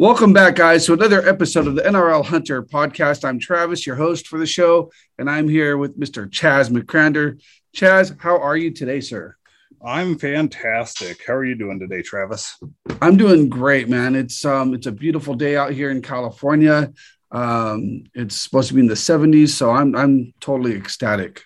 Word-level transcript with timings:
Welcome 0.00 0.32
back, 0.32 0.54
guys, 0.54 0.86
to 0.86 0.94
another 0.94 1.28
episode 1.28 1.66
of 1.66 1.74
the 1.74 1.82
NRL 1.82 2.24
Hunter 2.24 2.62
podcast. 2.62 3.22
I'm 3.22 3.38
Travis, 3.38 3.86
your 3.86 3.96
host 3.96 4.28
for 4.28 4.38
the 4.38 4.46
show, 4.46 4.90
and 5.18 5.28
I'm 5.28 5.46
here 5.46 5.76
with 5.76 6.00
Mr. 6.00 6.26
Chaz 6.26 6.70
McCrander. 6.70 7.38
Chaz, 7.76 8.18
how 8.18 8.38
are 8.38 8.56
you 8.56 8.70
today, 8.70 9.00
sir? 9.00 9.36
I'm 9.84 10.16
fantastic. 10.16 11.22
How 11.26 11.34
are 11.34 11.44
you 11.44 11.54
doing 11.54 11.78
today, 11.78 12.00
Travis? 12.00 12.58
I'm 13.02 13.18
doing 13.18 13.50
great, 13.50 13.90
man. 13.90 14.16
It's 14.16 14.42
um 14.42 14.72
it's 14.72 14.86
a 14.86 14.92
beautiful 14.92 15.34
day 15.34 15.54
out 15.54 15.72
here 15.72 15.90
in 15.90 16.00
California. 16.00 16.94
Um, 17.30 18.04
it's 18.14 18.40
supposed 18.40 18.68
to 18.68 18.74
be 18.74 18.80
in 18.80 18.86
the 18.86 18.94
70s, 18.94 19.50
so 19.50 19.70
I'm 19.70 19.94
I'm 19.94 20.32
totally 20.40 20.76
ecstatic. 20.76 21.42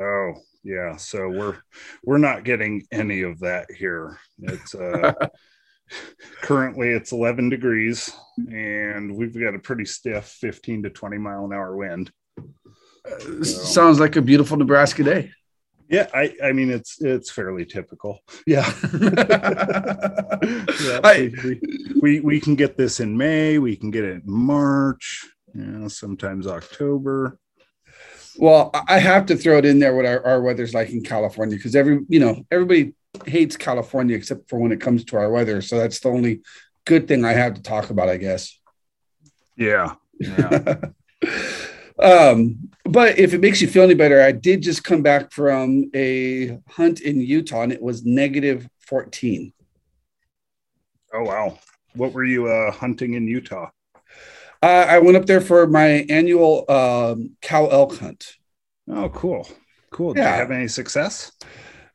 Oh, 0.00 0.32
yeah. 0.64 0.96
So 0.96 1.28
we're 1.28 1.58
we're 2.02 2.18
not 2.18 2.42
getting 2.42 2.82
any 2.90 3.22
of 3.22 3.38
that 3.38 3.70
here. 3.70 4.18
It's 4.40 4.74
uh 4.74 5.12
currently 6.42 6.88
it's 6.88 7.12
11 7.12 7.48
degrees 7.48 8.12
and 8.48 9.14
we've 9.14 9.38
got 9.38 9.54
a 9.54 9.58
pretty 9.58 9.84
stiff 9.84 10.26
15 10.40 10.84
to 10.84 10.90
20 10.90 11.18
mile 11.18 11.44
an 11.44 11.52
hour 11.52 11.76
wind. 11.76 12.10
Uh, 12.38 13.18
so, 13.18 13.44
sounds 13.44 14.00
like 14.00 14.16
a 14.16 14.22
beautiful 14.22 14.56
nebraska 14.56 15.02
day. 15.02 15.30
Yeah 15.88 16.06
i 16.14 16.32
i 16.44 16.52
mean 16.52 16.70
it's 16.70 17.00
it's 17.00 17.30
fairly 17.30 17.64
typical. 17.64 18.20
Yeah, 18.46 18.72
yeah 19.02 21.00
I, 21.02 21.32
we, 21.42 21.60
we, 22.00 22.20
we 22.20 22.40
can 22.40 22.54
get 22.54 22.76
this 22.76 23.00
in 23.00 23.16
may 23.16 23.58
we 23.58 23.74
can 23.76 23.90
get 23.90 24.04
it 24.04 24.22
in 24.22 24.30
march 24.30 25.26
you 25.54 25.62
know 25.62 25.88
sometimes 25.88 26.46
october. 26.46 27.38
Well 28.38 28.70
i 28.88 29.00
have 29.00 29.26
to 29.26 29.36
throw 29.36 29.58
it 29.58 29.64
in 29.64 29.80
there 29.80 29.96
what 29.96 30.06
our, 30.06 30.24
our 30.24 30.40
weather's 30.40 30.72
like 30.72 30.90
in 30.90 31.02
california 31.02 31.56
because 31.56 31.74
every 31.74 32.00
you 32.08 32.20
know 32.20 32.46
everybody 32.50 32.94
hates 33.26 33.56
California 33.56 34.16
except 34.16 34.48
for 34.48 34.58
when 34.58 34.72
it 34.72 34.80
comes 34.80 35.04
to 35.04 35.16
our 35.16 35.30
weather. 35.30 35.60
So 35.62 35.78
that's 35.78 36.00
the 36.00 36.08
only 36.08 36.40
good 36.84 37.08
thing 37.08 37.24
I 37.24 37.32
have 37.32 37.54
to 37.54 37.62
talk 37.62 37.90
about, 37.90 38.08
I 38.08 38.16
guess. 38.16 38.58
Yeah. 39.56 39.94
Yeah. 40.18 40.76
um, 41.98 42.70
but 42.84 43.18
if 43.18 43.34
it 43.34 43.40
makes 43.40 43.60
you 43.60 43.68
feel 43.68 43.84
any 43.84 43.94
better, 43.94 44.20
I 44.20 44.32
did 44.32 44.62
just 44.62 44.84
come 44.84 45.02
back 45.02 45.32
from 45.32 45.90
a 45.94 46.58
hunt 46.68 47.00
in 47.00 47.20
Utah 47.20 47.62
and 47.62 47.72
it 47.72 47.82
was 47.82 48.04
negative 48.04 48.68
14. 48.80 49.52
Oh, 51.12 51.22
wow. 51.22 51.58
What 51.94 52.12
were 52.12 52.24
you 52.24 52.48
uh, 52.48 52.70
hunting 52.70 53.14
in 53.14 53.26
Utah? 53.26 53.70
Uh, 54.62 54.86
I 54.88 54.98
went 54.98 55.16
up 55.16 55.26
there 55.26 55.40
for 55.40 55.66
my 55.66 56.06
annual 56.08 56.70
um, 56.70 57.36
cow 57.40 57.66
elk 57.66 57.96
hunt. 57.96 58.34
Oh, 58.88 59.08
cool. 59.08 59.48
Cool. 59.90 60.14
Did 60.14 60.20
yeah. 60.20 60.34
you 60.34 60.40
have 60.40 60.50
any 60.50 60.68
success? 60.68 61.32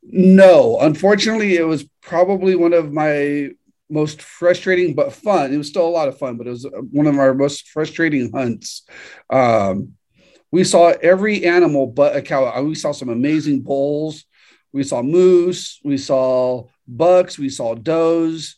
No, 0.07 0.79
unfortunately, 0.79 1.55
it 1.55 1.65
was 1.65 1.85
probably 2.01 2.55
one 2.55 2.73
of 2.73 2.93
my 2.93 3.49
most 3.89 4.21
frustrating 4.21 4.93
but 4.93 5.13
fun. 5.13 5.53
It 5.53 5.57
was 5.57 5.67
still 5.67 5.87
a 5.87 5.89
lot 5.89 6.07
of 6.07 6.17
fun, 6.17 6.37
but 6.37 6.47
it 6.47 6.51
was 6.51 6.67
one 6.91 7.07
of 7.07 7.17
our 7.17 7.33
most 7.33 7.69
frustrating 7.69 8.31
hunts. 8.31 8.83
Um, 9.29 9.93
we 10.51 10.63
saw 10.63 10.93
every 11.01 11.45
animal 11.45 11.87
but 11.87 12.15
a 12.15 12.21
cow. 12.21 12.61
We 12.61 12.75
saw 12.75 12.91
some 12.91 13.09
amazing 13.09 13.61
bulls. 13.61 14.25
We 14.71 14.83
saw 14.83 15.01
moose. 15.01 15.79
We 15.83 15.97
saw 15.97 16.65
bucks. 16.87 17.37
We 17.39 17.49
saw 17.49 17.73
does. 17.75 18.57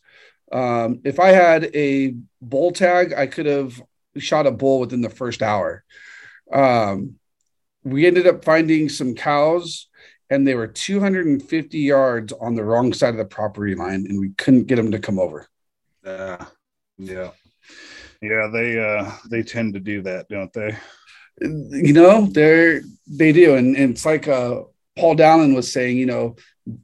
Um, 0.52 1.02
if 1.06 1.20
I 1.20 1.30
had 1.30 1.76
a 1.76 2.16
bull 2.42 2.72
tag, 2.72 3.14
I 3.14 3.28
could 3.28 3.46
have 3.46 3.82
shot 4.18 4.48
a 4.48 4.52
bull 4.52 4.80
within 4.80 5.02
the 5.02 5.10
first 5.10 5.42
hour. 5.42 5.84
Um, 6.52 7.16
we 7.84 8.06
ended 8.06 8.28
up 8.28 8.44
finding 8.44 8.90
some 8.90 9.16
cows 9.16 9.88
and 10.30 10.48
they 10.48 10.56
were 10.56 10.68
250 10.68 11.78
yards 11.78 12.34
on 12.34 12.56
the 12.56 12.64
wrong 12.64 12.94
side 12.94 13.10
of 13.12 13.18
the 13.18 13.26
property 13.26 13.76
line, 13.76 14.06
and 14.08 14.20
we 14.20 14.30
couldn't 14.38 14.68
get 14.68 14.76
them 14.76 14.92
to 14.92 15.00
come 15.00 15.20
over. 15.20 15.48
Uh, 16.06 16.44
yeah, 16.98 17.32
yeah, 18.22 18.50
they 18.52 18.80
uh, 18.80 19.12
they 19.30 19.44
tend 19.44 19.74
to 19.74 19.80
do 19.80 20.02
that, 20.02 20.28
don't 20.30 20.52
they? 20.54 20.78
You 21.40 21.94
know, 21.94 22.26
they're 22.26 22.82
they 23.08 23.32
do, 23.32 23.56
and, 23.56 23.76
and 23.76 23.92
it's 23.92 24.06
like 24.06 24.28
uh, 24.28 24.62
Paul 24.98 25.16
Dallin 25.16 25.56
was 25.56 25.72
saying, 25.72 25.98
you 25.98 26.08
know, 26.08 26.36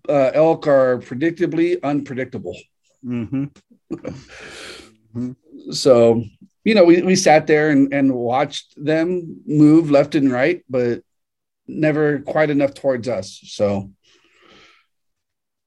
uh, 0.07 0.31
elk 0.33 0.67
are 0.67 0.99
predictably 0.99 1.81
unpredictable. 1.83 2.57
Mm-hmm. 3.05 3.45
mm-hmm. 3.93 5.31
So, 5.71 6.23
you 6.63 6.75
know, 6.75 6.83
we, 6.83 7.01
we 7.01 7.15
sat 7.15 7.47
there 7.47 7.69
and, 7.69 7.93
and 7.93 8.13
watched 8.13 8.73
them 8.83 9.41
move 9.45 9.91
left 9.91 10.15
and 10.15 10.31
right, 10.31 10.61
but 10.69 11.01
never 11.67 12.19
quite 12.19 12.49
enough 12.49 12.73
towards 12.73 13.07
us. 13.07 13.39
So 13.43 13.91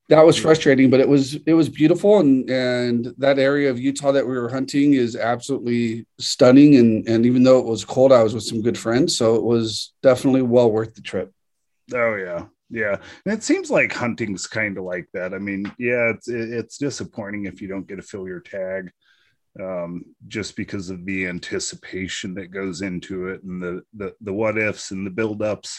that 0.09 0.25
was 0.25 0.37
frustrating, 0.37 0.89
but 0.91 1.01
it 1.01 1.09
was 1.09 1.35
it 1.47 1.55
was 1.55 1.69
beautiful 1.69 2.21
and 2.21 2.49
and 2.49 3.13
that 3.19 3.39
area 3.39 3.71
of 3.71 3.81
Utah 3.81 4.13
that 4.13 4.27
we 4.27 4.39
were 4.39 4.49
hunting 4.49 4.95
is 4.95 5.17
absolutely 5.17 6.07
stunning 6.19 6.77
and 6.77 7.09
and 7.09 7.27
even 7.27 7.43
though 7.43 7.59
it 7.59 7.67
was 7.67 7.85
cold, 7.85 8.13
I 8.13 8.23
was 8.23 8.35
with 8.35 8.45
some 8.45 8.63
good 8.63 8.79
friends, 8.79 9.17
so 9.17 9.35
it 9.35 9.43
was 9.43 9.95
definitely 10.03 10.43
well 10.43 10.71
worth 10.71 10.95
the 10.95 11.03
trip. 11.03 11.33
Oh 11.93 12.15
yeah. 12.15 12.47
Yeah, 12.69 12.97
and 13.25 13.33
it 13.33 13.45
seems 13.45 13.71
like 13.71 13.93
hunting's 13.93 14.49
kind 14.49 14.77
of 14.77 14.83
like 14.83 15.07
that. 15.15 15.33
I 15.33 15.39
mean, 15.39 15.73
yeah, 15.79 16.11
it's 16.11 16.29
it's 16.29 16.79
disappointing 16.79 17.45
if 17.45 17.63
you 17.63 17.69
don't 17.69 17.87
get 17.87 17.97
to 17.97 18.03
fill 18.03 18.27
your 18.27 18.41
tag, 18.41 18.91
um, 19.63 20.05
just 20.29 20.57
because 20.57 20.91
of 20.91 21.05
the 21.05 21.27
anticipation 21.27 22.35
that 22.35 22.51
goes 22.51 22.83
into 22.83 23.29
it 23.29 23.43
and 23.43 23.63
the 23.63 23.83
the, 23.95 24.15
the 24.21 24.33
what 24.33 24.59
ifs 24.59 24.91
and 24.91 25.07
the 25.07 25.11
buildups 25.11 25.79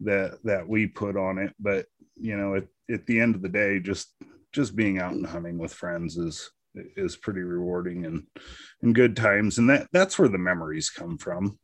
that 0.00 0.38
that 0.44 0.66
we 0.66 0.86
put 0.86 1.16
on 1.16 1.38
it. 1.38 1.54
But 1.58 1.86
you 2.16 2.36
know, 2.36 2.56
at, 2.56 2.66
at 2.92 3.06
the 3.06 3.20
end 3.20 3.34
of 3.34 3.42
the 3.42 3.48
day, 3.48 3.80
just 3.80 4.14
just 4.52 4.76
being 4.76 4.98
out 4.98 5.12
and 5.12 5.26
hunting 5.26 5.58
with 5.58 5.72
friends 5.72 6.16
is 6.16 6.50
is 6.96 7.16
pretty 7.16 7.40
rewarding 7.40 8.06
and 8.06 8.26
and 8.82 8.94
good 8.94 9.16
times, 9.16 9.58
and 9.58 9.68
that 9.70 9.88
that's 9.92 10.18
where 10.18 10.28
the 10.28 10.38
memories 10.38 10.90
come 10.90 11.18
from. 11.18 11.58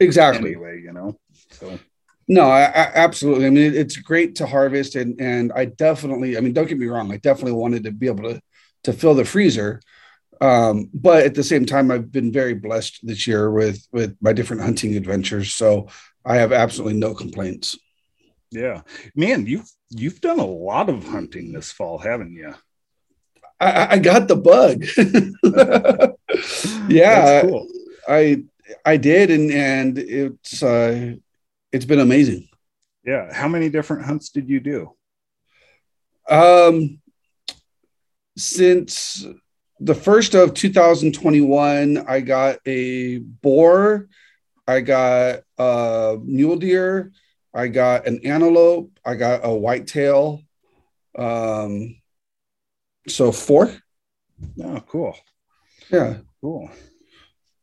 Exactly. 0.00 0.50
Anyway, 0.50 0.80
you 0.82 0.92
know, 0.92 1.18
so. 1.50 1.78
No, 2.28 2.42
I, 2.42 2.62
I, 2.62 2.90
absolutely. 2.94 3.46
I 3.46 3.50
mean, 3.50 3.72
it's 3.72 3.96
great 3.96 4.34
to 4.36 4.46
harvest, 4.46 4.96
and 4.96 5.20
and 5.20 5.52
I 5.54 5.66
definitely. 5.66 6.36
I 6.36 6.40
mean, 6.40 6.52
don't 6.52 6.68
get 6.68 6.78
me 6.78 6.86
wrong. 6.86 7.12
I 7.12 7.18
definitely 7.18 7.52
wanted 7.52 7.84
to 7.84 7.92
be 7.92 8.08
able 8.08 8.24
to 8.24 8.40
to 8.84 8.92
fill 8.92 9.14
the 9.14 9.24
freezer, 9.24 9.80
um, 10.40 10.90
but 10.92 11.24
at 11.24 11.34
the 11.34 11.44
same 11.44 11.66
time, 11.66 11.90
I've 11.90 12.12
been 12.12 12.32
very 12.32 12.54
blessed 12.54 13.00
this 13.02 13.26
year 13.26 13.50
with 13.50 13.86
with 13.92 14.16
my 14.20 14.32
different 14.32 14.62
hunting 14.62 14.96
adventures. 14.96 15.52
So 15.52 15.88
I 16.24 16.36
have 16.36 16.52
absolutely 16.52 16.98
no 16.98 17.14
complaints. 17.14 17.78
Yeah, 18.50 18.82
man, 19.14 19.46
you've 19.46 19.70
you've 19.90 20.20
done 20.20 20.38
a 20.38 20.46
lot 20.46 20.88
of 20.88 21.06
hunting 21.06 21.52
this 21.52 21.72
fall, 21.72 21.98
haven't 21.98 22.34
you? 22.34 22.54
I, 23.58 23.94
I 23.94 23.98
got 23.98 24.28
the 24.28 24.36
bug. 24.36 24.84
yeah, 26.90 27.42
cool. 27.42 27.66
I 28.06 28.44
I 28.84 28.96
did, 28.96 29.30
and 29.30 29.50
and 29.50 29.98
it's 29.98 30.62
uh, 30.62 31.14
it's 31.72 31.84
been 31.84 32.00
amazing. 32.00 32.48
Yeah, 33.04 33.32
how 33.32 33.48
many 33.48 33.68
different 33.70 34.04
hunts 34.04 34.30
did 34.30 34.48
you 34.48 34.60
do? 34.60 34.92
Um, 36.28 37.00
since 38.36 39.24
the 39.80 39.94
first 39.94 40.34
of 40.34 40.54
2021, 40.54 42.04
I 42.08 42.20
got 42.20 42.58
a 42.66 43.18
boar, 43.18 44.08
I 44.66 44.80
got 44.80 45.40
a 45.58 46.18
mule 46.22 46.56
deer, 46.56 47.12
I 47.52 47.68
got 47.68 48.06
an 48.06 48.20
antelope, 48.24 48.90
I 49.04 49.14
got 49.14 49.40
a 49.44 49.54
whitetail. 49.54 50.42
Um, 51.16 51.96
so 53.08 53.32
four. 53.32 53.74
Oh, 54.62 54.82
cool. 54.86 55.16
Yeah, 55.90 56.18
cool. 56.40 56.70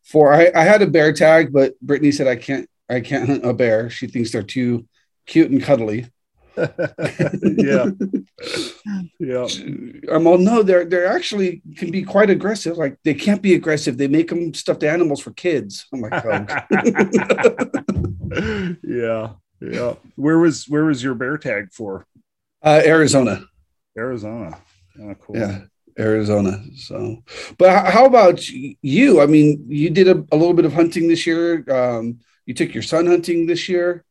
Four. 0.03 0.33
I, 0.33 0.51
I 0.55 0.63
had 0.63 0.81
a 0.81 0.87
bear 0.87 1.13
tag, 1.13 1.51
but 1.51 1.79
Brittany 1.81 2.11
said 2.11 2.27
I 2.27 2.35
can't. 2.35 2.69
I 2.89 2.99
can't 2.99 3.27
hunt 3.27 3.45
a 3.45 3.53
bear. 3.53 3.89
She 3.89 4.07
thinks 4.07 4.31
they're 4.31 4.43
too 4.43 4.87
cute 5.25 5.49
and 5.49 5.63
cuddly. 5.63 6.11
yeah. 7.57 7.89
Yeah. 9.19 9.47
Um, 10.11 10.23
well, 10.23 10.37
no, 10.37 10.61
they're 10.63 10.85
they're 10.85 11.07
actually 11.07 11.61
can 11.77 11.91
be 11.91 12.03
quite 12.03 12.29
aggressive. 12.29 12.77
Like 12.77 12.97
they 13.03 13.13
can't 13.13 13.41
be 13.41 13.55
aggressive. 13.55 13.97
They 13.97 14.07
make 14.07 14.29
them 14.29 14.53
stuffed 14.53 14.83
animals 14.83 15.21
for 15.21 15.31
kids. 15.31 15.85
I'm 15.93 16.01
like, 16.01 16.13
oh. 16.25 16.45
yeah, 18.83 19.33
yeah. 19.61 19.93
Where 20.15 20.39
was 20.39 20.65
where 20.67 20.85
was 20.85 21.03
your 21.03 21.15
bear 21.15 21.37
tag 21.37 21.71
for? 21.71 22.05
Uh, 22.61 22.81
Arizona. 22.85 23.45
Arizona. 23.97 24.57
Oh, 25.01 25.15
cool. 25.15 25.37
Yeah. 25.37 25.61
Arizona. 25.99 26.63
So, 26.75 27.23
but 27.57 27.91
how 27.91 28.05
about 28.05 28.47
you? 28.49 29.21
I 29.21 29.25
mean, 29.25 29.65
you 29.67 29.89
did 29.89 30.07
a, 30.07 30.23
a 30.31 30.37
little 30.37 30.53
bit 30.53 30.65
of 30.65 30.73
hunting 30.73 31.07
this 31.07 31.25
year. 31.27 31.63
Um, 31.69 32.19
you 32.45 32.53
took 32.53 32.73
your 32.73 32.83
son 32.83 33.07
hunting 33.07 33.45
this 33.45 33.69
year. 33.69 34.03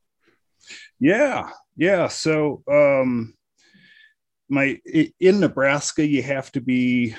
Yeah, 0.99 1.51
yeah. 1.77 2.09
So, 2.09 2.63
um, 2.71 3.35
my 4.49 4.79
in 5.21 5.41
Nebraska, 5.41 6.07
you 6.07 6.23
have 6.23 6.53
to 6.53 6.61
be, 6.61 7.15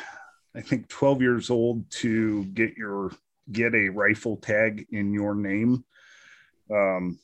I 0.56 0.62
think, 0.62 0.88
12 0.88 1.22
years 1.22 1.50
old 1.50 1.90
to 1.92 2.46
get 2.46 2.78
your 2.78 3.12
get 3.52 3.74
a 3.74 3.90
rifle 3.90 4.38
tag 4.38 4.86
in 4.92 5.14
your 5.14 5.36
name. 5.36 5.84
Um, 6.72 7.20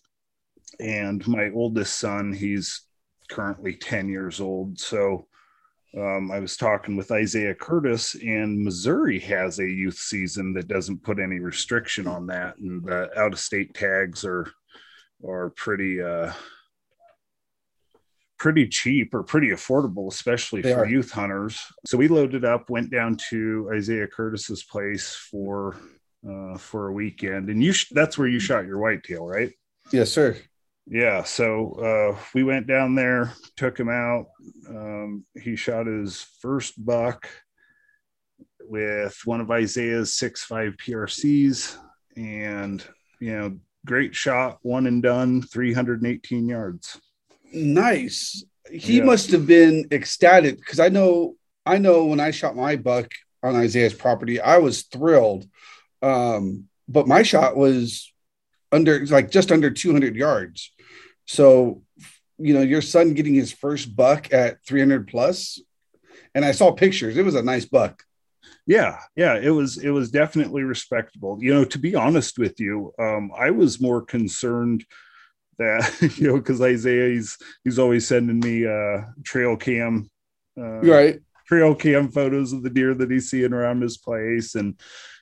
and 0.79 1.25
my 1.27 1.49
oldest 1.53 1.97
son, 1.97 2.33
he's 2.33 2.81
currently 3.29 3.73
10 3.73 4.09
years 4.09 4.41
old. 4.41 4.79
So 4.79 5.27
um, 5.97 6.31
I 6.31 6.39
was 6.39 6.55
talking 6.55 6.95
with 6.95 7.11
Isaiah 7.11 7.55
Curtis, 7.55 8.15
and 8.15 8.63
Missouri 8.63 9.19
has 9.19 9.59
a 9.59 9.67
youth 9.67 9.97
season 9.97 10.53
that 10.53 10.67
doesn't 10.67 11.03
put 11.03 11.19
any 11.19 11.39
restriction 11.39 12.05
on 12.05 12.27
that, 12.27 12.57
and 12.57 12.83
the 12.83 13.09
out 13.19 13.33
of 13.33 13.39
state 13.39 13.73
tags 13.73 14.23
are 14.23 14.51
are 15.27 15.49
pretty 15.51 16.01
uh, 16.01 16.31
pretty 18.39 18.67
cheap 18.67 19.13
or 19.13 19.23
pretty 19.23 19.49
affordable, 19.49 20.11
especially 20.11 20.61
they 20.61 20.73
for 20.73 20.79
are. 20.79 20.87
youth 20.87 21.11
hunters. 21.11 21.61
So 21.85 21.97
we 21.97 22.07
loaded 22.07 22.45
up, 22.45 22.69
went 22.69 22.89
down 22.91 23.17
to 23.29 23.69
Isaiah 23.73 24.07
Curtis's 24.07 24.63
place 24.63 25.13
for 25.13 25.77
uh, 26.27 26.57
for 26.57 26.87
a 26.87 26.93
weekend, 26.93 27.49
and 27.49 27.63
you 27.63 27.71
sh- 27.71 27.89
that's 27.91 28.17
where 28.17 28.27
you 28.27 28.39
shot 28.39 28.65
your 28.65 28.79
whitetail, 28.79 29.25
right? 29.25 29.51
Yes, 29.91 30.11
sir 30.11 30.35
yeah 30.89 31.23
so 31.23 31.73
uh, 31.73 32.19
we 32.33 32.43
went 32.43 32.65
down 32.67 32.95
there 32.95 33.33
took 33.55 33.79
him 33.79 33.89
out 33.89 34.25
um, 34.69 35.23
he 35.39 35.55
shot 35.55 35.85
his 35.85 36.25
first 36.41 36.83
buck 36.83 37.29
with 38.61 39.17
one 39.25 39.39
of 39.39 39.51
isaiah's 39.51 40.15
six 40.15 40.43
five 40.43 40.73
prcs 40.83 41.77
and 42.17 42.83
you 43.19 43.37
know 43.37 43.57
great 43.85 44.15
shot 44.15 44.57
one 44.63 44.87
and 44.87 45.03
done 45.03 45.41
318 45.43 46.49
yards 46.49 46.99
nice 47.53 48.43
he 48.71 48.97
yeah. 48.97 49.03
must 49.03 49.31
have 49.31 49.47
been 49.47 49.87
ecstatic 49.91 50.57
because 50.57 50.79
i 50.79 50.89
know 50.89 51.35
i 51.65 51.77
know 51.77 52.05
when 52.05 52.19
i 52.19 52.31
shot 52.31 52.55
my 52.55 52.75
buck 52.75 53.11
on 53.43 53.55
isaiah's 53.55 53.93
property 53.93 54.39
i 54.39 54.57
was 54.57 54.83
thrilled 54.83 55.45
um, 56.01 56.65
but 56.87 57.07
my 57.07 57.23
shot 57.23 57.57
was 57.57 58.13
under 58.71 59.05
like 59.07 59.31
just 59.31 59.51
under 59.51 59.69
200 59.69 60.15
yards 60.15 60.71
so, 61.29 61.83
you 62.39 62.55
know, 62.55 62.61
your 62.61 62.81
son 62.81 63.13
getting 63.13 63.35
his 63.35 63.51
first 63.51 63.95
buck 63.95 64.33
at 64.33 64.65
300 64.65 65.07
plus, 65.07 65.61
and 66.33 66.43
I 66.43 66.53
saw 66.53 66.71
pictures. 66.71 67.17
It 67.17 67.23
was 67.23 67.35
a 67.35 67.43
nice 67.43 67.65
buck. 67.65 68.01
Yeah, 68.65 68.97
yeah, 69.15 69.37
it 69.37 69.51
was 69.51 69.77
it 69.77 69.91
was 69.91 70.09
definitely 70.09 70.63
respectable. 70.63 71.37
You 71.39 71.53
know, 71.53 71.65
to 71.65 71.77
be 71.77 71.93
honest 71.93 72.39
with 72.39 72.59
you, 72.59 72.95
um, 72.97 73.31
I 73.37 73.51
was 73.51 73.79
more 73.79 74.01
concerned 74.01 74.85
that 75.59 76.13
you 76.17 76.27
know 76.27 76.37
because 76.37 76.61
Isaiah 76.61 77.09
he's 77.09 77.37
he's 77.63 77.79
always 77.79 78.07
sending 78.07 78.39
me 78.39 78.65
uh, 78.65 79.05
trail 79.23 79.55
cam, 79.55 80.09
uh, 80.57 80.81
right? 80.81 81.19
Trail 81.47 81.75
cam 81.75 82.09
photos 82.09 82.53
of 82.53 82.63
the 82.63 82.69
deer 82.69 82.93
that 82.95 83.11
he's 83.11 83.29
seeing 83.29 83.53
around 83.53 83.81
his 83.81 83.97
place, 83.97 84.55
and 84.55 84.79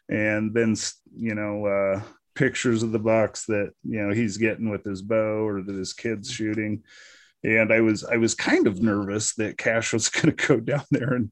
and 0.10 0.54
then 0.54 0.75
you 1.16 1.36
know 1.36 1.66
uh, 1.66 2.01
pictures 2.36 2.84
of 2.84 2.92
the 2.92 3.00
bucks 3.00 3.45
that 3.45 3.72
you 3.84 4.01
know 4.01 4.13
he's 4.13 4.38
getting 4.38 4.69
with 4.69 4.84
his 4.84 5.01
bow 5.01 5.45
or 5.45 5.62
that 5.62 5.75
his 5.75 5.94
kids 5.94 6.31
shooting 6.31 6.83
and 7.44 7.74
i 7.74 7.81
was 7.81 8.04
i 8.04 8.16
was 8.16 8.36
kind 8.36 8.68
of 8.68 8.81
nervous 8.81 9.33
that 9.36 9.57
cash 9.57 9.92
was 9.92 10.10
going 10.10 10.36
to 10.36 10.48
go 10.48 10.60
down 10.60 10.83
there 10.92 11.13
and 11.13 11.31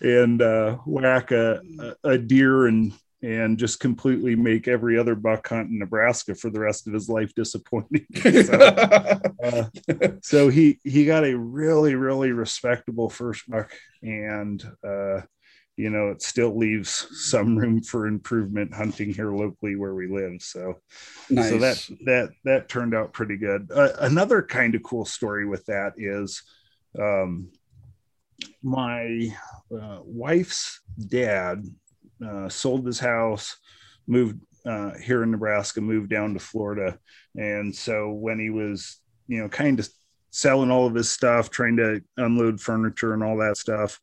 and 0.00 0.42
uh, 0.42 0.76
whack 0.86 1.32
a, 1.32 1.60
a 2.04 2.16
deer 2.16 2.66
and 2.66 2.92
and 3.24 3.58
just 3.58 3.80
completely 3.80 4.36
make 4.36 4.68
every 4.68 4.98
other 4.98 5.14
buck 5.14 5.48
hunt 5.48 5.70
in 5.70 5.78
Nebraska 5.78 6.34
for 6.34 6.50
the 6.50 6.60
rest 6.60 6.86
of 6.86 6.92
his 6.92 7.08
life 7.08 7.34
disappointing. 7.34 8.06
so, 8.22 9.20
uh, 9.42 9.64
so, 10.20 10.48
he 10.48 10.78
he 10.84 11.06
got 11.06 11.24
a 11.24 11.36
really 11.36 11.94
really 11.94 12.32
respectable 12.32 13.08
first 13.08 13.48
buck, 13.48 13.72
and 14.02 14.62
uh, 14.86 15.22
you 15.76 15.88
know, 15.88 16.10
it 16.10 16.20
still 16.20 16.56
leaves 16.56 17.06
some 17.30 17.56
room 17.56 17.82
for 17.82 18.06
improvement 18.06 18.74
hunting 18.74 19.12
here 19.12 19.32
locally 19.32 19.74
where 19.74 19.94
we 19.94 20.06
live. 20.06 20.42
So, 20.42 20.80
nice. 21.30 21.48
so 21.48 21.58
that 21.58 21.88
that 22.04 22.30
that 22.44 22.68
turned 22.68 22.94
out 22.94 23.14
pretty 23.14 23.38
good. 23.38 23.70
Uh, 23.74 23.92
another 24.00 24.42
kind 24.42 24.74
of 24.74 24.82
cool 24.82 25.06
story 25.06 25.46
with 25.46 25.64
that 25.66 25.94
is, 25.96 26.42
um, 27.00 27.50
my 28.62 29.34
uh, 29.74 30.00
wife's 30.02 30.80
dad 31.08 31.64
uh, 32.26 32.48
sold 32.48 32.86
his 32.86 32.98
house, 32.98 33.56
moved 34.06 34.40
uh, 34.66 34.92
here 34.98 35.22
in 35.22 35.30
Nebraska, 35.30 35.80
moved 35.80 36.10
down 36.10 36.34
to 36.34 36.40
Florida, 36.40 36.98
and 37.36 37.74
so 37.74 38.10
when 38.10 38.38
he 38.38 38.50
was, 38.50 39.00
you 39.28 39.40
know, 39.40 39.48
kind 39.48 39.78
of 39.78 39.88
selling 40.30 40.70
all 40.70 40.86
of 40.86 40.94
his 40.94 41.10
stuff, 41.10 41.50
trying 41.50 41.76
to 41.76 42.02
unload 42.16 42.60
furniture 42.60 43.14
and 43.14 43.22
all 43.22 43.36
that 43.36 43.56
stuff. 43.56 44.00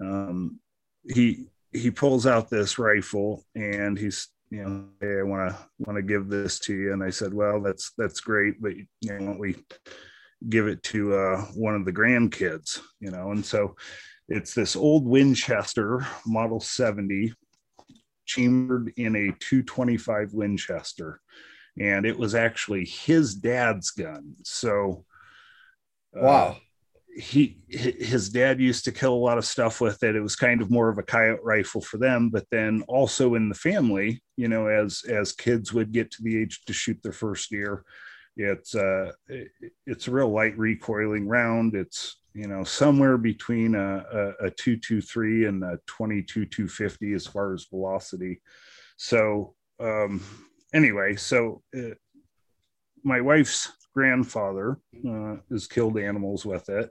Um, 0.00 0.60
he 1.08 1.46
he 1.72 1.90
pulls 1.90 2.26
out 2.26 2.48
this 2.48 2.78
rifle 2.78 3.44
and 3.54 3.98
he's 3.98 4.28
you 4.50 4.62
know 4.62 4.84
hey 5.00 5.18
i 5.18 5.22
want 5.22 5.50
to 5.50 5.56
want 5.78 5.96
to 5.96 6.02
give 6.02 6.28
this 6.28 6.58
to 6.58 6.74
you 6.74 6.92
and 6.92 7.02
i 7.02 7.10
said 7.10 7.34
well 7.34 7.60
that's 7.60 7.92
that's 7.98 8.20
great 8.20 8.60
but 8.60 8.72
you 8.76 9.18
know 9.18 9.36
we 9.38 9.54
give 10.48 10.66
it 10.68 10.82
to 10.82 11.14
uh, 11.14 11.40
one 11.54 11.74
of 11.74 11.84
the 11.84 11.92
grandkids 11.92 12.80
you 13.00 13.10
know 13.10 13.30
and 13.32 13.44
so 13.44 13.74
it's 14.28 14.54
this 14.54 14.76
old 14.76 15.06
winchester 15.06 16.06
model 16.26 16.60
70 16.60 17.32
chambered 18.26 18.92
in 18.96 19.14
a 19.16 19.32
225 19.40 20.34
winchester 20.34 21.20
and 21.78 22.06
it 22.06 22.18
was 22.18 22.34
actually 22.34 22.84
his 22.86 23.34
dad's 23.34 23.90
gun. 23.90 24.34
So 24.44 25.04
uh, 26.16 26.24
wow. 26.24 26.56
he 27.14 27.58
his 27.68 28.30
dad 28.30 28.60
used 28.60 28.84
to 28.84 28.92
kill 28.92 29.12
a 29.12 29.14
lot 29.14 29.36
of 29.36 29.44
stuff 29.44 29.80
with 29.80 30.02
it. 30.02 30.16
It 30.16 30.22
was 30.22 30.36
kind 30.36 30.62
of 30.62 30.70
more 30.70 30.88
of 30.88 30.98
a 30.98 31.02
coyote 31.02 31.40
rifle 31.42 31.82
for 31.82 31.98
them 31.98 32.30
but 32.30 32.46
then 32.50 32.82
also 32.88 33.34
in 33.34 33.48
the 33.48 33.54
family 33.54 34.22
you 34.36 34.48
know 34.48 34.66
as 34.66 35.02
as 35.08 35.32
kids 35.32 35.72
would 35.72 35.92
get 35.92 36.10
to 36.12 36.22
the 36.22 36.40
age 36.40 36.64
to 36.66 36.72
shoot 36.72 36.98
their 37.02 37.12
first 37.12 37.50
deer 37.50 37.84
it's 38.36 38.74
uh 38.74 39.12
it's 39.86 40.08
a 40.08 40.10
real 40.10 40.28
light 40.28 40.56
recoiling 40.58 41.26
round. 41.26 41.74
It's 41.74 42.20
you 42.36 42.46
know 42.46 42.62
somewhere 42.64 43.16
between 43.16 43.74
a, 43.74 44.04
a, 44.40 44.46
a 44.46 44.50
223 44.50 45.46
and 45.46 45.64
a 45.64 45.78
22 45.86 46.46
250 46.46 47.12
as 47.14 47.26
far 47.26 47.54
as 47.54 47.66
velocity 47.70 48.40
so 48.96 49.54
um 49.80 50.22
anyway 50.74 51.16
so 51.16 51.62
uh, 51.76 51.94
my 53.02 53.20
wife's 53.20 53.70
grandfather 53.96 54.78
uh, 55.08 55.36
has 55.50 55.66
killed 55.66 55.98
animals 55.98 56.44
with 56.44 56.68
it. 56.68 56.90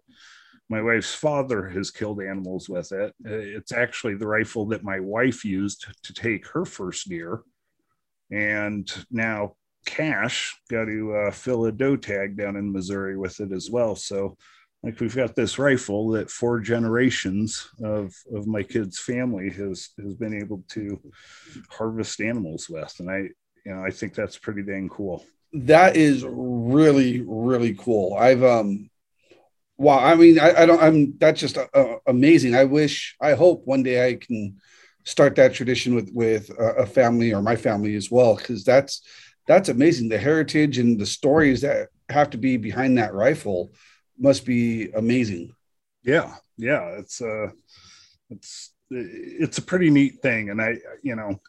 My 0.70 0.82
wife's 0.82 1.14
father 1.14 1.68
has 1.68 1.92
killed 1.92 2.20
animals 2.20 2.68
with 2.68 2.92
it. 2.94 3.14
Uh, 3.24 3.58
it's 3.58 3.72
actually 3.72 4.16
the 4.16 4.28
rifle 4.28 4.66
that 4.68 4.84
my 4.84 5.00
wife 5.00 5.46
used 5.46 5.86
to 6.04 6.14
take 6.14 6.48
her 6.48 6.66
first 6.66 7.08
deer. 7.10 7.44
And 8.32 8.92
now 9.12 9.56
Cash 9.86 10.56
got 10.72 10.86
to 10.86 11.16
uh, 11.16 11.32
fill 11.32 11.66
a 11.66 11.72
doe 11.72 11.96
tag 11.96 12.38
down 12.38 12.56
in 12.56 12.72
Missouri 12.72 13.18
with 13.18 13.40
it 13.40 13.52
as 13.52 13.70
well. 13.70 13.96
So, 13.96 14.36
like, 14.86 15.00
we've 15.00 15.16
got 15.16 15.36
this 15.36 15.58
rifle 15.58 16.10
that 16.12 16.30
four 16.30 16.60
generations 16.60 17.70
of, 17.84 18.14
of 18.34 18.48
my 18.48 18.64
kids' 18.64 19.00
family 19.00 19.50
has 19.50 19.90
has 20.02 20.14
been 20.16 20.40
able 20.42 20.64
to 20.70 21.02
harvest 21.70 22.22
animals 22.22 22.70
with, 22.70 22.94
and 23.00 23.10
I, 23.10 23.18
you 23.66 23.74
know, 23.74 23.84
I 23.84 23.90
think 23.90 24.14
that's 24.14 24.38
pretty 24.38 24.62
dang 24.62 24.88
cool. 24.90 25.26
That 25.54 25.98
is 25.98 26.24
really 26.28 27.24
really 27.26 27.74
cool. 27.76 28.16
I've 28.16 28.44
um 28.44 28.90
wow 29.78 30.00
i 30.00 30.16
mean 30.16 30.40
i, 30.40 30.62
I 30.62 30.66
don't 30.66 30.82
i'm 30.82 31.18
that's 31.18 31.42
just 31.42 31.58
uh, 31.58 31.96
amazing. 32.08 32.56
I 32.56 32.64
wish 32.64 33.18
i 33.20 33.34
hope 33.34 33.64
one 33.66 33.84
day 33.84 34.08
i 34.08 34.16
can 34.16 34.56
start 35.04 35.36
that 35.36 35.54
tradition 35.54 35.96
with 35.96 36.12
with 36.14 36.50
a 36.60 36.86
family 36.86 37.34
or 37.34 37.42
my 37.42 37.56
family 37.56 37.96
as 37.96 38.10
well 38.10 38.36
because 38.36 38.64
that's 38.64 39.02
that's 39.48 39.70
amazing. 39.70 40.10
The 40.10 40.18
heritage 40.18 40.78
and 40.78 41.00
the 41.00 41.06
stories 41.06 41.62
that 41.62 41.90
have 42.10 42.32
to 42.32 42.38
be 42.38 42.58
behind 42.58 42.98
that 42.98 43.14
rifle 43.14 43.74
must 44.18 44.46
be 44.46 44.90
amazing 44.92 45.54
yeah 46.04 46.36
yeah 46.58 46.84
it's 47.00 47.22
uh 47.22 47.48
it's 48.30 48.74
it's 48.90 49.58
a 49.58 49.62
pretty 49.62 49.90
neat 49.90 50.22
thing 50.22 50.50
and 50.50 50.62
i 50.62 50.76
you 51.02 51.16
know 51.16 51.40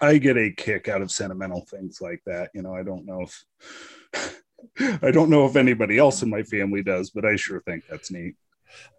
I 0.00 0.18
get 0.18 0.36
a 0.36 0.50
kick 0.50 0.88
out 0.88 1.02
of 1.02 1.10
sentimental 1.10 1.62
things 1.62 2.00
like 2.00 2.22
that. 2.26 2.50
You 2.54 2.62
know, 2.62 2.74
I 2.74 2.82
don't 2.82 3.04
know 3.04 3.22
if 3.22 4.42
I 5.02 5.10
don't 5.10 5.30
know 5.30 5.46
if 5.46 5.56
anybody 5.56 5.98
else 5.98 6.22
in 6.22 6.30
my 6.30 6.42
family 6.42 6.82
does, 6.82 7.10
but 7.10 7.24
I 7.24 7.36
sure 7.36 7.60
think 7.62 7.84
that's 7.88 8.10
neat. 8.10 8.36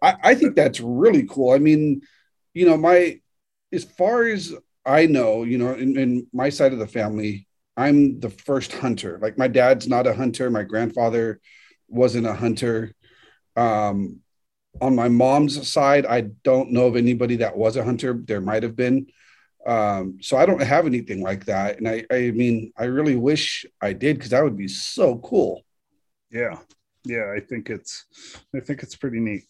I, 0.02 0.16
I 0.22 0.34
think 0.34 0.56
that's 0.56 0.80
really 0.80 1.26
cool. 1.28 1.52
I 1.52 1.58
mean, 1.58 2.02
you 2.54 2.66
know, 2.66 2.76
my 2.76 3.20
as 3.72 3.84
far 3.84 4.24
as 4.24 4.52
I 4.84 5.06
know, 5.06 5.44
you 5.44 5.58
know, 5.58 5.74
in, 5.74 5.98
in 5.98 6.26
my 6.32 6.48
side 6.48 6.72
of 6.72 6.78
the 6.78 6.86
family, 6.86 7.46
I'm 7.76 8.20
the 8.20 8.30
first 8.30 8.72
hunter. 8.72 9.18
Like 9.22 9.38
my 9.38 9.48
dad's 9.48 9.88
not 9.88 10.06
a 10.06 10.14
hunter. 10.14 10.50
My 10.50 10.64
grandfather 10.64 11.40
wasn't 11.88 12.26
a 12.26 12.34
hunter. 12.34 12.92
Um, 13.60 14.20
on 14.80 14.94
my 14.94 15.08
mom's 15.08 15.68
side, 15.68 16.06
I 16.06 16.20
don't 16.42 16.72
know 16.72 16.86
of 16.86 16.96
anybody 16.96 17.36
that 17.36 17.56
was 17.56 17.76
a 17.76 17.84
hunter. 17.84 18.12
There 18.24 18.40
might 18.40 18.62
have 18.62 18.76
been. 18.76 19.06
Um, 19.66 20.18
so 20.22 20.36
I 20.38 20.46
don't 20.46 20.62
have 20.62 20.86
anything 20.86 21.20
like 21.22 21.44
that. 21.46 21.78
And 21.78 21.86
I, 21.86 22.04
I 22.10 22.30
mean, 22.30 22.72
I 22.78 22.84
really 22.84 23.16
wish 23.16 23.66
I 23.80 23.92
did 23.92 24.16
because 24.16 24.30
that 24.30 24.42
would 24.42 24.56
be 24.56 24.68
so 24.68 25.18
cool. 25.18 25.62
Yeah. 26.30 26.56
Yeah. 27.04 27.32
I 27.36 27.40
think 27.40 27.68
it's, 27.68 28.06
I 28.56 28.60
think 28.60 28.82
it's 28.82 28.96
pretty 28.96 29.20
neat. 29.20 29.44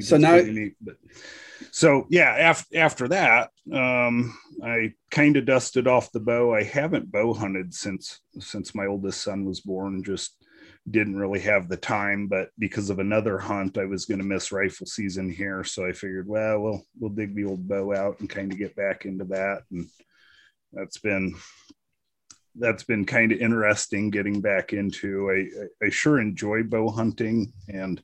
So 0.00 0.16
now, 0.16 0.36
neat, 0.36 0.74
but 0.80 0.96
so 1.70 2.06
yeah, 2.08 2.30
after, 2.38 2.78
after 2.78 3.08
that, 3.08 3.50
um, 3.72 4.36
I 4.64 4.94
kind 5.10 5.36
of 5.36 5.44
dusted 5.44 5.86
off 5.86 6.12
the 6.12 6.20
bow. 6.20 6.54
I 6.54 6.62
haven't 6.64 7.12
bow 7.12 7.34
hunted 7.34 7.74
since, 7.74 8.20
since 8.38 8.74
my 8.74 8.86
oldest 8.86 9.22
son 9.22 9.44
was 9.44 9.60
born, 9.60 10.02
just 10.02 10.36
didn't 10.90 11.18
really 11.18 11.40
have 11.40 11.68
the 11.68 11.76
time, 11.76 12.26
but 12.26 12.50
because 12.58 12.90
of 12.90 12.98
another 12.98 13.38
hunt, 13.38 13.78
I 13.78 13.84
was 13.84 14.04
going 14.04 14.18
to 14.18 14.26
miss 14.26 14.50
rifle 14.50 14.86
season 14.86 15.30
here. 15.30 15.62
So 15.62 15.86
I 15.86 15.92
figured, 15.92 16.26
well, 16.26 16.60
we'll, 16.60 16.82
we'll 16.98 17.10
dig 17.10 17.34
the 17.34 17.44
old 17.44 17.68
bow 17.68 17.94
out 17.94 18.18
and 18.20 18.28
kind 18.28 18.50
of 18.50 18.58
get 18.58 18.74
back 18.74 19.04
into 19.04 19.24
that. 19.26 19.62
And 19.70 19.86
that's 20.72 20.98
been, 20.98 21.34
that's 22.56 22.82
been 22.82 23.04
kind 23.04 23.30
of 23.30 23.40
interesting 23.40 24.10
getting 24.10 24.40
back 24.40 24.72
into. 24.72 25.30
I, 25.30 25.86
I 25.86 25.90
sure 25.90 26.20
enjoy 26.20 26.64
bow 26.64 26.90
hunting 26.90 27.52
and 27.68 28.02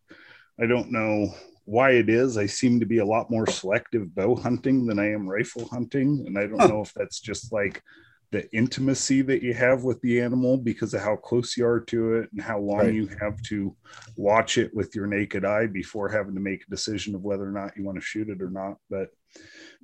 I 0.61 0.66
don't 0.66 0.92
know 0.92 1.35
why 1.64 1.90
it 1.90 2.08
is. 2.08 2.38
I 2.38 2.47
seem 2.47 2.78
to 2.80 2.87
be 2.87 2.99
a 2.99 3.06
lot 3.06 3.30
more 3.30 3.47
selective 3.47 4.14
bow 4.14 4.37
hunting 4.37 4.87
than 4.87 5.00
I 5.00 5.11
am 5.11 5.28
rifle 5.28 5.68
hunting. 5.68 6.25
And 6.26 6.38
I 6.38 6.47
don't 6.47 6.68
know 6.68 6.80
if 6.82 6.94
that's 6.94 7.20
just 7.20 7.52
like 7.52 7.82
the 8.30 8.50
intimacy 8.54 9.23
that 9.23 9.42
you 9.42 9.54
have 9.54 9.85
with 9.85 10.00
the 10.02 10.20
animal 10.20 10.58
because 10.58 10.92
of 10.92 11.00
how 11.00 11.16
close 11.16 11.56
you 11.56 11.66
are 11.66 11.80
to 11.80 12.16
it 12.16 12.28
and 12.32 12.42
how 12.42 12.58
long 12.58 12.78
right. 12.78 12.94
you 12.94 13.08
have 13.20 13.40
to 13.42 13.75
watch 14.16 14.58
it 14.58 14.75
with 14.75 14.94
your 14.94 15.06
naked 15.06 15.44
eye 15.44 15.66
before 15.66 16.08
having 16.08 16.35
to 16.35 16.40
make 16.40 16.62
a 16.62 16.70
decision 16.70 17.14
of 17.14 17.23
whether 17.23 17.49
or 17.49 17.52
not 17.52 17.76
you 17.76 17.85
want 17.85 17.97
to 17.97 18.04
shoot 18.04 18.28
it 18.28 18.42
or 18.42 18.50
not. 18.50 18.76
But 18.90 19.08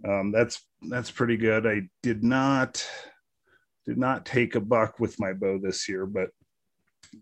um, 0.06 0.30
that's 0.30 0.60
that's 0.88 1.10
pretty 1.10 1.38
good. 1.38 1.66
I 1.66 1.82
did 2.02 2.22
not 2.22 2.86
did 3.86 3.96
not 3.98 4.26
take 4.26 4.54
a 4.54 4.60
buck 4.60 5.00
with 5.00 5.18
my 5.18 5.32
bow 5.32 5.58
this 5.62 5.88
year, 5.88 6.04
but 6.04 6.28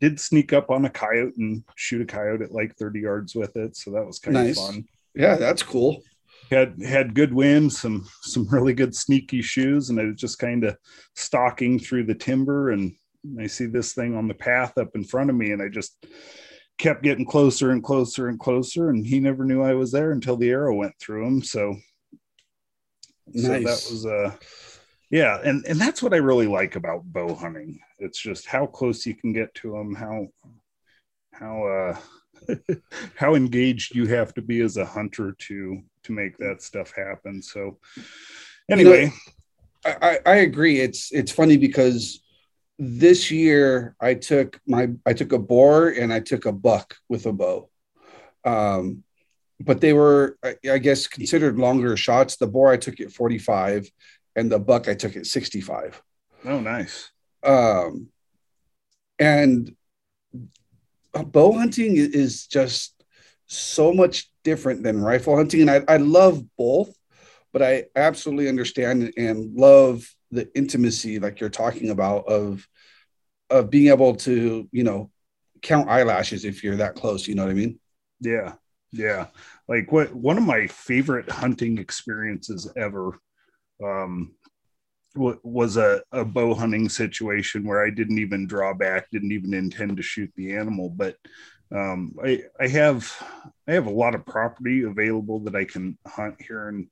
did 0.00 0.18
sneak 0.18 0.52
up 0.52 0.70
on 0.70 0.84
a 0.86 0.90
coyote 0.90 1.34
and 1.36 1.62
shoot 1.76 2.02
a 2.02 2.04
coyote 2.04 2.42
at 2.42 2.52
like 2.52 2.74
30 2.76 3.00
yards 3.00 3.34
with 3.34 3.56
it. 3.56 3.76
So 3.76 3.92
that 3.92 4.06
was 4.06 4.18
kind 4.18 4.34
nice. 4.34 4.58
of 4.58 4.66
fun. 4.66 4.84
Yeah, 5.14 5.36
that's 5.36 5.62
cool 5.62 6.02
had 6.50 6.80
had 6.82 7.14
good 7.14 7.32
wind, 7.32 7.72
some 7.72 8.06
some 8.22 8.46
really 8.48 8.74
good 8.74 8.94
sneaky 8.94 9.42
shoes, 9.42 9.90
and 9.90 10.00
I 10.00 10.04
was 10.04 10.16
just 10.16 10.38
kind 10.38 10.64
of 10.64 10.76
stalking 11.16 11.78
through 11.78 12.04
the 12.04 12.14
timber, 12.14 12.70
and 12.70 12.94
I 13.40 13.46
see 13.46 13.66
this 13.66 13.94
thing 13.94 14.16
on 14.16 14.28
the 14.28 14.34
path 14.34 14.78
up 14.78 14.90
in 14.94 15.04
front 15.04 15.30
of 15.30 15.36
me, 15.36 15.52
and 15.52 15.62
I 15.62 15.68
just 15.68 16.04
kept 16.78 17.02
getting 17.02 17.24
closer 17.24 17.70
and 17.70 17.82
closer 17.82 18.28
and 18.28 18.38
closer, 18.38 18.90
and 18.90 19.06
he 19.06 19.20
never 19.20 19.44
knew 19.44 19.62
I 19.62 19.74
was 19.74 19.92
there 19.92 20.12
until 20.12 20.36
the 20.36 20.50
arrow 20.50 20.74
went 20.74 20.98
through 20.98 21.26
him. 21.26 21.42
So, 21.42 21.76
nice. 23.28 23.44
so 23.44 23.48
that 23.52 23.88
was 23.90 24.06
uh 24.06 24.36
yeah, 25.10 25.40
and 25.44 25.64
and 25.66 25.78
that's 25.78 26.02
what 26.02 26.14
I 26.14 26.18
really 26.18 26.46
like 26.46 26.74
about 26.74 27.04
bow 27.04 27.34
hunting. 27.34 27.78
It's 27.98 28.18
just 28.18 28.46
how 28.46 28.66
close 28.66 29.06
you 29.06 29.14
can 29.14 29.32
get 29.32 29.54
to 29.56 29.72
them, 29.72 29.94
how 29.94 30.28
how 31.32 31.64
uh 31.64 31.96
how 33.16 33.34
engaged 33.34 33.94
you 33.94 34.06
have 34.06 34.34
to 34.34 34.42
be 34.42 34.60
as 34.60 34.76
a 34.76 34.84
hunter 34.84 35.34
to 35.38 35.82
to 36.04 36.12
make 36.12 36.36
that 36.38 36.62
stuff 36.62 36.92
happen. 36.94 37.42
So 37.42 37.78
anyway, 38.70 39.04
you 39.04 39.06
know, 39.06 39.94
I, 40.02 40.18
I 40.24 40.34
agree. 40.36 40.80
It's 40.80 41.12
it's 41.12 41.32
funny 41.32 41.56
because 41.56 42.22
this 42.78 43.30
year 43.30 43.94
I 44.00 44.14
took 44.14 44.60
my 44.66 44.88
I 45.06 45.12
took 45.12 45.32
a 45.32 45.38
boar 45.38 45.88
and 45.88 46.12
I 46.12 46.20
took 46.20 46.46
a 46.46 46.52
buck 46.52 46.96
with 47.08 47.26
a 47.26 47.32
bow. 47.32 47.68
Um, 48.44 49.04
but 49.60 49.80
they 49.80 49.92
were 49.92 50.38
I, 50.42 50.56
I 50.72 50.78
guess 50.78 51.06
considered 51.06 51.58
longer 51.58 51.96
shots. 51.96 52.36
The 52.36 52.46
boar 52.46 52.72
I 52.72 52.76
took 52.76 53.00
at 53.00 53.12
45 53.12 53.90
and 54.36 54.50
the 54.50 54.58
buck 54.58 54.88
I 54.88 54.94
took 54.94 55.16
at 55.16 55.26
65. 55.26 56.02
Oh, 56.44 56.60
nice. 56.60 57.10
Um, 57.44 58.08
and 59.18 59.74
bow 61.12 61.52
hunting 61.52 61.96
is 61.96 62.46
just 62.46 63.04
so 63.46 63.92
much 63.92 64.30
different 64.44 64.82
than 64.82 65.00
rifle 65.00 65.36
hunting. 65.36 65.62
And 65.62 65.70
I, 65.70 65.82
I 65.88 65.96
love 65.98 66.42
both, 66.56 66.94
but 67.52 67.62
I 67.62 67.84
absolutely 67.94 68.48
understand 68.48 69.12
and 69.16 69.54
love 69.54 70.08
the 70.30 70.48
intimacy, 70.56 71.18
like 71.18 71.40
you're 71.40 71.50
talking 71.50 71.90
about, 71.90 72.26
of 72.26 72.66
of 73.50 73.68
being 73.68 73.88
able 73.88 74.16
to, 74.16 74.66
you 74.72 74.82
know, 74.82 75.10
count 75.60 75.88
eyelashes 75.88 76.46
if 76.46 76.64
you're 76.64 76.76
that 76.76 76.94
close. 76.94 77.28
You 77.28 77.34
know 77.34 77.42
what 77.42 77.50
I 77.50 77.54
mean? 77.54 77.78
Yeah, 78.20 78.54
yeah. 78.92 79.26
Like 79.68 79.92
what 79.92 80.14
one 80.14 80.38
of 80.38 80.44
my 80.44 80.66
favorite 80.66 81.30
hunting 81.30 81.76
experiences 81.78 82.70
ever 82.76 83.18
um, 83.84 84.34
was 85.14 85.76
a, 85.76 86.02
a 86.12 86.24
bow 86.24 86.54
hunting 86.54 86.88
situation 86.88 87.66
where 87.66 87.84
I 87.84 87.90
didn't 87.90 88.18
even 88.18 88.46
draw 88.46 88.72
back, 88.72 89.10
didn't 89.10 89.32
even 89.32 89.54
intend 89.54 89.96
to 89.96 90.02
shoot 90.02 90.32
the 90.36 90.54
animal, 90.54 90.88
but 90.88 91.16
um, 91.74 92.14
I, 92.22 92.42
I 92.60 92.68
have 92.68 93.10
I 93.66 93.72
have 93.72 93.86
a 93.86 93.90
lot 93.90 94.14
of 94.14 94.26
property 94.26 94.82
available 94.82 95.40
that 95.40 95.54
I 95.54 95.64
can 95.64 95.96
hunt 96.06 96.36
here 96.40 96.68
in 96.68 96.88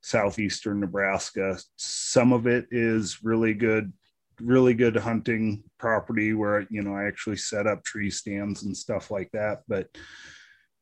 southeastern 0.00 0.80
Nebraska. 0.80 1.58
Some 1.76 2.32
of 2.32 2.46
it 2.46 2.66
is 2.70 3.22
really 3.22 3.54
good, 3.54 3.92
really 4.40 4.74
good 4.74 4.96
hunting 4.96 5.62
property 5.78 6.32
where 6.32 6.66
you 6.70 6.82
know 6.82 6.94
I 6.94 7.04
actually 7.04 7.36
set 7.36 7.66
up 7.66 7.84
tree 7.84 8.10
stands 8.10 8.64
and 8.64 8.76
stuff 8.76 9.10
like 9.10 9.30
that. 9.32 9.62
But 9.68 9.88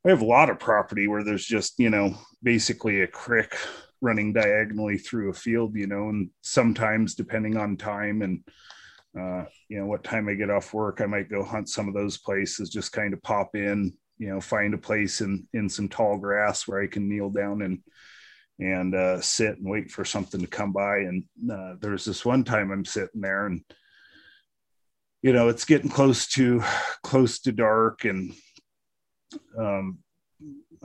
I 0.06 0.10
have 0.10 0.22
a 0.22 0.26
lot 0.26 0.50
of 0.50 0.58
property 0.58 1.06
where 1.06 1.24
there's 1.24 1.46
just 1.46 1.78
you 1.78 1.90
know 1.90 2.16
basically 2.42 3.02
a 3.02 3.06
creek 3.06 3.54
running 4.04 4.34
diagonally 4.34 4.98
through 4.98 5.30
a 5.30 5.34
field, 5.34 5.74
you 5.74 5.86
know, 5.86 6.10
and 6.10 6.28
sometimes 6.42 7.14
depending 7.14 7.56
on 7.56 7.76
time 7.76 8.20
and 8.20 8.44
uh, 9.18 9.44
you 9.68 9.78
know, 9.78 9.86
what 9.86 10.04
time 10.04 10.28
I 10.28 10.34
get 10.34 10.50
off 10.50 10.74
work, 10.74 11.00
I 11.00 11.06
might 11.06 11.30
go 11.30 11.42
hunt 11.42 11.68
some 11.68 11.88
of 11.88 11.94
those 11.94 12.18
places, 12.18 12.68
just 12.68 12.92
kind 12.92 13.14
of 13.14 13.22
pop 13.22 13.54
in, 13.54 13.94
you 14.18 14.28
know, 14.28 14.40
find 14.40 14.74
a 14.74 14.78
place 14.78 15.20
in 15.20 15.46
in 15.54 15.68
some 15.68 15.88
tall 15.88 16.18
grass 16.18 16.68
where 16.68 16.82
I 16.82 16.86
can 16.86 17.08
kneel 17.08 17.30
down 17.30 17.62
and 17.62 17.78
and 18.58 18.94
uh, 18.94 19.20
sit 19.20 19.56
and 19.56 19.68
wait 19.68 19.90
for 19.90 20.04
something 20.04 20.40
to 20.40 20.46
come 20.46 20.72
by. 20.72 20.98
And 20.98 21.24
uh, 21.50 21.74
there's 21.80 22.04
this 22.04 22.24
one 22.24 22.44
time 22.44 22.70
I'm 22.70 22.84
sitting 22.84 23.20
there 23.20 23.46
and 23.46 23.62
you 25.22 25.32
know 25.32 25.48
it's 25.48 25.64
getting 25.64 25.90
close 25.90 26.26
to 26.28 26.62
close 27.02 27.38
to 27.40 27.52
dark 27.52 28.04
and 28.04 28.34
um, 29.58 29.98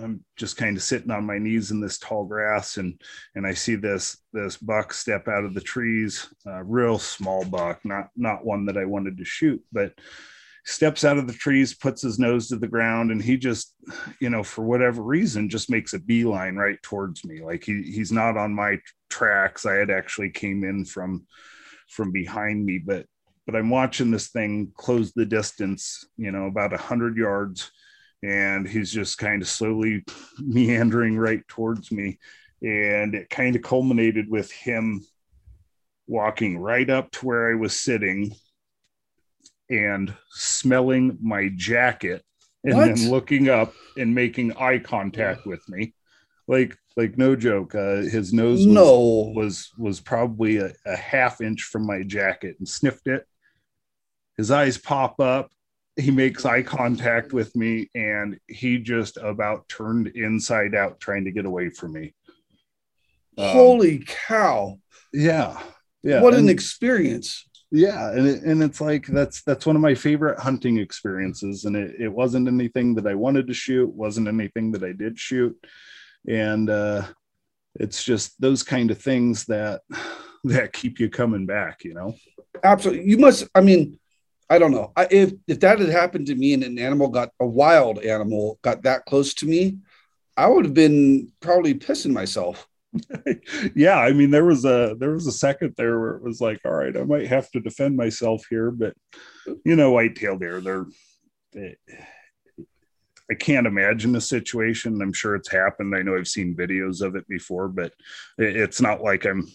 I'm 0.01 0.23
just 0.37 0.57
kind 0.57 0.77
of 0.77 0.83
sitting 0.83 1.11
on 1.11 1.25
my 1.25 1.37
knees 1.37 1.71
in 1.71 1.81
this 1.81 1.97
tall 1.97 2.25
grass 2.25 2.77
and 2.77 2.99
and 3.35 3.45
I 3.45 3.53
see 3.53 3.75
this 3.75 4.17
this 4.33 4.57
buck 4.57 4.93
step 4.93 5.27
out 5.27 5.43
of 5.43 5.53
the 5.53 5.61
trees, 5.61 6.27
a 6.45 6.63
real 6.63 6.97
small 6.97 7.45
buck, 7.45 7.83
not 7.83 8.07
not 8.15 8.45
one 8.45 8.65
that 8.65 8.77
I 8.77 8.85
wanted 8.85 9.17
to 9.17 9.25
shoot, 9.25 9.61
but 9.71 9.93
steps 10.65 11.03
out 11.03 11.17
of 11.17 11.27
the 11.27 11.33
trees, 11.33 11.73
puts 11.73 12.01
his 12.01 12.19
nose 12.19 12.47
to 12.47 12.55
the 12.55 12.67
ground, 12.67 13.11
and 13.11 13.21
he 13.21 13.37
just, 13.37 13.75
you 14.19 14.29
know, 14.29 14.43
for 14.43 14.63
whatever 14.63 15.01
reason, 15.01 15.49
just 15.49 15.69
makes 15.69 15.93
a 15.93 15.99
beeline 15.99 16.55
right 16.55 16.81
towards 16.83 17.25
me. 17.25 17.41
Like 17.41 17.63
he 17.63 17.83
he's 17.83 18.11
not 18.11 18.37
on 18.37 18.53
my 18.53 18.77
tracks. 19.09 19.65
I 19.65 19.73
had 19.73 19.89
actually 19.89 20.29
came 20.29 20.63
in 20.63 20.85
from 20.85 21.25
from 21.89 22.11
behind 22.11 22.65
me, 22.65 22.77
but 22.77 23.05
but 23.45 23.55
I'm 23.55 23.69
watching 23.69 24.11
this 24.11 24.29
thing 24.29 24.71
close 24.75 25.11
the 25.11 25.25
distance, 25.25 26.05
you 26.17 26.31
know, 26.31 26.45
about 26.45 26.73
a 26.73 26.77
hundred 26.77 27.17
yards 27.17 27.71
and 28.23 28.67
he's 28.67 28.91
just 28.91 29.17
kind 29.17 29.41
of 29.41 29.47
slowly 29.47 30.03
meandering 30.39 31.17
right 31.17 31.47
towards 31.47 31.91
me. 31.91 32.19
And 32.61 33.15
it 33.15 33.29
kind 33.29 33.55
of 33.55 33.61
culminated 33.61 34.29
with 34.29 34.51
him 34.51 35.05
walking 36.07 36.57
right 36.57 36.89
up 36.89 37.11
to 37.11 37.25
where 37.25 37.51
I 37.51 37.55
was 37.55 37.79
sitting 37.79 38.35
and 39.69 40.13
smelling 40.31 41.17
my 41.21 41.49
jacket 41.55 42.23
and 42.63 42.75
what? 42.75 42.95
then 42.95 43.09
looking 43.09 43.47
up 43.47 43.73
and 43.97 44.13
making 44.13 44.57
eye 44.57 44.79
contact 44.79 45.45
with 45.45 45.67
me. 45.69 45.93
Like, 46.47 46.75
like 46.97 47.17
no 47.17 47.35
joke. 47.35 47.75
Uh, 47.75 47.97
his 47.97 48.33
nose 48.33 48.65
was, 48.65 48.67
no. 48.67 49.31
was 49.35 49.69
was 49.77 50.01
probably 50.01 50.57
a, 50.57 50.73
a 50.85 50.97
half 50.97 51.39
inch 51.39 51.61
from 51.61 51.85
my 51.85 52.03
jacket 52.03 52.55
and 52.59 52.67
sniffed 52.67 53.07
it. 53.07 53.25
His 54.35 54.51
eyes 54.51 54.77
pop 54.77 55.19
up 55.19 55.51
he 55.99 56.11
makes 56.11 56.45
eye 56.45 56.61
contact 56.61 57.33
with 57.33 57.55
me 57.55 57.89
and 57.95 58.39
he 58.47 58.77
just 58.77 59.17
about 59.17 59.67
turned 59.69 60.07
inside 60.07 60.75
out 60.75 60.99
trying 60.99 61.25
to 61.25 61.31
get 61.31 61.45
away 61.45 61.69
from 61.69 61.93
me. 61.93 62.13
Um, 63.37 63.49
Holy 63.49 64.03
cow. 64.05 64.79
Yeah. 65.13 65.61
Yeah. 66.03 66.21
What 66.21 66.33
and, 66.33 66.43
an 66.43 66.49
experience. 66.49 67.47
Yeah. 67.71 68.11
And, 68.11 68.27
it, 68.27 68.43
and 68.43 68.63
it's 68.63 68.81
like, 68.81 69.05
that's, 69.07 69.43
that's 69.43 69.65
one 69.65 69.75
of 69.75 69.81
my 69.81 69.95
favorite 69.95 70.39
hunting 70.39 70.79
experiences. 70.79 71.65
And 71.65 71.75
it, 71.75 71.95
it 71.99 72.09
wasn't 72.09 72.47
anything 72.47 72.95
that 72.95 73.07
I 73.07 73.15
wanted 73.15 73.47
to 73.47 73.53
shoot, 73.53 73.93
wasn't 73.93 74.27
anything 74.27 74.71
that 74.71 74.83
I 74.83 74.93
did 74.93 75.19
shoot. 75.19 75.55
And, 76.27 76.69
uh, 76.69 77.05
it's 77.75 78.03
just 78.03 78.39
those 78.41 78.63
kind 78.63 78.91
of 78.91 78.97
things 78.97 79.45
that, 79.45 79.81
that 80.45 80.73
keep 80.73 80.99
you 80.99 81.09
coming 81.09 81.45
back, 81.45 81.83
you 81.83 81.93
know? 81.93 82.15
Absolutely. 82.63 83.09
You 83.09 83.17
must, 83.17 83.47
I 83.53 83.61
mean, 83.61 83.98
I 84.49 84.57
don't 84.57 84.71
know. 84.71 84.91
I, 84.95 85.07
if 85.11 85.33
if 85.47 85.59
that 85.59 85.79
had 85.79 85.89
happened 85.89 86.27
to 86.27 86.35
me 86.35 86.53
and 86.53 86.63
an 86.63 86.79
animal 86.79 87.09
got 87.09 87.29
a 87.39 87.45
wild 87.45 87.99
animal 87.99 88.59
got 88.61 88.83
that 88.83 89.05
close 89.05 89.33
to 89.35 89.45
me, 89.45 89.77
I 90.35 90.47
would 90.47 90.65
have 90.65 90.73
been 90.73 91.31
probably 91.39 91.75
pissing 91.75 92.11
myself. 92.11 92.67
yeah, 93.75 93.99
I 93.99 94.11
mean 94.13 94.31
there 94.31 94.45
was 94.45 94.65
a 94.65 94.95
there 94.97 95.11
was 95.11 95.27
a 95.27 95.31
second 95.31 95.75
there 95.77 95.99
where 95.99 96.15
it 96.15 96.23
was 96.23 96.41
like, 96.41 96.59
all 96.65 96.71
right, 96.71 96.95
I 96.97 97.03
might 97.03 97.27
have 97.27 97.51
to 97.51 97.59
defend 97.59 97.95
myself 97.95 98.43
here, 98.49 98.71
but 98.71 98.95
you 99.63 99.75
know, 99.75 99.91
white-tailed 99.91 100.39
deer, 100.39 100.61
they're 100.61 100.85
they, 101.53 101.75
I 103.31 103.35
can't 103.35 103.67
imagine 103.67 104.15
a 104.15 104.21
situation. 104.21 105.01
I'm 105.01 105.13
sure 105.13 105.35
it's 105.35 105.51
happened. 105.51 105.95
I 105.95 106.01
know 106.01 106.17
I've 106.17 106.27
seen 106.27 106.55
videos 106.55 107.01
of 107.01 107.15
it 107.15 107.27
before, 107.27 107.67
but 107.67 107.93
it's 108.39 108.81
not 108.81 109.03
like 109.03 109.25
I'm 109.25 109.47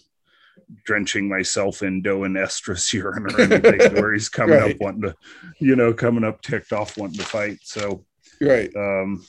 drenching 0.85 1.27
myself 1.27 1.83
in 1.83 2.01
doe 2.01 2.23
and 2.23 2.35
estrus 2.35 2.91
urine 2.93 3.25
or 3.25 3.41
anything 3.41 3.93
where 4.01 4.13
he's 4.13 4.29
coming 4.29 4.59
right. 4.59 4.75
up 4.75 4.81
wanting 4.81 5.01
to, 5.01 5.15
you 5.59 5.75
know, 5.75 5.93
coming 5.93 6.23
up 6.23 6.41
ticked 6.41 6.73
off 6.73 6.97
wanting 6.97 7.17
to 7.17 7.25
fight. 7.25 7.59
So, 7.63 8.05
right. 8.41 8.69
Um, 8.75 9.25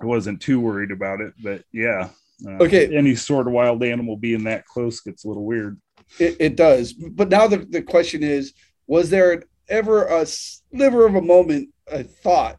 I 0.00 0.06
wasn't 0.06 0.40
too 0.40 0.60
worried 0.60 0.90
about 0.90 1.20
it, 1.20 1.32
but 1.42 1.64
yeah. 1.72 2.08
Uh, 2.46 2.62
okay. 2.62 2.94
Any 2.94 3.14
sort 3.14 3.46
of 3.46 3.52
wild 3.52 3.82
animal 3.82 4.16
being 4.16 4.44
that 4.44 4.66
close 4.66 5.00
gets 5.00 5.24
a 5.24 5.28
little 5.28 5.44
weird. 5.44 5.80
It, 6.18 6.36
it 6.40 6.56
does. 6.56 6.92
But 6.92 7.28
now 7.28 7.46
the, 7.46 7.58
the 7.58 7.82
question 7.82 8.22
is 8.22 8.52
was 8.86 9.08
there 9.10 9.42
ever 9.68 10.04
a 10.06 10.26
sliver 10.26 11.06
of 11.06 11.14
a 11.14 11.22
moment, 11.22 11.70
a 11.86 12.02
thought 12.02 12.58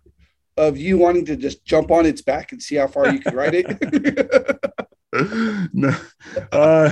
of 0.58 0.78
you 0.78 0.98
wanting 0.98 1.26
to 1.26 1.36
just 1.36 1.66
jump 1.66 1.92
on 1.92 2.06
its 2.06 2.22
back 2.22 2.52
and 2.52 2.62
see 2.62 2.76
how 2.76 2.88
far 2.88 3.12
you 3.12 3.20
could 3.20 3.34
ride 3.34 3.54
it? 3.54 4.60
no. 5.74 5.96
Uh, 6.52 6.92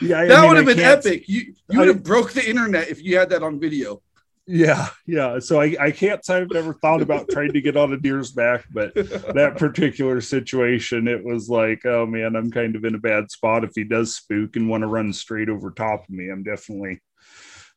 yeah, 0.00 0.24
that 0.24 0.30
I 0.30 0.40
mean, 0.40 0.48
would 0.48 0.56
have 0.56 0.66
been 0.66 0.80
epic. 0.80 1.28
You 1.28 1.54
you 1.68 1.78
would 1.78 1.88
have 1.88 2.02
broke 2.02 2.32
the 2.32 2.48
internet 2.48 2.88
if 2.88 3.02
you 3.02 3.18
had 3.18 3.30
that 3.30 3.42
on 3.42 3.60
video. 3.60 4.02
Yeah, 4.46 4.88
yeah. 5.06 5.38
So 5.38 5.60
I, 5.60 5.76
I 5.78 5.90
can't 5.92 6.24
say 6.24 6.38
I've 6.38 6.50
never 6.50 6.74
thought 6.74 7.00
about 7.00 7.28
trying 7.30 7.52
to 7.52 7.60
get 7.60 7.76
on 7.76 7.92
a 7.92 7.96
deer's 7.96 8.32
back, 8.32 8.64
but 8.72 8.92
that 8.94 9.54
particular 9.56 10.20
situation, 10.20 11.06
it 11.06 11.24
was 11.24 11.48
like, 11.48 11.86
oh 11.86 12.06
man, 12.06 12.34
I'm 12.34 12.50
kind 12.50 12.74
of 12.74 12.84
in 12.84 12.96
a 12.96 12.98
bad 12.98 13.30
spot. 13.30 13.64
If 13.64 13.72
he 13.74 13.84
does 13.84 14.16
spook 14.16 14.56
and 14.56 14.68
want 14.68 14.82
to 14.82 14.88
run 14.88 15.12
straight 15.12 15.48
over 15.48 15.70
top 15.70 16.04
of 16.04 16.10
me, 16.10 16.28
I'm 16.28 16.42
definitely, 16.42 17.00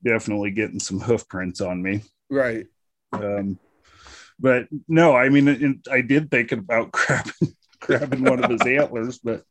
definitely 0.03 0.51
getting 0.51 0.79
some 0.79 0.99
hoof 0.99 1.27
prints 1.27 1.61
on 1.61 1.83
me. 1.83 2.01
Right. 2.31 2.65
Um, 3.13 3.59
but 4.39 4.67
no, 4.87 5.15
I 5.15 5.29
mean, 5.29 5.81
I 5.91 6.01
did 6.01 6.31
think 6.31 6.51
about 6.51 6.91
grabbing, 6.91 7.55
grabbing 7.79 8.23
one 8.23 8.43
of 8.43 8.49
his 8.49 8.61
antlers, 8.65 9.19
but 9.19 9.43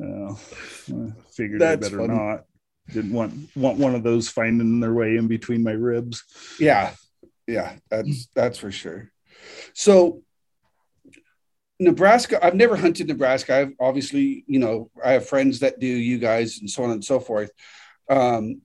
uh, 0.00 0.32
I 0.32 1.12
figured 1.30 1.60
That's 1.60 1.86
I 1.86 1.90
better 1.90 2.06
funny. 2.06 2.14
not 2.14 2.44
didn't 2.92 3.12
want 3.12 3.34
want 3.56 3.78
one 3.78 3.94
of 3.94 4.02
those 4.02 4.28
finding 4.28 4.80
their 4.80 4.94
way 4.94 5.16
in 5.16 5.26
between 5.26 5.62
my 5.62 5.72
ribs. 5.72 6.22
Yeah, 6.58 6.94
yeah, 7.46 7.76
that's 7.90 8.28
that's 8.34 8.58
for 8.58 8.70
sure. 8.70 9.10
So 9.74 10.22
Nebraska, 11.78 12.44
I've 12.44 12.54
never 12.54 12.76
hunted 12.76 13.08
Nebraska. 13.08 13.54
I've 13.56 13.72
obviously, 13.78 14.44
you 14.46 14.58
know, 14.58 14.90
I 15.04 15.12
have 15.12 15.28
friends 15.28 15.60
that 15.60 15.78
do, 15.78 15.86
you 15.86 16.18
guys, 16.18 16.58
and 16.60 16.70
so 16.70 16.84
on 16.84 16.90
and 16.90 17.04
so 17.04 17.20
forth. 17.20 17.50
Um, 18.08 18.62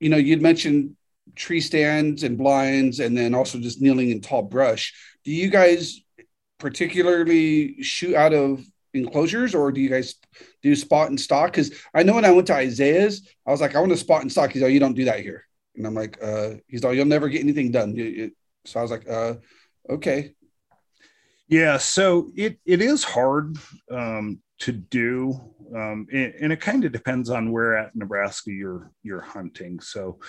you 0.00 0.08
know, 0.08 0.16
you'd 0.16 0.42
mentioned 0.42 0.96
tree 1.34 1.60
stands 1.60 2.22
and 2.22 2.38
blinds, 2.38 3.00
and 3.00 3.16
then 3.16 3.34
also 3.34 3.58
just 3.58 3.80
kneeling 3.80 4.10
in 4.10 4.20
tall 4.20 4.42
brush. 4.42 4.94
Do 5.24 5.32
you 5.32 5.48
guys 5.48 6.00
particularly 6.58 7.82
shoot 7.82 8.14
out 8.14 8.32
of 8.32 8.64
enclosures 8.94 9.54
or 9.54 9.72
do 9.72 9.80
you 9.80 9.88
guys 9.88 10.16
do 10.62 10.74
spot 10.74 11.08
and 11.08 11.20
stalk? 11.20 11.52
Because 11.52 11.72
I 11.94 12.02
know 12.02 12.14
when 12.14 12.24
I 12.24 12.30
went 12.30 12.46
to 12.48 12.54
Isaiah's, 12.54 13.28
I 13.46 13.50
was 13.50 13.60
like, 13.60 13.74
I 13.74 13.80
want 13.80 13.92
to 13.92 13.96
spot 13.96 14.22
and 14.22 14.30
stock. 14.30 14.52
He's 14.52 14.62
like, 14.62 14.72
you 14.72 14.80
don't 14.80 14.94
do 14.94 15.06
that 15.06 15.20
here. 15.20 15.46
And 15.76 15.86
I'm 15.86 15.94
like, 15.94 16.18
uh, 16.22 16.54
he's 16.66 16.84
like, 16.84 16.96
you'll 16.96 17.06
never 17.06 17.28
get 17.28 17.40
anything 17.40 17.70
done. 17.70 18.32
So 18.64 18.78
I 18.78 18.82
was 18.82 18.90
like, 18.90 19.08
uh, 19.08 19.34
okay. 19.88 20.34
Yeah, 21.48 21.76
so 21.76 22.30
it 22.34 22.58
it 22.64 22.80
is 22.80 23.04
hard 23.04 23.58
um, 23.90 24.40
to 24.62 24.72
do, 24.72 25.40
um, 25.74 26.06
and, 26.12 26.34
and, 26.40 26.52
it 26.52 26.60
kind 26.60 26.84
of 26.84 26.92
depends 26.92 27.30
on 27.30 27.50
where 27.50 27.76
at 27.76 27.96
Nebraska 27.96 28.52
you're 28.52 28.92
you're 29.02 29.20
hunting. 29.20 29.80
So 29.80 30.20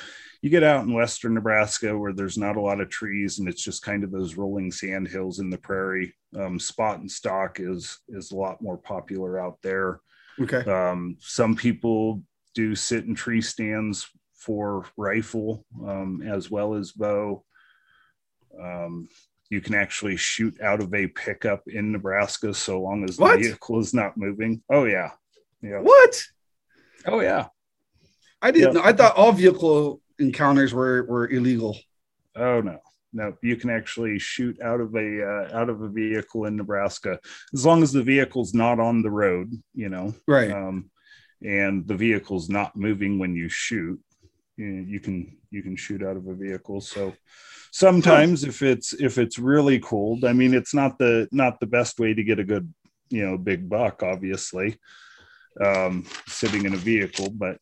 you 0.41 0.49
get 0.49 0.63
out 0.63 0.85
in 0.85 0.93
western 0.93 1.35
Nebraska 1.35 1.95
where 1.95 2.13
there's 2.13 2.37
not 2.37 2.55
a 2.55 2.61
lot 2.61 2.81
of 2.81 2.89
trees 2.89 3.37
and 3.37 3.47
it's 3.47 3.63
just 3.63 3.83
kind 3.83 4.03
of 4.03 4.11
those 4.11 4.35
rolling 4.35 4.71
sand 4.71 5.07
hills 5.07 5.37
in 5.37 5.51
the 5.51 5.57
prairie 5.57 6.15
um, 6.35 6.59
spot 6.59 6.99
and 6.99 7.11
stalk 7.11 7.59
is 7.59 7.99
is 8.09 8.31
a 8.31 8.35
lot 8.35 8.59
more 8.59 8.77
popular 8.77 9.39
out 9.39 9.59
there. 9.61 10.01
Okay. 10.39 10.63
Um, 10.69 11.17
some 11.19 11.55
people 11.55 12.23
do 12.55 12.73
sit 12.73 13.05
in 13.05 13.13
tree 13.13 13.41
stands 13.41 14.09
for 14.33 14.85
rifle 14.97 15.63
um, 15.85 16.23
as 16.25 16.49
well 16.49 16.73
as 16.73 16.91
bow. 16.91 17.43
You 19.53 19.61
can 19.61 19.75
actually 19.75 20.17
shoot 20.17 20.59
out 20.61 20.81
of 20.81 20.91
a 20.95 21.05
pickup 21.05 21.61
in 21.67 21.91
Nebraska 21.91 22.55
so 22.55 22.81
long 22.81 23.03
as 23.07 23.19
what? 23.19 23.37
the 23.37 23.43
vehicle 23.43 23.79
is 23.79 23.93
not 23.93 24.17
moving. 24.17 24.63
Oh 24.67 24.85
yeah, 24.85 25.11
yeah. 25.61 25.79
What? 25.79 26.23
Oh 27.05 27.19
yeah. 27.19 27.49
I 28.41 28.49
didn't. 28.49 28.73
Yep. 28.73 28.73
know. 28.73 28.89
I 28.89 28.93
thought 28.93 29.15
all 29.15 29.31
vehicle 29.31 30.01
encounters 30.17 30.73
were 30.73 31.03
were 31.03 31.29
illegal. 31.29 31.77
Oh 32.35 32.61
no 32.61 32.79
no 33.13 33.37
you 33.41 33.55
can 33.55 33.69
actually 33.69 34.17
shoot 34.17 34.59
out 34.61 34.81
of 34.81 34.95
a 34.95 35.23
uh, 35.23 35.55
out 35.55 35.69
of 35.69 35.81
a 35.81 35.87
vehicle 35.87 36.45
in 36.45 36.55
nebraska 36.55 37.19
as 37.53 37.63
long 37.63 37.83
as 37.83 37.93
the 37.93 38.01
vehicle's 38.01 38.53
not 38.53 38.79
on 38.79 39.03
the 39.03 39.11
road 39.11 39.51
you 39.75 39.87
know 39.87 40.13
right 40.27 40.51
um, 40.51 40.89
and 41.43 41.87
the 41.87 41.95
vehicle's 41.95 42.49
not 42.49 42.75
moving 42.75 43.19
when 43.19 43.35
you 43.35 43.47
shoot 43.47 43.99
you, 44.57 44.65
know, 44.65 44.85
you 44.87 44.99
can 44.99 45.37
you 45.51 45.61
can 45.61 45.75
shoot 45.75 46.01
out 46.01 46.17
of 46.17 46.27
a 46.27 46.33
vehicle 46.33 46.81
so 46.81 47.13
sometimes 47.73 48.43
if 48.43 48.61
it's 48.61 48.93
if 48.93 49.17
it's 49.17 49.39
really 49.39 49.79
cold 49.79 50.23
i 50.25 50.31
mean 50.31 50.53
it's 50.53 50.75
not 50.75 50.99
the 50.99 51.27
not 51.31 51.59
the 51.59 51.65
best 51.65 51.99
way 51.99 52.13
to 52.13 52.23
get 52.23 52.37
a 52.37 52.43
good 52.43 52.71
you 53.09 53.25
know 53.25 53.35
big 53.35 53.67
buck 53.67 54.03
obviously 54.03 54.77
um, 55.65 56.05
sitting 56.27 56.65
in 56.65 56.73
a 56.73 56.77
vehicle 56.77 57.31
but 57.31 57.57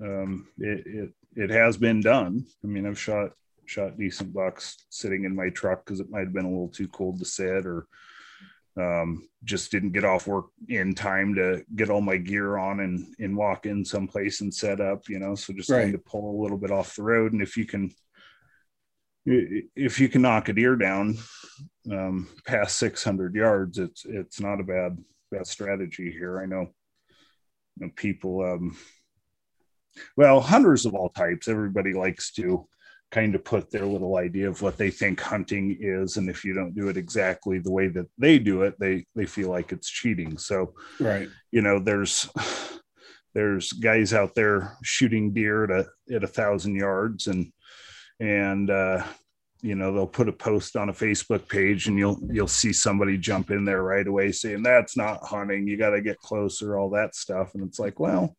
um, 0.00 0.48
it, 0.58 0.86
it 0.86 1.10
it 1.36 1.50
has 1.50 1.76
been 1.76 2.00
done 2.00 2.44
i 2.64 2.66
mean 2.66 2.86
i've 2.86 2.98
shot 2.98 3.32
shot 3.66 3.98
decent 3.98 4.32
bucks 4.32 4.86
sitting 4.88 5.24
in 5.24 5.36
my 5.36 5.50
truck 5.50 5.84
because 5.84 6.00
it 6.00 6.10
might 6.10 6.24
have 6.24 6.32
been 6.32 6.46
a 6.46 6.50
little 6.50 6.68
too 6.68 6.88
cold 6.88 7.18
to 7.18 7.24
sit 7.26 7.66
or 7.66 7.86
um, 8.80 9.28
just 9.44 9.70
didn't 9.70 9.92
get 9.92 10.04
off 10.04 10.26
work 10.26 10.46
in 10.68 10.94
time 10.94 11.34
to 11.34 11.62
get 11.76 11.90
all 11.90 12.00
my 12.00 12.16
gear 12.16 12.56
on 12.56 12.80
and, 12.80 13.14
and 13.18 13.36
walk 13.36 13.66
in 13.66 13.84
someplace 13.84 14.40
and 14.40 14.54
set 14.54 14.80
up, 14.80 15.08
you 15.08 15.18
know, 15.18 15.34
so 15.34 15.52
just 15.52 15.68
right. 15.68 15.80
trying 15.80 15.92
to 15.92 15.98
pull 15.98 16.30
a 16.30 16.40
little 16.42 16.56
bit 16.56 16.70
off 16.70 16.96
the 16.96 17.02
road. 17.02 17.32
And 17.32 17.42
if 17.42 17.56
you 17.56 17.66
can, 17.66 17.92
if 19.26 20.00
you 20.00 20.08
can 20.08 20.22
knock 20.22 20.48
a 20.48 20.52
deer 20.52 20.76
down 20.76 21.18
um, 21.90 22.28
past 22.46 22.78
600 22.78 23.34
yards, 23.34 23.78
it's, 23.78 24.04
it's 24.04 24.40
not 24.40 24.60
a 24.60 24.64
bad, 24.64 24.98
bad 25.30 25.46
strategy 25.46 26.10
here. 26.10 26.40
I 26.40 26.46
know, 26.46 26.68
you 27.76 27.86
know 27.86 27.92
people, 27.96 28.42
um, 28.42 28.76
well, 30.16 30.40
hunters 30.40 30.86
of 30.86 30.94
all 30.94 31.10
types, 31.10 31.48
everybody 31.48 31.92
likes 31.92 32.32
to, 32.32 32.66
kind 33.10 33.34
of 33.34 33.44
put 33.44 33.70
their 33.70 33.86
little 33.86 34.16
idea 34.16 34.48
of 34.48 34.62
what 34.62 34.76
they 34.76 34.90
think 34.90 35.20
hunting 35.20 35.76
is. 35.80 36.16
And 36.16 36.28
if 36.30 36.44
you 36.44 36.54
don't 36.54 36.74
do 36.74 36.88
it 36.88 36.96
exactly 36.96 37.58
the 37.58 37.72
way 37.72 37.88
that 37.88 38.06
they 38.18 38.38
do 38.38 38.62
it 38.62 38.74
they 38.78 39.04
they 39.14 39.26
feel 39.26 39.50
like 39.50 39.72
it's 39.72 39.90
cheating. 39.90 40.38
So 40.38 40.74
right. 40.98 41.28
you 41.50 41.62
know 41.62 41.78
there's 41.78 42.28
there's 43.34 43.72
guys 43.72 44.12
out 44.12 44.34
there 44.34 44.76
shooting 44.82 45.32
deer 45.32 45.64
at 45.64 45.70
a 45.70 46.14
at 46.14 46.24
a 46.24 46.28
thousand 46.28 46.76
yards 46.76 47.26
and 47.26 47.52
and 48.20 48.70
uh 48.70 49.02
you 49.62 49.74
know 49.74 49.92
they'll 49.92 50.06
put 50.06 50.28
a 50.28 50.32
post 50.32 50.76
on 50.76 50.88
a 50.88 50.92
facebook 50.92 51.48
page 51.48 51.86
and 51.86 51.98
you'll 51.98 52.18
you'll 52.30 52.48
see 52.48 52.72
somebody 52.72 53.18
jump 53.18 53.50
in 53.50 53.64
there 53.64 53.82
right 53.82 54.06
away 54.06 54.32
saying 54.32 54.62
that's 54.62 54.96
not 54.96 55.22
hunting. 55.24 55.66
You 55.66 55.76
got 55.76 55.90
to 55.90 56.00
get 56.00 56.18
closer 56.18 56.78
all 56.78 56.90
that 56.90 57.14
stuff. 57.14 57.54
And 57.54 57.66
it's 57.66 57.78
like 57.78 58.00
well 58.00 58.34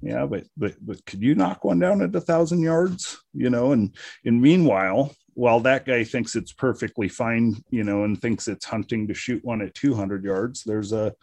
yeah 0.00 0.24
but 0.26 0.44
but 0.56 0.74
but 0.80 1.04
could 1.06 1.20
you 1.20 1.34
knock 1.34 1.64
one 1.64 1.80
down 1.80 2.00
at 2.02 2.14
a 2.14 2.20
thousand 2.20 2.60
yards 2.60 3.18
you 3.34 3.50
know? 3.50 3.72
And 3.72 3.94
and 4.24 4.40
meanwhile 4.40 5.14
while 5.34 5.60
that 5.60 5.86
guy 5.86 6.02
thinks 6.02 6.34
it's 6.34 6.52
perfectly 6.52 7.08
fine 7.08 7.56
you 7.70 7.84
know 7.84 8.04
and 8.04 8.20
thinks 8.20 8.48
it's 8.48 8.64
hunting 8.64 9.06
to 9.08 9.14
shoot 9.14 9.44
one 9.44 9.62
at 9.62 9.74
200 9.74 10.24
yards 10.24 10.62
there's 10.64 10.92
a, 10.92 11.14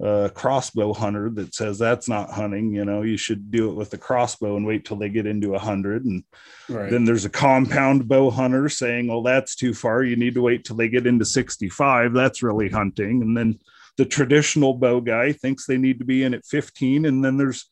a 0.00 0.30
crossbow 0.32 0.92
hunter 0.92 1.28
that 1.28 1.52
says 1.54 1.76
that's 1.76 2.08
not 2.08 2.30
hunting 2.30 2.72
you 2.72 2.84
know 2.84 3.02
you 3.02 3.16
should 3.16 3.50
do 3.50 3.68
it 3.68 3.74
with 3.74 3.92
a 3.94 3.98
crossbow 3.98 4.56
and 4.56 4.64
wait 4.64 4.84
till 4.84 4.96
they 4.96 5.08
get 5.08 5.26
into 5.26 5.54
a 5.54 5.58
hundred. 5.58 6.04
And 6.04 6.22
right. 6.68 6.90
then 6.90 7.04
there's 7.04 7.24
a 7.24 7.30
compound 7.30 8.06
bow 8.06 8.30
hunter 8.30 8.68
saying 8.68 9.08
well 9.08 9.22
that's 9.22 9.56
too 9.56 9.74
far. 9.74 10.04
You 10.04 10.16
need 10.16 10.34
to 10.34 10.42
wait 10.42 10.64
till 10.64 10.76
they 10.76 10.88
get 10.88 11.06
into 11.06 11.24
65 11.24 12.12
that's 12.12 12.42
really 12.42 12.68
hunting. 12.68 13.22
And 13.22 13.36
then 13.36 13.58
the 13.96 14.04
traditional 14.04 14.74
bow 14.74 15.00
guy 15.00 15.32
thinks 15.32 15.66
they 15.66 15.76
need 15.76 15.98
to 15.98 16.04
be 16.04 16.22
in 16.22 16.32
at 16.32 16.46
15 16.46 17.04
and 17.04 17.24
then 17.24 17.36
there's 17.36 17.66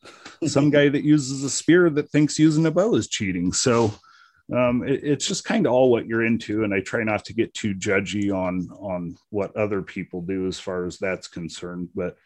some 0.45 0.69
guy 0.69 0.89
that 0.89 1.05
uses 1.05 1.43
a 1.45 1.49
spear 1.49 1.89
that 1.89 2.09
thinks 2.09 2.37
using 2.37 2.65
a 2.65 2.71
bow 2.71 2.95
is 2.95 3.07
cheating. 3.07 3.53
So 3.53 3.93
um, 4.55 4.87
it, 4.87 5.03
it's 5.03 5.27
just 5.27 5.43
kind 5.43 5.65
of 5.65 5.73
all 5.73 5.91
what 5.91 6.07
you're 6.07 6.25
into 6.25 6.63
and 6.63 6.73
i 6.73 6.79
try 6.79 7.03
not 7.03 7.25
to 7.25 7.33
get 7.33 7.53
too 7.53 7.73
judgy 7.75 8.33
on 8.33 8.69
on 8.79 9.15
what 9.29 9.55
other 9.55 9.81
people 9.81 10.21
do 10.21 10.47
as 10.47 10.59
far 10.59 10.85
as 10.85 10.97
that's 10.97 11.27
concerned 11.27 11.89
but 11.95 12.17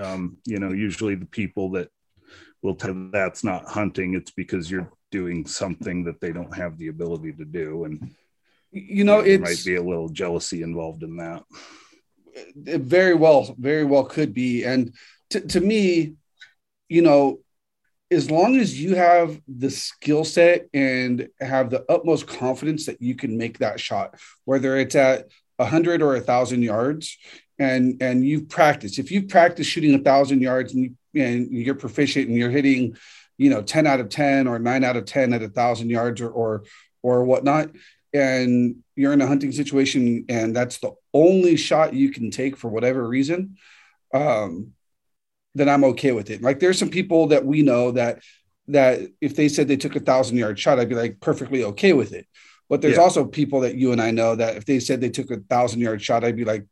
um, 0.00 0.38
you 0.44 0.58
know 0.58 0.72
usually 0.72 1.14
the 1.14 1.26
people 1.26 1.70
that 1.70 1.88
will 2.62 2.74
tell 2.74 2.94
that's 3.12 3.44
not 3.44 3.64
hunting 3.66 4.14
it's 4.14 4.32
because 4.32 4.70
you're 4.70 4.90
doing 5.10 5.46
something 5.46 6.02
that 6.04 6.20
they 6.20 6.32
don't 6.32 6.56
have 6.56 6.76
the 6.78 6.88
ability 6.88 7.32
to 7.32 7.44
do 7.44 7.84
and 7.84 8.10
you 8.72 9.04
know 9.04 9.20
it 9.20 9.40
might 9.40 9.62
be 9.64 9.76
a 9.76 9.82
little 9.82 10.08
jealousy 10.08 10.62
involved 10.62 11.04
in 11.04 11.16
that 11.16 11.44
it 12.34 12.80
very 12.80 13.14
well, 13.14 13.54
very 13.58 13.84
well 13.84 14.04
could 14.04 14.34
be. 14.34 14.64
And 14.64 14.94
to, 15.30 15.40
to 15.40 15.60
me, 15.60 16.14
you 16.88 17.02
know, 17.02 17.40
as 18.14 18.30
long 18.30 18.56
as 18.56 18.80
you 18.80 18.94
have 18.94 19.40
the 19.46 19.70
skill 19.70 20.24
set 20.24 20.68
and 20.72 21.28
have 21.40 21.70
the 21.70 21.84
utmost 21.90 22.26
confidence 22.26 22.86
that 22.86 23.02
you 23.02 23.14
can 23.14 23.36
make 23.36 23.58
that 23.58 23.78
shot, 23.78 24.14
whether 24.44 24.76
it's 24.76 24.94
at 24.94 25.28
a 25.58 25.66
hundred 25.66 26.00
or 26.00 26.16
a 26.16 26.20
thousand 26.20 26.62
yards, 26.62 27.18
and 27.58 28.00
and 28.00 28.24
you've 28.24 28.48
practiced. 28.48 28.98
If 28.98 29.10
you've 29.10 29.28
practiced 29.28 29.70
shooting 29.70 29.94
a 29.94 29.98
thousand 29.98 30.40
yards 30.40 30.72
and 30.72 30.84
you 30.84 30.96
and 31.14 31.50
you're 31.50 31.74
proficient 31.74 32.28
and 32.28 32.36
you're 32.36 32.50
hitting, 32.50 32.96
you 33.38 33.50
know, 33.50 33.62
10 33.62 33.86
out 33.86 34.00
of 34.00 34.08
10 34.08 34.46
or 34.46 34.58
nine 34.58 34.84
out 34.84 34.96
of 34.96 35.04
10 35.04 35.32
at 35.32 35.42
a 35.42 35.48
thousand 35.48 35.90
yards 35.90 36.20
or, 36.20 36.30
or, 36.30 36.64
or 37.02 37.24
whatnot, 37.24 37.70
and 38.12 38.76
you're 38.96 39.12
in 39.12 39.20
a 39.20 39.26
hunting 39.26 39.52
situation 39.52 40.24
and 40.28 40.54
that's 40.54 40.78
the 40.78 40.92
only 41.12 41.56
shot 41.56 41.94
you 41.94 42.10
can 42.10 42.30
take 42.30 42.56
for 42.56 42.68
whatever 42.68 43.06
reason, 43.06 43.56
um, 44.12 44.72
then 45.54 45.68
I'm 45.68 45.84
okay 45.84 46.12
with 46.12 46.30
it. 46.30 46.42
Like 46.42 46.60
there's 46.60 46.78
some 46.78 46.90
people 46.90 47.28
that 47.28 47.44
we 47.44 47.62
know 47.62 47.92
that 47.92 48.22
that 48.68 49.00
if 49.20 49.36
they 49.36 49.48
said 49.48 49.68
they 49.68 49.76
took 49.76 49.96
a 49.96 50.00
thousand 50.00 50.38
yard 50.38 50.58
shot, 50.58 50.80
I'd 50.80 50.88
be 50.88 50.94
like 50.94 51.20
perfectly 51.20 51.64
okay 51.64 51.92
with 51.92 52.12
it. 52.12 52.26
But 52.68 52.80
there's 52.80 52.96
yeah. 52.96 53.02
also 53.02 53.26
people 53.26 53.60
that 53.60 53.76
you 53.76 53.92
and 53.92 54.00
I 54.00 54.10
know 54.10 54.34
that 54.36 54.56
if 54.56 54.64
they 54.64 54.80
said 54.80 55.00
they 55.00 55.10
took 55.10 55.30
a 55.30 55.36
thousand 55.36 55.80
yard 55.80 56.00
shot, 56.02 56.24
I'd 56.24 56.36
be 56.36 56.44
like, 56.44 56.66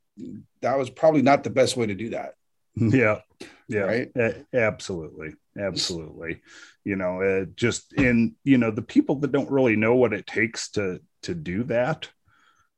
that 0.63 0.79
was 0.79 0.91
probably 0.91 1.23
not 1.23 1.45
the 1.45 1.51
best 1.51 1.77
way 1.77 1.87
to 1.87 1.95
do 1.95 2.11
that. 2.11 2.35
Yeah. 2.77 3.21
Yeah. 3.69 3.81
Right. 3.81 4.11
A- 4.17 4.45
absolutely. 4.55 5.35
Absolutely. 5.59 6.41
You 6.85 6.97
know, 6.97 7.23
uh, 7.23 7.45
just 7.55 7.93
in, 7.93 8.35
you 8.45 8.59
know, 8.59 8.71
the 8.71 8.83
people 8.83 9.17
that 9.17 9.33
don't 9.33 9.51
really 9.51 9.77
know 9.77 9.95
what 9.95 10.13
it 10.13 10.27
takes 10.27 10.71
to, 10.71 11.01
to 11.23 11.35
do 11.35 11.65
that, 11.65 12.09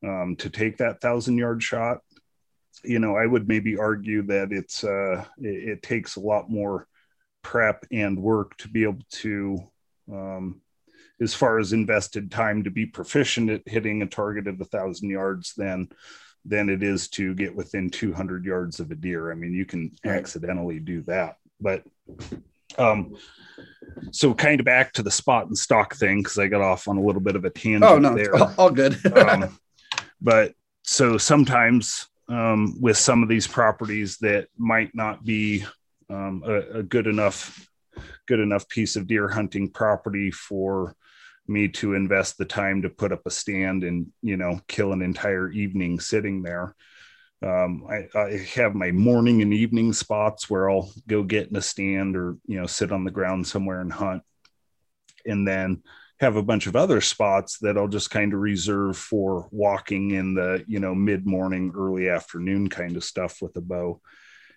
um, 0.04 0.36
to 0.38 0.50
take 0.50 0.78
that 0.78 1.00
thousand 1.00 1.38
yard 1.38 1.62
shot, 1.62 2.00
you 2.82 2.98
know, 2.98 3.16
I 3.16 3.26
would 3.26 3.48
maybe 3.48 3.78
argue 3.78 4.22
that 4.22 4.52
it's, 4.52 4.84
uh, 4.84 5.24
it, 5.38 5.68
it 5.68 5.82
takes 5.82 6.16
a 6.16 6.20
lot 6.20 6.50
more 6.50 6.86
prep 7.42 7.84
and 7.92 8.18
work 8.18 8.56
to 8.58 8.68
be 8.68 8.84
able 8.84 9.02
to, 9.10 9.58
um, 10.12 10.60
as 11.20 11.34
far 11.34 11.58
as 11.58 11.72
invested 11.72 12.30
time 12.30 12.64
to 12.64 12.70
be 12.70 12.86
proficient 12.86 13.50
at 13.50 13.62
hitting 13.66 14.02
a 14.02 14.06
target 14.06 14.48
of 14.48 14.60
a 14.60 14.64
thousand 14.64 15.10
yards 15.10 15.54
than 15.54 15.88
than 16.46 16.68
it 16.68 16.82
is 16.82 17.08
to 17.08 17.34
get 17.34 17.54
within 17.54 17.88
200 17.88 18.44
yards 18.44 18.78
of 18.78 18.90
a 18.90 18.94
deer. 18.94 19.32
I 19.32 19.34
mean, 19.34 19.54
you 19.54 19.64
can 19.64 19.92
right. 20.04 20.16
accidentally 20.16 20.78
do 20.78 21.00
that, 21.02 21.36
but 21.58 21.84
um, 22.76 23.16
so 24.10 24.34
kind 24.34 24.60
of 24.60 24.66
back 24.66 24.92
to 24.94 25.02
the 25.02 25.10
spot 25.10 25.46
and 25.46 25.56
stalk 25.56 25.94
thing 25.94 26.18
because 26.18 26.38
I 26.38 26.48
got 26.48 26.60
off 26.60 26.88
on 26.88 26.98
a 26.98 27.02
little 27.02 27.20
bit 27.20 27.36
of 27.36 27.44
a 27.44 27.50
tangent. 27.50 27.84
Oh 27.84 27.98
no, 27.98 28.14
there. 28.14 28.34
all 28.58 28.70
good. 28.70 29.04
um, 29.16 29.58
but 30.20 30.54
so 30.82 31.16
sometimes 31.16 32.08
um, 32.28 32.80
with 32.80 32.96
some 32.96 33.22
of 33.22 33.28
these 33.28 33.46
properties 33.46 34.18
that 34.18 34.48
might 34.56 34.94
not 34.94 35.24
be 35.24 35.64
um, 36.10 36.42
a, 36.46 36.78
a, 36.78 36.82
good 36.82 37.06
enough 37.06 37.68
good 38.26 38.40
enough 38.40 38.68
piece 38.68 38.96
of 38.96 39.06
deer 39.06 39.28
hunting 39.28 39.70
property 39.70 40.30
for 40.30 40.94
me 41.46 41.68
to 41.68 41.94
invest 41.94 42.38
the 42.38 42.44
time 42.44 42.82
to 42.82 42.88
put 42.88 43.12
up 43.12 43.20
a 43.26 43.30
stand 43.30 43.84
and 43.84 44.06
you 44.22 44.36
know 44.36 44.60
kill 44.68 44.92
an 44.92 45.02
entire 45.02 45.50
evening 45.50 46.00
sitting 46.00 46.42
there. 46.42 46.74
Um, 47.42 47.86
I, 47.90 48.18
I, 48.18 48.36
have 48.54 48.74
my 48.74 48.90
morning 48.90 49.42
and 49.42 49.52
evening 49.52 49.92
spots 49.92 50.48
where 50.48 50.70
I'll 50.70 50.90
go 51.06 51.22
get 51.22 51.50
in 51.50 51.56
a 51.56 51.62
stand 51.62 52.16
or 52.16 52.36
you 52.46 52.58
know 52.58 52.66
sit 52.66 52.90
on 52.92 53.04
the 53.04 53.10
ground 53.10 53.46
somewhere 53.46 53.80
and 53.80 53.92
hunt, 53.92 54.22
and 55.26 55.46
then 55.46 55.82
have 56.20 56.36
a 56.36 56.42
bunch 56.42 56.66
of 56.66 56.76
other 56.76 57.00
spots 57.00 57.58
that 57.58 57.76
I'll 57.76 57.88
just 57.88 58.10
kind 58.10 58.32
of 58.32 58.40
reserve 58.40 58.96
for 58.96 59.48
walking 59.50 60.12
in 60.12 60.34
the 60.34 60.64
you 60.66 60.80
know 60.80 60.94
mid 60.94 61.26
morning, 61.26 61.72
early 61.76 62.08
afternoon 62.08 62.68
kind 62.68 62.96
of 62.96 63.04
stuff 63.04 63.42
with 63.42 63.56
a 63.56 63.60
bow. 63.60 64.00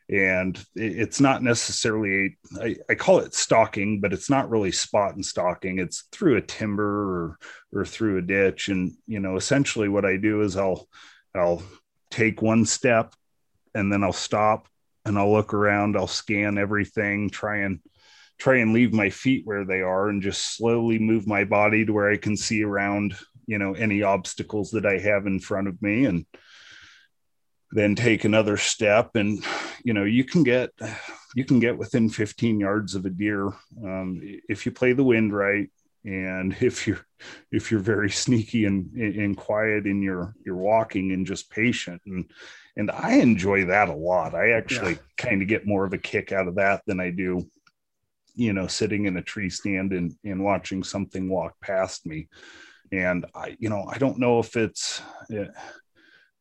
And 0.10 0.58
it's 0.74 1.20
not 1.20 1.44
necessarily 1.44 2.38
I, 2.62 2.78
I, 2.90 2.96
call 2.96 3.20
it 3.20 3.34
stalking 3.34 4.00
but 4.00 4.14
it's 4.14 4.30
not 4.30 4.50
really 4.50 4.72
spot 4.72 5.16
and 5.16 5.26
stalking 5.26 5.80
it's 5.80 6.04
through 6.14 6.38
a 6.38 6.42
timber 6.42 6.86
or 6.86 7.38
or 7.74 7.86
through 7.86 8.20
a 8.20 8.22
ditch. 8.22 8.70
And 8.70 8.94
you 9.06 9.20
know 9.20 9.36
essentially 9.36 9.90
what 9.90 10.06
i 10.06 10.16
do 10.16 10.44
is 10.44 10.56
i'll 10.56 10.88
i'll 11.36 11.62
take 12.10 12.42
one 12.42 12.66
step 12.66 13.16
and 13.76 13.92
then 13.92 14.02
i'll 14.02 14.14
stop 14.14 14.70
and 15.04 15.18
i'll 15.18 15.32
look 15.32 15.54
around. 15.54 15.98
I'll 15.98 16.08
scan 16.08 16.58
everything 16.58 17.30
try 17.30 17.58
and 17.60 17.80
try 18.38 18.58
and 18.58 18.74
leave 18.74 18.94
my 18.94 19.10
feet 19.10 19.42
where 19.46 19.66
they 19.66 19.82
are 19.82 20.10
and 20.10 20.22
just 20.22 20.56
slowly 20.56 21.00
move 21.00 21.28
my 21.28 21.44
body 21.44 21.86
to 21.86 21.94
where 21.94 22.10
i 22.10 22.18
can 22.18 22.38
see 22.38 22.64
around 22.64 23.16
you 23.48 23.58
know 23.58 23.74
any 23.74 24.04
obstacles 24.04 24.72
that 24.72 24.86
i 24.86 24.98
have 24.98 25.26
in 25.26 25.40
front 25.40 25.68
of 25.68 25.82
me 25.82 26.06
and 26.06 26.26
then 27.72 27.96
take 27.96 28.24
another 28.24 28.58
step. 28.58 29.16
And 29.16 29.44
you 29.84 29.94
know 29.94 30.04
you 30.04 30.24
can 30.24 30.44
get 30.44 30.72
you 31.36 31.46
can 31.46 31.60
get 31.60 31.78
within 31.78 32.10
15 32.10 32.60
yards 32.60 32.96
of 32.96 33.06
a 33.06 33.10
deer 33.10 33.48
um, 33.84 34.22
if 34.50 34.66
you 34.66 34.72
play 34.72 34.94
the 34.94 35.04
wind 35.04 35.34
right 35.34 35.70
and 36.04 36.56
if 36.62 36.88
you're 36.88 37.06
if 37.52 37.72
you're 37.72 37.80
very 37.80 38.10
sneaky 38.10 38.66
and, 38.66 38.94
and 38.94 39.38
quiet 39.38 39.86
in 39.86 40.02
your 40.02 40.36
your 40.46 40.56
walking 40.56 41.12
and 41.12 41.26
just 41.26 41.50
patient. 41.50 42.02
And 42.06 42.32
and 42.76 42.92
i 42.92 43.14
enjoy 43.14 43.66
that 43.66 43.90
a 43.90 43.96
lot. 43.96 44.36
I 44.36 44.52
actually 44.52 44.94
yeah. 44.94 45.00
kind 45.18 45.42
of 45.42 45.48
get 45.48 45.68
more 45.68 45.86
of 45.86 45.94
a 45.94 45.98
kick 45.98 46.32
out 46.32 46.48
of 46.48 46.56
that 46.56 46.82
than 46.86 47.00
i 47.00 47.10
do 47.10 47.50
you 48.38 48.54
know 48.54 48.68
sitting 48.68 49.06
in 49.06 49.18
a 49.18 49.22
tree 49.22 49.50
stand 49.50 49.92
and 49.92 50.14
and 50.24 50.44
watching 50.44 50.84
something 50.84 51.30
walk 51.30 51.54
past 51.62 52.06
me. 52.06 52.30
And 52.92 53.26
i 53.36 53.58
you 53.60 53.70
know 53.70 53.86
i 53.92 53.98
don't 53.98 54.20
know 54.20 54.40
if 54.40 54.56
it's 54.56 55.02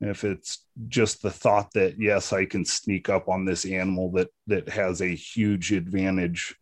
if 0.00 0.24
it's 0.24 0.66
just 0.88 1.22
the 1.22 1.30
thought 1.30 1.72
that 1.74 1.94
yes 1.98 2.32
i 2.32 2.44
can 2.44 2.64
sneak 2.64 3.08
up 3.08 3.28
on 3.28 3.44
this 3.44 3.64
animal 3.64 4.10
that 4.12 4.28
that 4.46 4.68
has 4.68 5.00
a 5.00 5.14
huge 5.14 5.72
advantage 5.72 6.54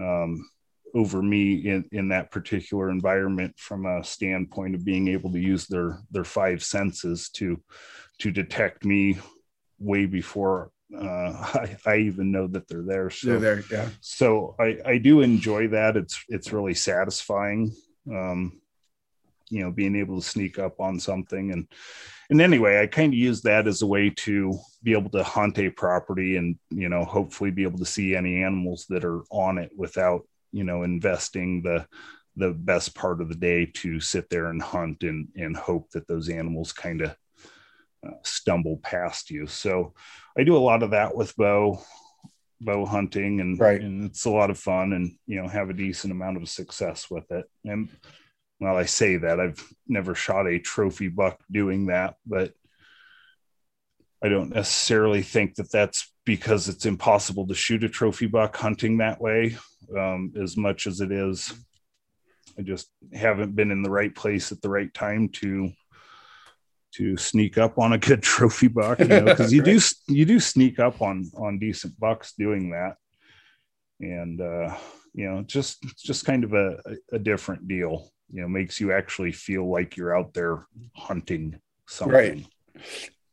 um, 0.00 0.46
over 0.94 1.22
me 1.22 1.54
in 1.54 1.84
in 1.92 2.08
that 2.08 2.30
particular 2.30 2.90
environment 2.90 3.54
from 3.56 3.86
a 3.86 4.02
standpoint 4.02 4.74
of 4.74 4.84
being 4.84 5.08
able 5.08 5.30
to 5.30 5.38
use 5.38 5.66
their 5.66 6.00
their 6.10 6.24
five 6.24 6.62
senses 6.62 7.30
to 7.30 7.60
to 8.18 8.30
detect 8.30 8.84
me 8.84 9.18
way 9.78 10.06
before 10.06 10.70
uh, 10.94 11.00
I, 11.04 11.76
I 11.86 11.96
even 11.98 12.30
know 12.30 12.46
that 12.48 12.68
they're 12.68 12.82
there. 12.82 13.10
So, 13.10 13.38
they're 13.38 13.56
there, 13.56 13.64
yeah. 13.70 13.88
So 14.00 14.54
I, 14.58 14.78
I 14.84 14.98
do 14.98 15.20
enjoy 15.20 15.68
that. 15.68 15.96
It's 15.96 16.22
it's 16.28 16.52
really 16.52 16.74
satisfying. 16.74 17.74
Um, 18.10 18.60
you 19.48 19.62
know, 19.62 19.70
being 19.70 19.96
able 19.96 20.20
to 20.20 20.26
sneak 20.26 20.58
up 20.58 20.80
on 20.80 20.98
something 20.98 21.52
and 21.52 21.68
and 22.28 22.40
anyway, 22.40 22.80
I 22.80 22.86
kind 22.86 23.12
of 23.12 23.18
use 23.18 23.42
that 23.42 23.68
as 23.68 23.82
a 23.82 23.86
way 23.86 24.10
to 24.10 24.58
be 24.82 24.92
able 24.92 25.10
to 25.10 25.22
hunt 25.22 25.58
a 25.58 25.70
property 25.70 26.36
and, 26.36 26.56
you 26.70 26.88
know, 26.88 27.04
hopefully 27.04 27.50
be 27.50 27.62
able 27.62 27.78
to 27.78 27.86
see 27.86 28.16
any 28.16 28.42
animals 28.42 28.86
that 28.88 29.04
are 29.04 29.22
on 29.30 29.58
it 29.58 29.70
without, 29.76 30.26
you 30.52 30.64
know, 30.64 30.82
investing 30.82 31.62
the, 31.62 31.86
the 32.36 32.50
best 32.50 32.94
part 32.94 33.20
of 33.20 33.28
the 33.28 33.36
day 33.36 33.66
to 33.66 34.00
sit 34.00 34.28
there 34.28 34.46
and 34.46 34.60
hunt 34.60 35.04
and, 35.04 35.28
and 35.36 35.56
hope 35.56 35.90
that 35.90 36.08
those 36.08 36.28
animals 36.28 36.72
kind 36.72 37.02
of 37.02 37.16
uh, 38.06 38.12
stumble 38.24 38.78
past 38.82 39.30
you. 39.30 39.46
So 39.46 39.94
I 40.38 40.44
do 40.44 40.56
a 40.56 40.58
lot 40.58 40.82
of 40.82 40.90
that 40.90 41.16
with 41.16 41.36
bow, 41.36 41.82
bow 42.60 42.84
hunting 42.84 43.40
and, 43.40 43.58
right. 43.58 43.80
and 43.80 44.04
it's 44.04 44.24
a 44.24 44.30
lot 44.30 44.50
of 44.50 44.58
fun 44.58 44.92
and, 44.92 45.16
you 45.26 45.40
know, 45.40 45.48
have 45.48 45.70
a 45.70 45.74
decent 45.74 46.12
amount 46.12 46.36
of 46.36 46.48
success 46.48 47.10
with 47.10 47.30
it. 47.30 47.46
And 47.64 47.88
well, 48.60 48.76
I 48.76 48.84
say 48.84 49.16
that 49.18 49.40
I've 49.40 49.62
never 49.86 50.14
shot 50.14 50.46
a 50.46 50.58
trophy 50.58 51.08
buck 51.08 51.40
doing 51.50 51.86
that, 51.86 52.16
but 52.26 52.52
I 54.22 54.28
don't 54.28 54.54
necessarily 54.54 55.22
think 55.22 55.56
that 55.56 55.70
that's 55.70 56.12
because 56.24 56.68
it's 56.68 56.86
impossible 56.86 57.46
to 57.46 57.54
shoot 57.54 57.84
a 57.84 57.88
trophy 57.88 58.26
buck 58.26 58.56
hunting 58.56 58.98
that 58.98 59.20
way 59.20 59.56
um, 59.96 60.32
as 60.40 60.56
much 60.56 60.86
as 60.86 61.00
it 61.00 61.12
is. 61.12 61.52
I 62.58 62.62
just 62.62 62.90
haven't 63.12 63.54
been 63.54 63.70
in 63.70 63.82
the 63.82 63.90
right 63.90 64.14
place 64.14 64.50
at 64.52 64.62
the 64.62 64.70
right 64.70 64.92
time 64.92 65.28
to 65.28 65.70
to 66.94 67.16
sneak 67.16 67.58
up 67.58 67.78
on 67.78 67.92
a 67.92 67.98
good 67.98 68.22
trophy 68.34 68.68
buck, 68.68 68.98
you 68.98 69.06
know, 69.06 69.24
because 69.24 69.52
you 69.52 69.62
do 69.62 69.78
you 70.08 70.24
do 70.24 70.40
sneak 70.40 70.78
up 70.78 71.02
on 71.02 71.30
on 71.36 71.58
decent 71.58 71.98
bucks 71.98 72.34
doing 72.38 72.70
that, 72.70 72.96
and 74.00 74.40
uh, 74.40 74.74
you 75.14 75.28
know, 75.28 75.42
just 75.42 75.84
it's 75.84 76.02
just 76.02 76.24
kind 76.24 76.44
of 76.44 76.54
a, 76.54 76.78
a 77.12 77.18
different 77.18 77.68
deal 77.68 78.10
you 78.32 78.42
know 78.42 78.48
makes 78.48 78.80
you 78.80 78.92
actually 78.92 79.32
feel 79.32 79.70
like 79.70 79.96
you're 79.96 80.16
out 80.16 80.34
there 80.34 80.66
hunting 80.94 81.58
something. 81.86 82.14
Right. 82.14 82.46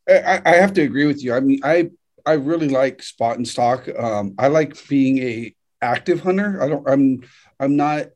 I, 0.07 0.41
I 0.45 0.55
have 0.55 0.73
to 0.73 0.81
agree 0.81 1.05
with 1.05 1.23
you. 1.23 1.33
I 1.33 1.39
mean 1.39 1.59
i 1.63 1.89
i 2.25 2.33
really 2.33 2.69
like 2.69 3.01
spot 3.01 3.37
and 3.37 3.47
stalk. 3.47 3.87
Um 3.97 4.35
i 4.37 4.47
like 4.47 4.87
being 4.87 5.17
a 5.19 5.55
active 5.81 6.21
hunter. 6.21 6.61
I 6.61 6.69
don't 6.69 6.87
i'm 6.87 7.23
i'm 7.59 7.75
not 7.75 8.07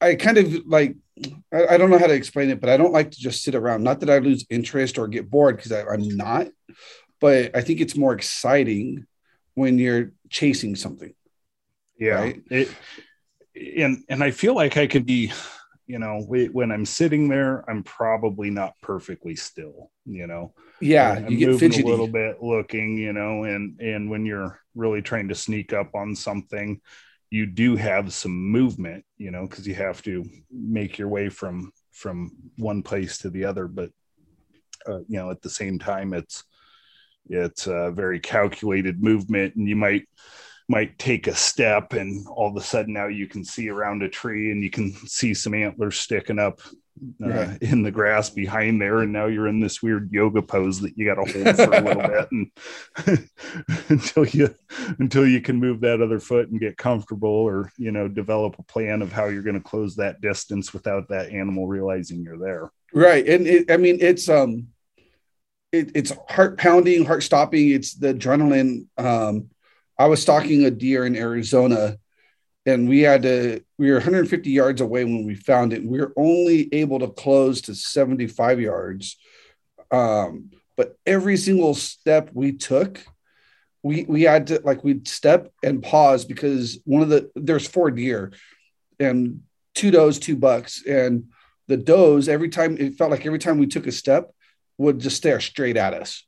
i, 0.00 0.14
kind 0.14 0.38
of 0.38 0.66
like 0.66 0.96
I, 1.52 1.74
I, 1.74 1.76
don't 1.76 1.90
know 1.90 1.98
how 1.98 2.06
to 2.06 2.14
explain 2.14 2.50
it 2.50 2.60
but 2.60 2.70
i 2.70 2.76
don't 2.76 2.92
like 2.92 3.10
to 3.10 3.20
just 3.20 3.42
sit 3.42 3.54
around 3.54 3.82
not 3.82 4.00
that 4.00 4.10
i 4.10 4.18
lose 4.18 4.46
interest 4.50 4.98
or 4.98 5.08
get 5.08 5.30
bored 5.30 5.56
because 5.56 5.72
i'm 5.72 6.08
not 6.16 6.48
but 7.20 7.56
i 7.56 7.60
think 7.60 7.80
it's 7.80 7.96
more 7.96 8.12
exciting 8.12 9.06
when 9.54 9.78
you're 9.78 10.12
chasing 10.28 10.76
something 10.76 11.14
yeah 11.98 12.14
right? 12.14 12.42
it 12.50 12.70
and 13.54 14.04
and 14.08 14.22
I 14.22 14.30
feel 14.30 14.54
like 14.54 14.76
I 14.76 14.86
could 14.86 15.06
be, 15.06 15.32
you 15.86 15.98
know, 15.98 16.20
when 16.26 16.70
I'm 16.70 16.86
sitting 16.86 17.28
there, 17.28 17.68
I'm 17.68 17.82
probably 17.82 18.50
not 18.50 18.74
perfectly 18.82 19.36
still, 19.36 19.90
you 20.06 20.26
know. 20.26 20.54
Yeah, 20.80 21.12
I'm 21.12 21.32
you 21.32 21.38
get 21.38 21.58
fidgety 21.58 21.82
a 21.82 21.86
little 21.86 22.08
bit, 22.08 22.42
looking, 22.42 22.96
you 22.96 23.12
know, 23.12 23.44
and 23.44 23.78
and 23.80 24.10
when 24.10 24.24
you're 24.24 24.60
really 24.74 25.02
trying 25.02 25.28
to 25.28 25.34
sneak 25.34 25.72
up 25.72 25.94
on 25.94 26.14
something, 26.14 26.80
you 27.30 27.46
do 27.46 27.76
have 27.76 28.12
some 28.12 28.32
movement, 28.32 29.04
you 29.16 29.30
know, 29.30 29.46
because 29.46 29.66
you 29.66 29.74
have 29.74 30.02
to 30.02 30.24
make 30.50 30.98
your 30.98 31.08
way 31.08 31.28
from 31.28 31.72
from 31.92 32.30
one 32.56 32.82
place 32.82 33.18
to 33.18 33.30
the 33.30 33.44
other, 33.44 33.68
but 33.68 33.90
uh, 34.86 34.98
you 35.00 35.18
know, 35.18 35.30
at 35.30 35.42
the 35.42 35.50
same 35.50 35.78
time, 35.78 36.12
it's 36.12 36.44
it's 37.28 37.66
a 37.66 37.92
very 37.94 38.18
calculated 38.18 39.02
movement 39.02 39.54
and 39.54 39.68
you 39.68 39.76
might 39.76 40.08
might 40.68 40.98
take 40.98 41.26
a 41.26 41.34
step 41.34 41.92
and 41.92 42.26
all 42.28 42.48
of 42.48 42.56
a 42.56 42.60
sudden 42.60 42.94
now 42.94 43.06
you 43.06 43.26
can 43.26 43.44
see 43.44 43.68
around 43.68 44.02
a 44.02 44.08
tree 44.08 44.52
and 44.52 44.62
you 44.62 44.70
can 44.70 44.92
see 45.06 45.34
some 45.34 45.52
antlers 45.52 45.98
sticking 45.98 46.38
up 46.38 46.60
uh, 47.22 47.28
right. 47.28 47.62
in 47.62 47.82
the 47.82 47.90
grass 47.90 48.30
behind 48.30 48.80
there 48.80 48.98
and 48.98 49.12
now 49.12 49.26
you're 49.26 49.48
in 49.48 49.60
this 49.60 49.82
weird 49.82 50.10
yoga 50.12 50.42
pose 50.42 50.80
that 50.80 50.96
you 50.96 51.06
got 51.06 51.14
to 51.14 51.32
hold 51.32 51.56
for 51.56 51.74
a 51.74 51.80
little 51.80 52.02
bit 52.02 52.28
and 52.30 53.28
until 53.88 54.26
you 54.26 54.54
until 54.98 55.26
you 55.26 55.40
can 55.40 55.56
move 55.56 55.80
that 55.80 56.02
other 56.02 56.20
foot 56.20 56.48
and 56.50 56.60
get 56.60 56.76
comfortable 56.76 57.28
or 57.28 57.72
you 57.78 57.90
know 57.90 58.06
develop 58.08 58.58
a 58.58 58.62
plan 58.64 59.02
of 59.02 59.12
how 59.12 59.26
you're 59.26 59.42
going 59.42 59.54
to 59.54 59.60
close 59.60 59.96
that 59.96 60.20
distance 60.20 60.72
without 60.72 61.08
that 61.08 61.30
animal 61.30 61.66
realizing 61.66 62.22
you're 62.22 62.38
there 62.38 62.70
right 62.92 63.26
and 63.26 63.46
it, 63.46 63.70
i 63.70 63.76
mean 63.76 63.98
it's 64.00 64.28
um 64.28 64.68
it, 65.72 65.92
it's 65.94 66.12
heart 66.28 66.58
pounding 66.58 67.04
heart 67.04 67.22
stopping 67.22 67.70
it's 67.70 67.94
the 67.94 68.12
adrenaline 68.12 68.86
um 68.98 69.48
I 70.00 70.06
was 70.06 70.22
stalking 70.22 70.64
a 70.64 70.70
deer 70.70 71.04
in 71.04 71.14
Arizona 71.14 71.98
and 72.66 72.88
we 72.88 73.00
had 73.00 73.22
to 73.22 73.62
we 73.78 73.88
were 73.88 73.96
150 73.96 74.50
yards 74.50 74.80
away 74.80 75.04
when 75.04 75.24
we 75.24 75.34
found 75.34 75.72
it. 75.72 75.84
We 75.84 75.98
were 75.98 76.12
only 76.16 76.72
able 76.74 76.98
to 77.00 77.08
close 77.08 77.62
to 77.62 77.74
75 77.74 78.60
yards. 78.60 79.16
Um, 79.90 80.50
but 80.76 80.96
every 81.06 81.36
single 81.36 81.74
step 81.74 82.30
we 82.32 82.52
took, 82.52 83.04
we 83.82 84.04
we 84.04 84.22
had 84.22 84.48
to 84.48 84.60
like 84.62 84.84
we'd 84.84 85.08
step 85.08 85.52
and 85.62 85.82
pause 85.82 86.24
because 86.24 86.78
one 86.84 87.02
of 87.02 87.08
the 87.08 87.30
there's 87.34 87.66
four 87.66 87.90
deer 87.90 88.32
and 88.98 89.42
two 89.74 89.90
does, 89.90 90.18
two 90.18 90.36
bucks. 90.36 90.84
And 90.86 91.30
the 91.66 91.76
does, 91.76 92.28
every 92.28 92.50
time 92.50 92.76
it 92.78 92.96
felt 92.96 93.10
like 93.10 93.24
every 93.24 93.38
time 93.38 93.58
we 93.58 93.66
took 93.66 93.86
a 93.86 93.92
step, 93.92 94.32
would 94.76 94.98
just 94.98 95.16
stare 95.16 95.40
straight 95.40 95.76
at 95.76 95.94
us. 95.94 96.24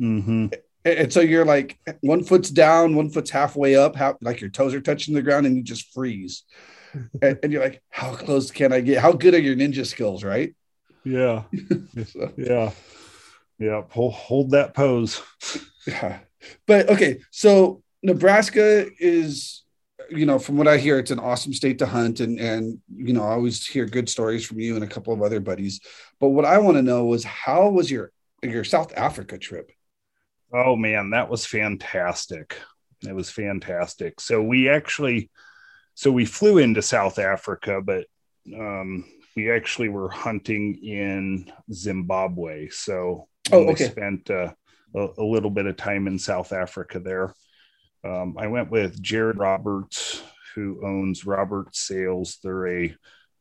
Mm-hmm 0.00 0.48
and 0.84 1.12
so 1.12 1.20
you're 1.20 1.44
like 1.44 1.78
one 2.00 2.22
foot's 2.22 2.50
down, 2.50 2.94
one 2.94 3.10
foot's 3.10 3.30
halfway 3.30 3.76
up, 3.76 3.96
how, 3.96 4.16
like 4.20 4.40
your 4.40 4.50
toes 4.50 4.74
are 4.74 4.80
touching 4.80 5.14
the 5.14 5.22
ground, 5.22 5.46
and 5.46 5.56
you 5.56 5.62
just 5.62 5.92
freeze. 5.92 6.44
and, 7.22 7.38
and, 7.42 7.52
you're 7.52 7.62
like, 7.62 7.82
how 7.90 8.14
close 8.14 8.50
can 8.50 8.72
I 8.72 8.80
get? 8.80 8.98
How 8.98 9.12
good 9.12 9.34
are 9.34 9.40
your 9.40 9.56
ninja 9.56 9.86
skills, 9.86 10.24
right? 10.24 10.54
Yeah, 11.04 11.42
so. 12.06 12.32
yeah, 12.36 12.70
yeah. 13.58 13.82
Hold, 13.90 14.14
hold 14.14 14.50
that 14.52 14.74
pose. 14.74 15.22
yeah, 15.86 16.18
but 16.66 16.88
okay. 16.88 17.20
So 17.30 17.82
Nebraska 18.02 18.86
is, 18.98 19.64
you 20.10 20.26
know, 20.26 20.38
from 20.38 20.56
what 20.56 20.68
I 20.68 20.78
hear, 20.78 20.98
it's 20.98 21.10
an 21.10 21.18
awesome 21.18 21.52
state 21.52 21.78
to 21.80 21.86
hunt, 21.86 22.20
and 22.20 22.38
and 22.38 22.78
you 22.96 23.12
know, 23.12 23.22
I 23.22 23.32
always 23.32 23.66
hear 23.66 23.84
good 23.84 24.08
stories 24.08 24.46
from 24.46 24.60
you 24.60 24.74
and 24.74 24.84
a 24.84 24.88
couple 24.88 25.12
of 25.12 25.22
other 25.22 25.40
buddies. 25.40 25.80
But 26.20 26.28
what 26.30 26.44
I 26.44 26.58
want 26.58 26.76
to 26.76 26.82
know 26.82 27.04
was 27.04 27.24
how 27.24 27.68
was 27.68 27.90
your 27.90 28.12
your 28.42 28.64
South 28.64 28.92
Africa 28.96 29.38
trip? 29.38 29.72
Oh 30.52 30.76
man, 30.76 31.10
that 31.10 31.28
was 31.28 31.44
fantastic. 31.44 32.58
It 33.06 33.14
was 33.14 33.30
fantastic. 33.30 34.20
So 34.20 34.42
we 34.42 34.68
actually, 34.68 35.30
so 35.94 36.10
we 36.10 36.24
flew 36.24 36.58
into 36.58 36.82
South 36.82 37.18
Africa, 37.18 37.80
but 37.84 38.06
um, 38.54 39.04
we 39.36 39.50
actually 39.50 39.88
were 39.88 40.08
hunting 40.08 40.74
in 40.82 41.52
Zimbabwe. 41.72 42.68
So 42.70 43.28
oh, 43.52 43.68
okay. 43.68 43.84
we 43.84 43.90
spent 43.90 44.30
uh, 44.30 44.52
a, 44.96 45.08
a, 45.18 45.22
little 45.24 45.50
bit 45.50 45.66
of 45.66 45.76
time 45.76 46.06
in 46.06 46.18
South 46.18 46.52
Africa 46.52 46.98
there. 46.98 47.34
Um, 48.04 48.36
I 48.38 48.46
went 48.46 48.70
with 48.70 49.00
Jared 49.02 49.38
Roberts, 49.38 50.22
who 50.54 50.80
owns 50.84 51.26
Roberts 51.26 51.80
Sales. 51.80 52.38
They're 52.42 52.82
a 52.82 52.94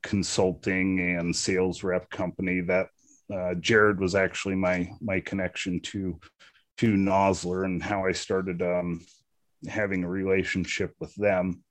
consulting 0.03 0.99
and 0.99 1.35
sales 1.35 1.83
rep 1.83 2.09
company 2.09 2.61
that 2.61 2.87
uh, 3.33 3.55
Jared 3.55 3.99
was 3.99 4.15
actually 4.15 4.55
my 4.55 4.89
my 5.01 5.19
connection 5.19 5.79
to 5.81 6.19
to 6.77 6.93
Nosler 6.93 7.65
and 7.65 7.81
how 7.81 8.05
I 8.05 8.11
started 8.11 8.61
um, 8.61 9.05
having 9.67 10.03
a 10.03 10.09
relationship 10.09 10.95
with 10.99 11.13
them. 11.15 11.63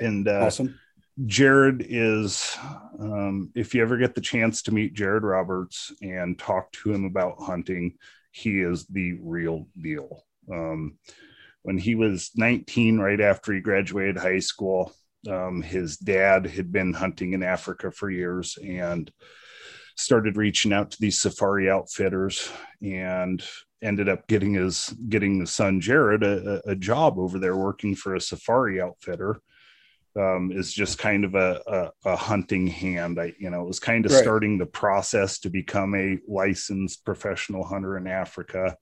And 0.00 0.26
uh, 0.26 0.46
awesome. 0.46 0.78
Jared 1.26 1.84
is, 1.88 2.56
um, 2.98 3.50
if 3.54 3.74
you 3.74 3.82
ever 3.82 3.98
get 3.98 4.14
the 4.14 4.20
chance 4.20 4.62
to 4.62 4.74
meet 4.74 4.94
Jared 4.94 5.24
Roberts 5.24 5.92
and 6.00 6.38
talk 6.38 6.72
to 6.72 6.92
him 6.92 7.04
about 7.04 7.42
hunting, 7.42 7.98
he 8.30 8.60
is 8.60 8.86
the 8.86 9.18
real 9.20 9.68
deal. 9.80 10.24
Um, 10.50 10.98
when 11.62 11.76
he 11.76 11.94
was 11.94 12.30
19, 12.34 12.98
right 12.98 13.20
after 13.20 13.52
he 13.52 13.60
graduated 13.60 14.16
high 14.16 14.38
school, 14.38 14.92
um, 15.28 15.62
his 15.62 15.98
dad 15.98 16.46
had 16.46 16.72
been 16.72 16.92
hunting 16.92 17.34
in 17.34 17.42
Africa 17.42 17.92
for 17.92 18.10
years 18.10 18.58
and 18.64 19.10
started 19.96 20.36
reaching 20.36 20.72
out 20.72 20.90
to 20.92 21.00
these 21.00 21.20
safari 21.20 21.70
outfitters 21.70 22.50
and 22.80 23.44
ended 23.82 24.08
up 24.08 24.26
getting 24.28 24.54
his 24.54 24.88
getting 25.08 25.38
the 25.38 25.46
son 25.46 25.80
Jared 25.80 26.22
a, 26.22 26.62
a 26.70 26.76
job 26.76 27.18
over 27.18 27.38
there 27.38 27.56
working 27.56 27.94
for 27.94 28.14
a 28.14 28.20
safari 28.20 28.80
outfitter. 28.80 29.40
Um, 30.14 30.52
is 30.52 30.70
just 30.74 30.98
kind 30.98 31.24
of 31.24 31.34
a, 31.34 31.62
a, 31.66 32.10
a, 32.10 32.16
hunting 32.16 32.66
hand. 32.66 33.18
I, 33.18 33.32
you 33.38 33.48
know, 33.48 33.62
it 33.62 33.66
was 33.66 33.80
kind 33.80 34.04
of 34.04 34.12
right. 34.12 34.20
starting 34.20 34.58
the 34.58 34.66
process 34.66 35.38
to 35.38 35.48
become 35.48 35.94
a 35.94 36.18
licensed 36.28 37.02
professional 37.06 37.64
hunter 37.64 37.96
in 37.96 38.06
Africa. 38.06 38.76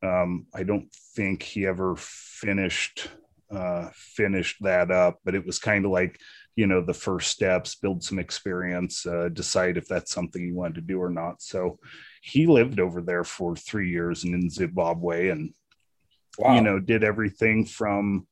Um, 0.00 0.46
I 0.54 0.62
don't 0.62 0.88
think 1.16 1.42
he 1.42 1.66
ever 1.66 1.96
finished 1.96 3.08
uh, 3.50 3.88
finished 3.94 4.58
that 4.60 4.92
up, 4.92 5.18
but 5.24 5.34
it 5.34 5.44
was 5.44 5.58
kind 5.58 5.84
of 5.84 5.90
like 5.90 6.20
you 6.56 6.66
know 6.66 6.80
the 6.80 6.94
first 6.94 7.30
steps 7.30 7.76
build 7.76 8.02
some 8.02 8.18
experience 8.18 9.06
uh, 9.06 9.28
decide 9.28 9.76
if 9.76 9.86
that's 9.86 10.12
something 10.12 10.42
you 10.42 10.54
wanted 10.54 10.74
to 10.76 10.80
do 10.80 11.00
or 11.00 11.10
not 11.10 11.40
so 11.40 11.78
he 12.26 12.46
lived 12.46 12.80
over 12.80 13.00
there 13.00 13.24
for 13.24 13.54
three 13.54 13.90
years 13.90 14.24
and 14.24 14.34
in 14.34 14.50
zimbabwe 14.50 15.28
and 15.28 15.52
wow. 16.38 16.54
you 16.54 16.60
know 16.60 16.78
did 16.78 17.04
everything 17.04 17.64
from 17.64 18.26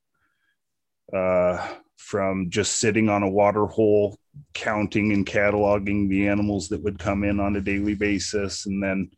uh 1.13 1.67
from 1.97 2.49
just 2.49 2.75
sitting 2.79 3.09
on 3.09 3.23
a 3.23 3.29
water 3.29 3.65
hole 3.65 4.17
counting 4.53 5.13
and 5.13 5.25
cataloging 5.25 6.09
the 6.09 6.27
animals 6.27 6.67
that 6.67 6.83
would 6.83 6.99
come 6.99 7.23
in 7.23 7.39
on 7.39 7.55
a 7.55 7.61
daily 7.61 7.95
basis 7.95 8.65
and 8.65 8.83
then 8.83 9.09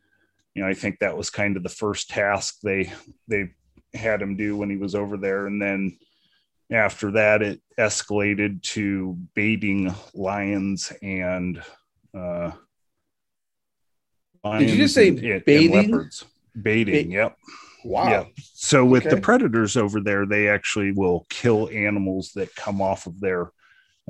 you 0.54 0.62
know 0.62 0.68
i 0.68 0.74
think 0.74 0.98
that 0.98 1.16
was 1.16 1.28
kind 1.28 1.56
of 1.56 1.62
the 1.62 1.68
first 1.68 2.08
task 2.08 2.60
they 2.62 2.92
they 3.26 3.48
had 3.94 4.22
him 4.22 4.36
do 4.36 4.56
when 4.56 4.70
he 4.70 4.76
was 4.76 4.94
over 4.94 5.16
there 5.16 5.46
and 5.46 5.60
then 5.60 5.96
after 6.70 7.10
that, 7.12 7.42
it 7.42 7.62
escalated 7.78 8.62
to 8.62 9.16
baiting 9.34 9.94
lions 10.14 10.92
and 11.02 11.62
uh, 12.14 12.50
Did 14.56 14.70
you 14.70 14.76
just 14.76 14.94
say 14.94 15.08
and, 15.08 15.44
baiting? 15.44 15.76
And 15.76 15.90
leopards. 15.90 16.24
Baiting, 16.60 17.08
ba- 17.08 17.14
yep. 17.14 17.36
Wow. 17.84 18.10
Yeah. 18.10 18.24
So 18.54 18.84
with 18.84 19.06
okay. 19.06 19.14
the 19.14 19.20
predators 19.20 19.76
over 19.76 20.00
there, 20.00 20.26
they 20.26 20.48
actually 20.48 20.92
will 20.92 21.26
kill 21.30 21.68
animals 21.72 22.32
that 22.34 22.54
come 22.54 22.80
off 22.80 23.06
of 23.06 23.18
their 23.20 23.50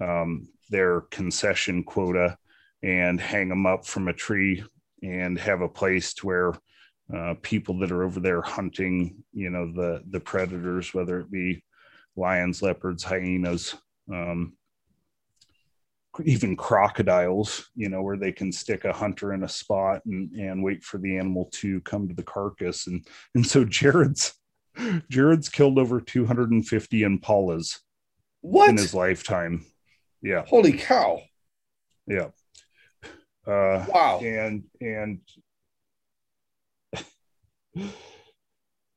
um, 0.00 0.48
their 0.70 1.02
concession 1.02 1.82
quota 1.82 2.36
and 2.82 3.20
hang 3.20 3.48
them 3.48 3.66
up 3.66 3.86
from 3.86 4.08
a 4.08 4.12
tree 4.12 4.64
and 5.02 5.38
have 5.38 5.60
a 5.60 5.68
place 5.68 6.14
to 6.14 6.26
where 6.26 6.52
uh, 7.14 7.34
people 7.42 7.78
that 7.78 7.90
are 7.90 8.04
over 8.04 8.20
there 8.20 8.42
hunting, 8.42 9.22
you 9.32 9.50
know, 9.50 9.72
the 9.72 10.02
the 10.10 10.20
predators, 10.20 10.92
whether 10.92 11.20
it 11.20 11.30
be 11.30 11.62
lions, 12.16 12.62
leopards, 12.62 13.02
hyenas, 13.02 13.74
um, 14.12 14.54
even 16.24 16.56
crocodiles, 16.56 17.70
you 17.74 17.88
know, 17.88 18.02
where 18.02 18.16
they 18.16 18.32
can 18.32 18.50
stick 18.50 18.84
a 18.84 18.92
hunter 18.92 19.32
in 19.32 19.44
a 19.44 19.48
spot 19.48 20.04
and, 20.06 20.32
and 20.32 20.62
wait 20.62 20.82
for 20.82 20.98
the 20.98 21.16
animal 21.16 21.48
to 21.52 21.80
come 21.82 22.08
to 22.08 22.14
the 22.14 22.22
carcass. 22.22 22.86
And, 22.86 23.06
and 23.34 23.46
so 23.46 23.64
Jared's, 23.64 24.34
Jared's 25.10 25.48
killed 25.48 25.78
over 25.78 26.00
250 26.00 27.02
impalas 27.02 27.78
what? 28.40 28.70
in 28.70 28.76
his 28.76 28.94
lifetime. 28.94 29.64
Yeah. 30.22 30.44
Holy 30.46 30.72
cow. 30.72 31.20
Yeah. 32.06 32.28
Uh, 33.46 33.84
wow. 33.88 34.20
And, 34.22 34.64
and, 34.80 35.20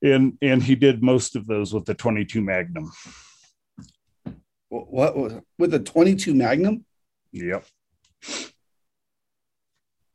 and 0.02 0.38
and 0.42 0.64
he 0.64 0.76
did 0.76 1.04
most 1.04 1.36
of 1.36 1.46
those 1.48 1.74
with 1.74 1.86
the 1.86 1.94
22 1.94 2.42
Magnum. 2.42 2.92
What, 4.70 5.16
what 5.16 5.44
with 5.58 5.72
the 5.72 5.80
22 5.80 6.34
Magnum? 6.34 6.86
Yep. 7.32 7.66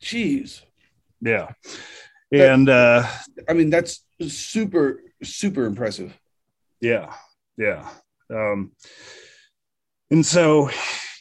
Jeez. 0.02 0.62
Yeah. 1.20 1.52
And 2.32 2.68
uh 2.68 3.06
I 3.48 3.52
mean 3.52 3.70
that's 3.70 4.04
super 4.28 5.00
super 5.22 5.64
impressive. 5.64 6.18
Yeah. 6.80 7.12
Yeah. 7.56 7.88
Um 8.30 8.72
and 10.10 10.24
so 10.24 10.70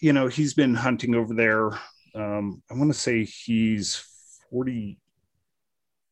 you 0.02 0.14
know 0.14 0.28
he's 0.28 0.54
been 0.54 0.76
hunting 0.76 1.16
over 1.16 1.34
there 1.34 1.72
um 2.16 2.62
I 2.70 2.74
want 2.76 2.92
to 2.92 3.00
say 3.00 3.24
he's 3.24 4.04
40 4.52 5.00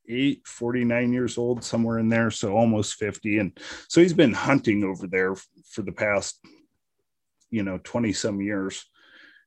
48 0.05 0.47
49 0.47 1.13
years 1.13 1.37
old 1.37 1.63
somewhere 1.63 1.99
in 1.99 2.09
there 2.09 2.29
so 2.29 2.55
almost 2.55 2.95
50 2.95 3.39
and 3.39 3.57
so 3.87 4.01
he's 4.01 4.13
been 4.13 4.33
hunting 4.33 4.83
over 4.83 5.07
there 5.07 5.35
for 5.69 5.81
the 5.81 5.91
past 5.91 6.39
you 7.49 7.63
know 7.63 7.79
20 7.83 8.13
some 8.13 8.41
years 8.41 8.85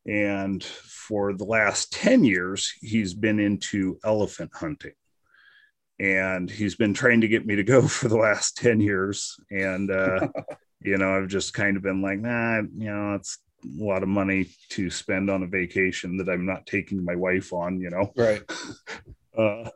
and 0.07 0.63
for 0.65 1.33
the 1.33 1.45
last 1.45 1.93
10 1.93 2.25
years 2.25 2.73
he's 2.81 3.15
been 3.15 3.41
into 3.41 3.99
elephant 4.05 4.51
hunting. 4.55 4.93
And 5.99 6.51
he's 6.51 6.75
been 6.75 6.93
trying 6.93 7.23
to 7.23 7.29
get 7.29 7.47
me 7.47 7.57
to 7.57 7.65
go 7.65 7.83
for 7.89 8.09
the 8.09 8.19
last 8.19 8.57
10 8.59 8.81
years. 8.81 9.37
And 9.51 9.91
uh 9.91 10.29
you 10.87 10.99
know 10.99 11.17
i've 11.17 11.29
just 11.29 11.55
kind 11.55 11.77
of 11.77 11.83
been 11.83 12.03
like 12.03 12.19
nah 12.19 12.61
you 12.75 12.93
know 12.93 13.15
it's 13.15 13.39
a 13.65 13.83
lot 13.83 14.03
of 14.03 14.09
money 14.09 14.47
to 14.69 14.91
spend 14.91 15.31
on 15.31 15.43
a 15.43 15.47
vacation 15.47 16.17
that 16.17 16.29
i'm 16.29 16.47
not 16.47 16.67
taking 16.67 17.05
my 17.05 17.17
wife 17.17 17.53
on 17.53 17.81
you 17.81 17.91
know? 17.91 18.13
Right. 18.17 18.43
Uh 19.37 19.69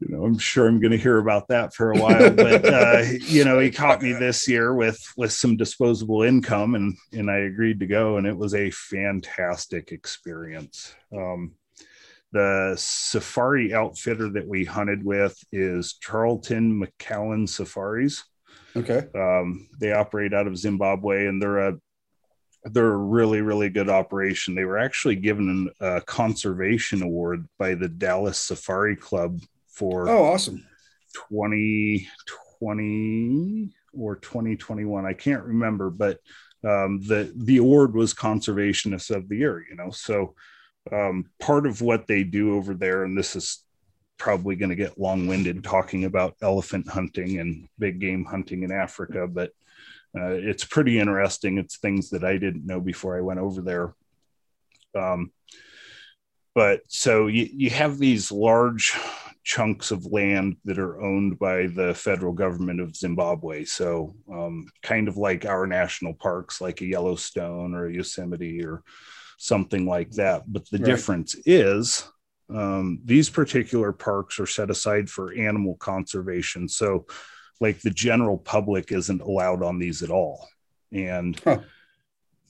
you 0.00 0.08
know 0.08 0.24
i'm 0.24 0.38
sure 0.38 0.66
i'm 0.66 0.80
going 0.80 0.90
to 0.90 0.98
hear 0.98 1.18
about 1.18 1.48
that 1.48 1.74
for 1.74 1.92
a 1.92 1.98
while 1.98 2.30
but 2.30 2.64
uh 2.72 3.02
you 3.20 3.44
know 3.44 3.58
he 3.58 3.70
caught 3.70 4.02
me 4.02 4.12
this 4.12 4.48
year 4.48 4.74
with 4.74 5.00
with 5.16 5.32
some 5.32 5.56
disposable 5.56 6.22
income 6.22 6.74
and 6.74 6.96
and 7.12 7.30
i 7.30 7.38
agreed 7.38 7.80
to 7.80 7.86
go 7.86 8.16
and 8.16 8.26
it 8.26 8.36
was 8.36 8.54
a 8.54 8.70
fantastic 8.70 9.92
experience 9.92 10.94
um 11.16 11.52
the 12.34 12.74
safari 12.76 13.72
outfitter 13.72 14.28
that 14.28 14.46
we 14.46 14.64
hunted 14.64 15.04
with 15.04 15.38
is 15.52 15.94
Charlton 16.00 16.82
McCallum 16.82 17.48
Safaris. 17.48 18.24
Okay. 18.74 19.06
Um, 19.14 19.68
they 19.78 19.92
operate 19.92 20.34
out 20.34 20.48
of 20.48 20.58
Zimbabwe, 20.58 21.26
and 21.26 21.40
they're 21.40 21.68
a 21.68 21.78
they're 22.64 22.92
a 22.92 22.96
really 22.96 23.40
really 23.40 23.70
good 23.70 23.88
operation. 23.88 24.56
They 24.56 24.64
were 24.64 24.78
actually 24.78 25.14
given 25.14 25.70
a 25.78 26.00
conservation 26.00 27.02
award 27.02 27.48
by 27.56 27.76
the 27.76 27.88
Dallas 27.88 28.38
Safari 28.38 28.96
Club 28.96 29.40
for 29.74 30.08
oh 30.08 30.32
awesome 30.32 30.64
2020 31.30 33.70
or 33.92 34.16
2021. 34.16 35.06
I 35.06 35.12
can't 35.12 35.44
remember, 35.44 35.90
but 35.90 36.18
um, 36.64 37.00
the 37.06 37.32
the 37.36 37.58
award 37.58 37.94
was 37.94 38.14
conservationist 38.14 39.14
of 39.14 39.28
the 39.28 39.36
year. 39.36 39.64
You 39.68 39.76
know, 39.76 39.90
so 39.90 40.34
um, 40.92 41.30
part 41.40 41.66
of 41.66 41.80
what 41.80 42.06
they 42.06 42.22
do 42.24 42.56
over 42.56 42.74
there, 42.74 43.04
and 43.04 43.16
this 43.16 43.36
is 43.36 43.64
probably 44.18 44.56
going 44.56 44.70
to 44.70 44.76
get 44.76 44.98
long 44.98 45.26
winded 45.26 45.64
talking 45.64 46.04
about 46.04 46.36
elephant 46.40 46.88
hunting 46.88 47.40
and 47.40 47.68
big 47.78 47.98
game 47.98 48.24
hunting 48.24 48.62
in 48.62 48.72
Africa, 48.72 49.26
but 49.26 49.50
uh, 50.16 50.30
it's 50.30 50.64
pretty 50.64 51.00
interesting. 51.00 51.58
It's 51.58 51.78
things 51.78 52.10
that 52.10 52.22
I 52.22 52.38
didn't 52.38 52.64
know 52.64 52.80
before 52.80 53.18
I 53.18 53.22
went 53.22 53.40
over 53.40 53.60
there. 53.60 53.92
Um, 54.94 55.32
but 56.54 56.82
so 56.86 57.26
you, 57.26 57.48
you 57.52 57.70
have 57.70 57.98
these 57.98 58.30
large 58.30 58.96
chunks 59.44 59.90
of 59.90 60.06
land 60.06 60.56
that 60.64 60.78
are 60.78 61.00
owned 61.00 61.38
by 61.38 61.66
the 61.66 61.94
federal 61.94 62.32
government 62.32 62.80
of 62.80 62.96
Zimbabwe. 62.96 63.64
So, 63.64 64.16
um, 64.32 64.66
kind 64.82 65.06
of 65.06 65.16
like 65.16 65.44
our 65.44 65.66
national 65.66 66.14
parks, 66.14 66.60
like 66.60 66.80
a 66.80 66.86
Yellowstone 66.86 67.74
or 67.74 67.86
a 67.86 67.92
Yosemite 67.92 68.64
or 68.64 68.82
something 69.38 69.86
like 69.86 70.10
that. 70.12 70.44
But 70.50 70.68
the 70.70 70.78
right. 70.78 70.86
difference 70.86 71.36
is 71.44 72.08
um, 72.48 73.00
these 73.04 73.28
particular 73.28 73.92
parks 73.92 74.40
are 74.40 74.46
set 74.46 74.70
aside 74.70 75.10
for 75.10 75.34
animal 75.34 75.76
conservation. 75.76 76.68
So, 76.68 77.06
like 77.60 77.80
the 77.80 77.90
general 77.90 78.38
public 78.38 78.92
isn't 78.92 79.20
allowed 79.20 79.62
on 79.62 79.78
these 79.78 80.02
at 80.02 80.10
all. 80.10 80.48
And 80.90 81.38
huh. 81.44 81.60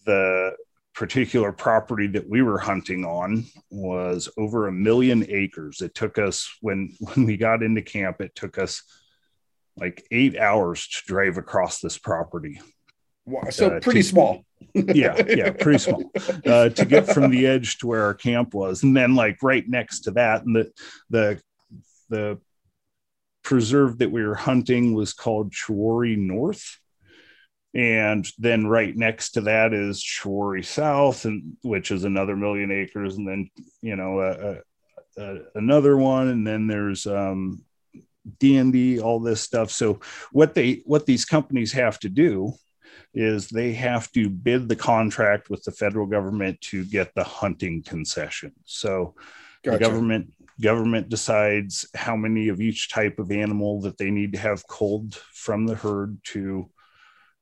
the 0.07 0.53
particular 0.95 1.51
property 1.51 2.07
that 2.07 2.29
we 2.29 2.41
were 2.41 2.59
hunting 2.59 3.05
on 3.05 3.45
was 3.71 4.29
over 4.39 4.69
a 4.69 4.73
million 4.73 5.27
acres. 5.29 5.81
It 5.81 5.95
took 5.95 6.19
us 6.19 6.49
when 6.61 6.95
when 7.01 7.27
we 7.27 7.37
got 7.37 7.63
into 7.63 7.83
camp, 7.83 8.21
it 8.21 8.35
took 8.35 8.59
us 8.59 8.83
like 9.77 10.07
eight 10.11 10.39
hours 10.39 10.87
to 10.87 11.03
drive 11.07 11.37
across 11.37 11.81
this 11.81 11.99
property. 11.99 12.61
Wow, 13.27 13.49
so 13.51 13.69
uh, 13.69 13.81
pretty 13.81 14.03
to, 14.03 14.09
small 14.09 14.45
yeah, 14.75 15.21
yeah, 15.27 15.51
pretty 15.51 15.79
small 15.79 16.11
uh, 16.47 16.69
to 16.69 16.85
get 16.85 17.07
from 17.09 17.31
the 17.31 17.47
edge 17.47 17.79
to 17.79 17.87
where 17.87 18.05
our 18.05 18.15
camp 18.15 18.55
was, 18.55 18.83
and 18.83 18.97
then 18.97 19.15
like 19.15 19.43
right 19.43 19.69
next 19.69 20.01
to 20.01 20.11
that, 20.13 20.45
and 20.45 20.55
the 20.55 20.73
the 21.11 21.41
the 22.11 22.39
preserve 23.43 23.99
that 23.99 24.11
we 24.11 24.25
were 24.25 24.35
hunting 24.35 24.95
was 24.95 25.13
called 25.13 25.53
Chewore 25.53 26.17
North, 26.17 26.79
and 27.75 28.27
then 28.39 28.67
right 28.67 28.97
next 28.97 29.31
to 29.33 29.41
that 29.43 29.75
is 29.75 30.03
Chewore 30.03 30.65
South, 30.65 31.25
and 31.25 31.57
which 31.63 31.91
is 31.91 32.05
another 32.05 32.37
million 32.37 32.71
acres, 32.71 33.17
and 33.17 33.27
then 33.27 33.51
you 33.83 33.97
know 33.97 34.19
uh, 34.19 34.61
uh, 35.21 35.39
another 35.55 35.97
one, 35.97 36.29
and 36.29 36.47
then 36.47 36.67
there's 36.67 37.07
um, 37.07 37.65
Dande, 38.39 39.01
all 39.01 39.21
this 39.21 39.41
stuff. 39.41 39.71
So 39.71 40.01
what 40.33 40.55
they 40.55 40.83
what 40.85 41.07
these 41.07 41.25
companies 41.25 41.73
have 41.73 41.99
to 42.01 42.09
do 42.09 42.55
is 43.13 43.49
they 43.49 43.73
have 43.73 44.11
to 44.13 44.29
bid 44.29 44.69
the 44.69 44.77
contract 44.77 45.51
with 45.51 45.63
the 45.65 45.73
federal 45.73 46.07
government 46.07 46.61
to 46.61 46.85
get 46.85 47.15
the 47.15 47.25
hunting 47.25 47.83
concession. 47.83 48.53
So 48.65 49.15
gotcha. 49.63 49.79
the 49.79 49.85
government 49.85 50.33
government 50.61 51.09
decides 51.09 51.87
how 51.95 52.15
many 52.17 52.49
of 52.49 52.61
each 52.61 52.91
type 52.91 53.19
of 53.19 53.33
animal 53.33 53.81
that 53.81 53.99
they 53.99 54.11
need 54.11 54.33
to 54.33 54.39
have 54.39 54.67
culled 54.69 55.17
from 55.33 55.67
the 55.67 55.75
herd 55.75 56.19
to 56.23 56.71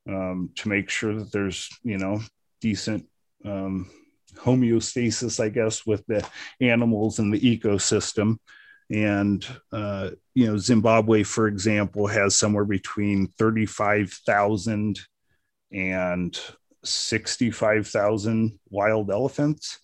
um, 0.07 0.51
to 0.55 0.69
make 0.69 0.89
sure 0.89 1.15
that 1.15 1.31
there's 1.31 1.69
you 1.83 1.97
know 1.97 2.21
decent 2.61 3.07
um, 3.45 3.89
homeostasis, 4.35 5.43
I 5.43 5.49
guess, 5.49 5.85
with 5.85 6.05
the 6.07 6.27
animals 6.61 7.19
and 7.19 7.33
the 7.33 7.39
ecosystem. 7.39 8.37
And 8.91 9.45
uh, 9.71 10.11
you 10.33 10.47
know, 10.47 10.57
Zimbabwe, 10.57 11.23
for 11.23 11.47
example, 11.47 12.07
has 12.07 12.35
somewhere 12.35 12.65
between 12.65 13.27
thirty-five 13.27 14.11
thousand 14.25 14.99
and 15.71 16.39
65,000 16.83 18.59
wild 18.69 19.09
elephants. 19.09 19.79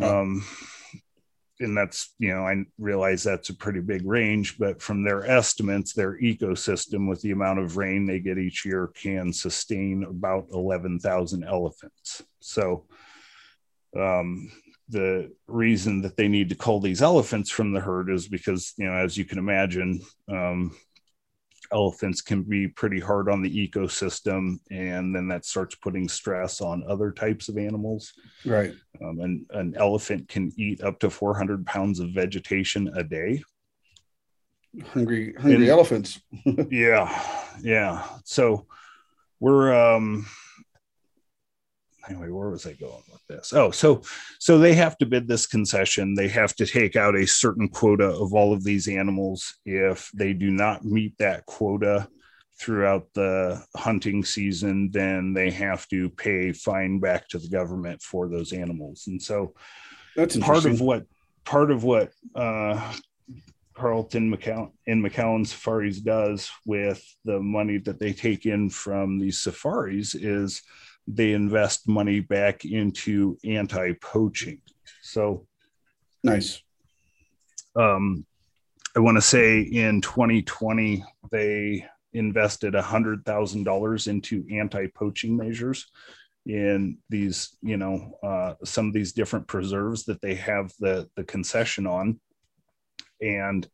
Um, 0.00 0.44
and 1.60 1.76
that's, 1.76 2.14
you 2.18 2.32
know, 2.32 2.46
I 2.46 2.64
realize 2.78 3.22
that's 3.22 3.50
a 3.50 3.54
pretty 3.54 3.80
big 3.80 4.06
range, 4.06 4.58
but 4.58 4.80
from 4.80 5.02
their 5.02 5.26
estimates, 5.26 5.92
their 5.92 6.18
ecosystem 6.20 7.08
with 7.08 7.20
the 7.22 7.32
amount 7.32 7.58
of 7.58 7.76
rain 7.76 8.06
they 8.06 8.20
get 8.20 8.38
each 8.38 8.64
year 8.64 8.88
can 8.94 9.32
sustain 9.32 10.04
about 10.04 10.46
11,000 10.52 11.44
elephants. 11.44 12.22
So, 12.40 12.86
um, 13.98 14.50
the 14.88 15.30
reason 15.46 16.00
that 16.02 16.16
they 16.16 16.28
need 16.28 16.48
to 16.48 16.54
cull 16.54 16.80
these 16.80 17.02
elephants 17.02 17.50
from 17.50 17.72
the 17.72 17.80
herd 17.80 18.10
is 18.10 18.26
because, 18.26 18.72
you 18.78 18.86
know, 18.86 18.94
as 18.94 19.18
you 19.18 19.24
can 19.24 19.38
imagine, 19.38 20.00
um, 20.30 20.74
elephants 21.72 22.20
can 22.20 22.42
be 22.42 22.68
pretty 22.68 23.00
hard 23.00 23.28
on 23.28 23.42
the 23.42 23.68
ecosystem 23.68 24.58
and 24.70 25.14
then 25.14 25.28
that 25.28 25.44
starts 25.44 25.74
putting 25.74 26.08
stress 26.08 26.60
on 26.60 26.84
other 26.88 27.10
types 27.10 27.48
of 27.48 27.58
animals. 27.58 28.12
Right. 28.44 28.74
Um, 29.02 29.20
and 29.20 29.46
an 29.50 29.74
elephant 29.76 30.28
can 30.28 30.52
eat 30.56 30.82
up 30.82 30.98
to 31.00 31.10
400 31.10 31.66
pounds 31.66 32.00
of 32.00 32.10
vegetation 32.10 32.90
a 32.96 33.04
day. 33.04 33.42
Hungry 34.92 35.34
hungry 35.34 35.54
and, 35.54 35.68
elephants. 35.68 36.20
Yeah 36.70 37.46
yeah. 37.62 38.04
So 38.24 38.66
we're 39.40 39.74
um 39.74 40.26
anyway, 42.08 42.28
where 42.28 42.50
was 42.50 42.66
I 42.66 42.72
going 42.74 43.02
with 43.10 43.26
this? 43.28 43.52
Oh, 43.52 43.70
so 43.70 44.02
so 44.38 44.58
they 44.58 44.74
have 44.74 44.96
to 44.98 45.06
bid 45.06 45.28
this 45.28 45.46
concession. 45.46 46.14
They 46.14 46.28
have 46.28 46.54
to 46.56 46.66
take 46.66 46.96
out 46.96 47.16
a 47.16 47.26
certain 47.26 47.68
quota 47.68 48.08
of 48.08 48.34
all 48.34 48.52
of 48.52 48.64
these 48.64 48.88
animals. 48.88 49.54
If 49.64 50.10
they 50.14 50.32
do 50.32 50.50
not 50.50 50.84
meet 50.84 51.16
that 51.18 51.46
quota 51.46 52.08
throughout 52.60 53.06
the 53.14 53.64
hunting 53.76 54.24
season, 54.24 54.90
then 54.90 55.32
they 55.32 55.50
have 55.50 55.86
to 55.88 56.10
pay 56.10 56.52
fine 56.52 56.98
back 56.98 57.28
to 57.28 57.38
the 57.38 57.48
government 57.48 58.02
for 58.02 58.28
those 58.28 58.52
animals. 58.52 59.04
And 59.06 59.22
so 59.22 59.54
that's 60.16 60.36
part 60.36 60.64
of 60.64 60.80
what 60.80 61.04
part 61.44 61.70
of 61.70 61.84
what 61.84 62.10
uh, 62.34 62.92
Charlton 63.78 64.34
McCall- 64.34 64.72
in 64.86 65.02
McCallum 65.02 65.46
Safaris 65.46 66.00
does 66.00 66.50
with 66.66 67.02
the 67.24 67.38
money 67.40 67.78
that 67.78 68.00
they 68.00 68.12
take 68.12 68.44
in 68.44 68.68
from 68.68 69.18
these 69.18 69.38
safaris 69.38 70.14
is 70.14 70.62
they 71.08 71.32
invest 71.32 71.88
money 71.88 72.20
back 72.20 72.64
into 72.64 73.38
anti 73.44 73.94
poaching. 73.94 74.60
So 75.02 75.46
nice. 76.22 76.62
Um, 77.74 78.26
I 78.94 79.00
want 79.00 79.16
to 79.16 79.22
say 79.22 79.60
in 79.60 80.00
2020, 80.00 81.04
they 81.30 81.86
invested 82.12 82.74
a 82.74 82.82
$100,000 82.82 84.08
into 84.08 84.44
anti 84.52 84.86
poaching 84.88 85.36
measures 85.36 85.86
in 86.46 86.98
these, 87.08 87.56
you 87.62 87.76
know, 87.76 88.18
uh, 88.22 88.54
some 88.64 88.86
of 88.88 88.92
these 88.92 89.12
different 89.12 89.46
preserves 89.46 90.04
that 90.04 90.20
they 90.20 90.34
have 90.34 90.72
the, 90.78 91.08
the 91.16 91.24
concession 91.24 91.86
on. 91.86 92.20
And 93.20 93.66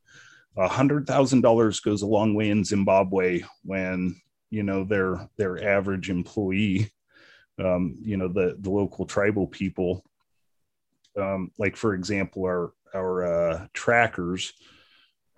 a 0.56 0.68
$100,000 0.68 1.82
goes 1.82 2.02
a 2.02 2.06
long 2.06 2.34
way 2.34 2.50
in 2.50 2.64
Zimbabwe 2.64 3.42
when, 3.64 4.20
you 4.50 4.62
know, 4.62 4.84
their, 4.84 5.28
their 5.36 5.62
average 5.64 6.10
employee 6.10 6.90
um, 7.58 7.96
you 8.00 8.16
know 8.16 8.28
the 8.28 8.56
the 8.60 8.70
local 8.70 9.06
tribal 9.06 9.46
people 9.46 10.04
um, 11.18 11.50
like 11.58 11.76
for 11.76 11.94
example 11.94 12.44
our 12.44 12.72
our 12.94 13.24
uh, 13.24 13.66
trackers 13.72 14.52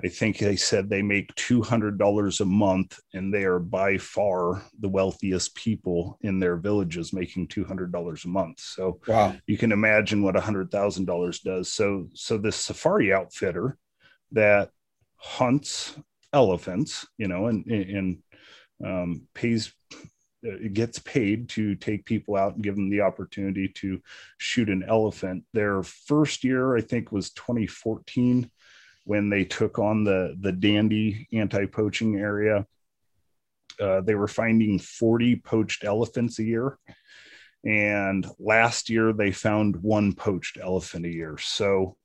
I 0.04 0.08
think 0.08 0.38
they 0.38 0.56
said 0.56 0.90
they 0.90 1.00
make 1.00 1.34
$200 1.36 2.40
a 2.40 2.44
month, 2.44 3.00
and 3.14 3.32
they 3.32 3.44
are 3.44 3.58
by 3.58 3.96
far 3.96 4.62
the 4.78 4.90
wealthiest 4.90 5.54
people 5.54 6.18
in 6.20 6.38
their 6.38 6.56
villages 6.56 7.14
making 7.14 7.48
$200 7.48 8.24
a 8.24 8.28
month. 8.28 8.60
So 8.60 9.00
wow. 9.08 9.34
you 9.46 9.56
can 9.56 9.72
imagine 9.72 10.22
what 10.22 10.34
$100,000 10.34 11.42
does. 11.42 11.72
So, 11.72 12.08
so 12.12 12.36
this 12.36 12.56
safari 12.56 13.12
outfitter 13.12 13.78
that 14.32 14.70
hunts 15.16 15.98
elephants, 16.34 17.06
you 17.16 17.28
know, 17.28 17.46
and, 17.46 17.64
and 17.66 18.18
um, 18.84 19.22
pays 19.32 19.72
uh, 20.46 20.68
gets 20.72 20.98
paid 21.00 21.48
to 21.50 21.74
take 21.74 22.04
people 22.04 22.36
out 22.36 22.54
and 22.54 22.62
give 22.62 22.74
them 22.74 22.90
the 22.90 23.00
opportunity 23.00 23.68
to 23.68 24.00
shoot 24.38 24.68
an 24.68 24.84
elephant. 24.86 25.44
Their 25.52 25.82
first 25.82 26.44
year, 26.44 26.76
I 26.76 26.80
think, 26.80 27.12
was 27.12 27.30
2014 27.30 28.50
when 29.04 29.30
they 29.30 29.44
took 29.44 29.78
on 29.78 30.04
the 30.04 30.36
the 30.40 30.52
Dande 30.52 31.26
anti-poaching 31.32 32.16
area. 32.16 32.66
Uh, 33.80 34.00
they 34.00 34.14
were 34.14 34.28
finding 34.28 34.78
40 34.78 35.36
poached 35.36 35.84
elephants 35.84 36.38
a 36.38 36.44
year. 36.44 36.78
And 37.64 38.26
last 38.38 38.88
year 38.88 39.12
they 39.12 39.32
found 39.32 39.76
one 39.76 40.14
poached 40.14 40.56
elephant 40.60 41.04
a 41.04 41.12
year. 41.12 41.36
So 41.38 41.96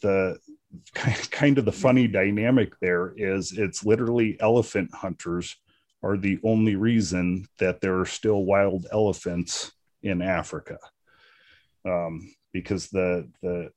the 0.00 0.38
kind 0.94 1.58
of 1.58 1.64
the 1.64 1.72
funny 1.72 2.08
dynamic 2.08 2.78
there 2.80 3.14
is 3.16 3.52
it's 3.52 3.84
literally 3.84 4.36
elephant 4.40 4.92
hunters 4.94 5.56
are 6.04 6.16
the 6.16 6.38
only 6.44 6.76
reason 6.76 7.46
that 7.58 7.80
there 7.80 7.98
are 7.98 8.06
still 8.06 8.44
wild 8.44 8.86
elephants 8.92 9.72
in 10.02 10.20
Africa. 10.20 10.78
Um, 11.84 12.32
because 12.52 12.88
the 12.88 13.30
the 13.42 13.70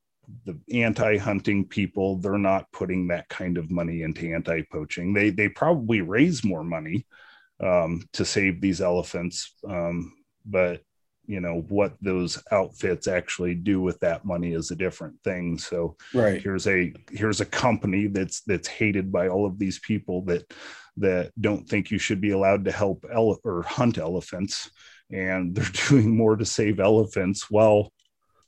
the 0.46 0.60
anti-hunting 0.74 1.66
people 1.66 2.18
they're 2.18 2.38
not 2.38 2.70
putting 2.74 3.08
that 3.08 3.30
kind 3.30 3.58
of 3.58 3.72
money 3.72 4.02
into 4.02 4.34
anti-poaching. 4.34 5.14
They 5.14 5.30
they 5.30 5.50
probably 5.50 6.02
raise 6.02 6.44
more 6.44 6.64
money 6.64 7.06
um, 7.64 8.08
to 8.14 8.26
save 8.26 8.60
these 8.62 8.82
elephants 8.82 9.54
um, 9.68 10.14
but 10.46 10.82
you 11.28 11.42
know 11.42 11.66
what 11.68 11.94
those 12.02 12.42
outfits 12.52 13.08
actually 13.08 13.54
do 13.54 13.82
with 13.82 14.00
that 14.00 14.26
money 14.26 14.54
is 14.54 14.72
a 14.72 14.76
different 14.76 15.22
thing. 15.24 15.58
So 15.58 15.98
right. 16.14 16.42
here's 16.42 16.66
a 16.68 16.94
here's 17.12 17.42
a 17.42 17.46
company 17.46 18.08
that's 18.08 18.42
that's 18.42 18.68
hated 18.68 19.12
by 19.12 19.28
all 19.28 19.46
of 19.46 19.60
these 19.60 19.80
people 19.80 20.24
that 20.26 20.52
that 20.98 21.32
don't 21.40 21.68
think 21.68 21.92
you 21.92 22.00
should 22.00 22.20
be 22.20 22.32
allowed 22.32 22.66
to 22.66 22.72
help 22.72 23.06
ele- 23.12 23.40
or 23.44 23.64
hunt 23.64 23.98
elephants 23.98 24.72
and 25.12 25.56
they're 25.56 25.90
doing 25.90 26.16
more 26.16 26.36
to 26.36 26.46
save 26.46 26.80
elephants 26.80 27.50
while 27.50 27.92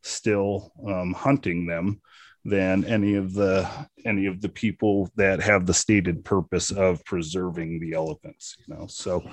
still 0.01 0.71
um, 0.87 1.13
hunting 1.13 1.65
them 1.65 2.01
than 2.45 2.85
any 2.85 3.15
of 3.15 3.33
the 3.33 3.69
any 4.05 4.25
of 4.25 4.41
the 4.41 4.49
people 4.49 5.09
that 5.15 5.41
have 5.41 5.65
the 5.65 5.73
stated 5.73 6.23
purpose 6.23 6.71
of 6.71 7.03
preserving 7.03 7.79
the 7.79 7.93
elephants 7.93 8.55
you 8.65 8.73
know? 8.73 8.87
So 8.87 9.29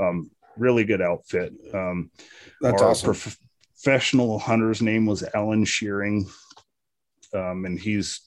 um, 0.00 0.30
really 0.56 0.84
good 0.84 1.02
outfit. 1.02 1.52
Um, 1.74 2.10
that's 2.60 2.82
awesome. 2.82 3.06
prof- 3.06 3.38
professional 3.74 4.38
hunter's 4.38 4.80
name 4.80 5.06
was 5.06 5.24
alan 5.34 5.64
shearing 5.64 6.26
um, 7.34 7.64
and 7.64 7.78
he's 7.78 8.20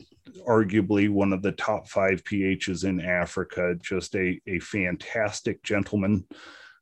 arguably 0.48 1.10
one 1.10 1.34
of 1.34 1.42
the 1.42 1.52
top 1.52 1.88
five 1.88 2.24
phs 2.24 2.84
in 2.84 3.00
africa 3.00 3.76
just 3.82 4.16
a, 4.16 4.40
a 4.48 4.60
fantastic 4.60 5.62
gentleman 5.64 6.26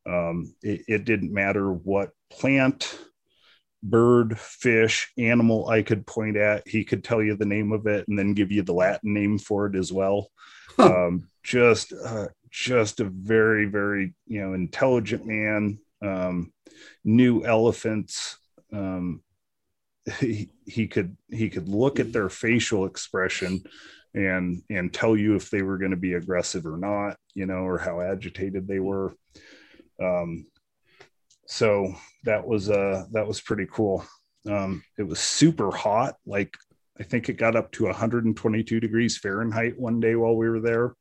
um, 0.06 0.54
it, 0.62 0.82
it 0.88 1.06
didn't 1.06 1.34
matter 1.34 1.72
what 1.72 2.12
plant 2.30 2.98
bird, 3.84 4.40
fish, 4.40 5.12
animal 5.18 5.68
I 5.68 5.82
could 5.84 6.08
point 6.08 6.38
at. 6.38 6.68
He 6.68 6.84
could 6.84 7.04
tell 7.04 7.22
you 7.22 7.36
the 7.36 7.46
name 7.46 7.72
of 7.72 7.86
it 7.86 8.08
and 8.08 8.18
then 8.18 8.34
give 8.34 8.52
you 8.52 8.64
the 8.64 8.74
Latin 8.74 9.14
name 9.14 9.38
for 9.38 9.68
it 9.68 9.76
as 9.76 9.92
well. 9.92 10.30
Huh. 10.76 11.06
Um, 11.06 11.30
just, 11.44 11.94
uh, 11.94 12.30
just 12.50 13.00
a 13.00 13.04
very, 13.04 13.66
very, 13.66 14.16
you 14.26 14.42
know, 14.42 14.56
intelligent 14.56 15.24
man. 15.24 15.78
Um, 16.02 16.52
knew 17.06 17.46
elephants. 17.46 18.40
Um, 18.74 19.22
he, 20.20 20.50
he 20.66 20.88
could 20.88 21.16
he 21.32 21.50
could 21.50 21.70
look 21.70 22.00
at 22.00 22.12
their 22.12 22.30
facial 22.30 22.86
expression 22.86 23.64
and 24.14 24.62
and 24.70 24.94
tell 24.94 25.18
you 25.18 25.36
if 25.36 25.50
they 25.50 25.62
were 25.62 25.78
going 25.78 25.92
to 25.92 25.98
be 25.98 26.14
aggressive 26.14 26.66
or 26.66 26.78
not, 26.78 27.18
you 27.34 27.46
know, 27.46 27.66
or 27.66 27.78
how 27.78 28.02
agitated 28.02 28.68
they 28.68 28.80
were. 28.80 29.16
Um, 30.02 30.48
so 31.48 31.94
that 32.24 32.46
was 32.48 32.70
uh 32.70 33.06
that 33.12 33.28
was 33.28 33.42
pretty 33.42 33.68
cool. 33.72 34.06
Um 34.50 34.84
it 34.98 35.04
was 35.04 35.20
super 35.20 35.72
hot 35.72 36.16
like 36.26 36.56
i 37.00 37.04
think 37.04 37.30
it 37.30 37.34
got 37.34 37.56
up 37.56 37.72
to 37.72 37.86
122 37.86 38.80
degrees 38.80 39.18
fahrenheit 39.18 39.80
one 39.80 40.00
day 40.00 40.16
while 40.16 40.36
we 40.36 40.50
were 40.50 40.60
there. 40.60 40.94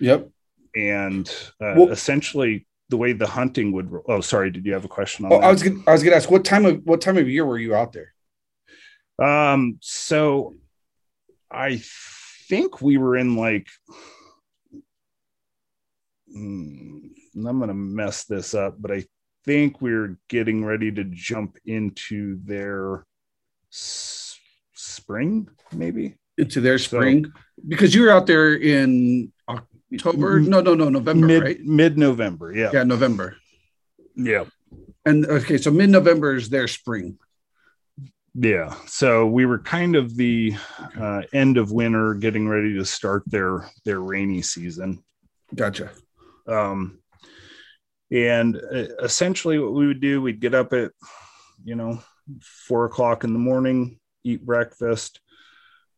Yep. 0.00 0.30
And 0.76 1.28
uh, 1.60 1.74
well, 1.76 1.90
essentially 1.90 2.66
the 2.88 2.96
way 2.96 3.12
the 3.12 3.26
hunting 3.26 3.72
would 3.72 3.90
oh 4.08 4.20
sorry 4.20 4.50
did 4.50 4.64
you 4.64 4.72
have 4.72 4.84
a 4.84 4.88
question 4.88 5.24
on 5.24 5.32
oh, 5.32 5.36
i 5.36 5.50
was 5.50 5.62
gonna, 5.62 5.80
i 5.86 5.92
was 5.92 6.02
gonna 6.02 6.16
ask 6.16 6.30
what 6.30 6.44
time 6.44 6.64
of 6.66 6.80
what 6.84 7.00
time 7.00 7.16
of 7.16 7.28
year 7.28 7.44
were 7.44 7.58
you 7.58 7.74
out 7.74 7.92
there 7.92 8.13
um 9.18 9.78
so 9.80 10.54
i 11.50 11.80
think 12.48 12.82
we 12.82 12.96
were 12.98 13.16
in 13.16 13.36
like 13.36 13.68
hmm, 16.32 16.98
i'm 17.36 17.60
gonna 17.60 17.74
mess 17.74 18.24
this 18.24 18.54
up 18.54 18.76
but 18.78 18.90
i 18.90 19.04
think 19.44 19.80
we're 19.80 20.16
getting 20.28 20.64
ready 20.64 20.90
to 20.90 21.04
jump 21.04 21.58
into 21.66 22.38
their 22.44 23.04
s- 23.70 24.38
spring, 24.72 25.46
maybe 25.70 26.16
into 26.38 26.62
their 26.62 26.78
spring, 26.78 27.26
so, 27.26 27.30
because 27.68 27.94
you 27.94 28.02
were 28.02 28.10
out 28.10 28.26
there 28.26 28.54
in 28.54 29.30
October. 29.46 30.40
No, 30.40 30.62
no, 30.62 30.74
no, 30.74 30.88
November, 30.88 31.26
mid, 31.26 31.42
right? 31.42 31.60
Mid 31.60 31.98
November, 31.98 32.52
yeah, 32.54 32.70
yeah, 32.72 32.84
November. 32.84 33.36
Yeah, 34.16 34.44
and 35.04 35.26
okay, 35.26 35.58
so 35.58 35.70
mid 35.70 35.90
November 35.90 36.34
is 36.34 36.48
their 36.48 36.66
spring. 36.66 37.18
Yeah, 38.34 38.74
so 38.86 39.26
we 39.26 39.46
were 39.46 39.60
kind 39.60 39.94
of 39.94 40.16
the 40.16 40.54
uh, 40.98 41.22
end 41.32 41.56
of 41.56 41.70
winter, 41.70 42.14
getting 42.14 42.48
ready 42.48 42.74
to 42.74 42.84
start 42.84 43.22
their 43.26 43.70
their 43.84 44.00
rainy 44.00 44.42
season. 44.42 45.04
Gotcha. 45.54 45.90
Um, 46.48 46.98
and 48.10 48.56
uh, 48.56 48.86
essentially, 49.02 49.58
what 49.58 49.72
we 49.72 49.86
would 49.86 50.00
do, 50.00 50.20
we'd 50.20 50.40
get 50.40 50.54
up 50.54 50.72
at, 50.72 50.90
you 51.64 51.76
know, 51.76 52.02
four 52.42 52.86
o'clock 52.86 53.22
in 53.22 53.32
the 53.32 53.38
morning, 53.38 54.00
eat 54.24 54.44
breakfast, 54.44 55.20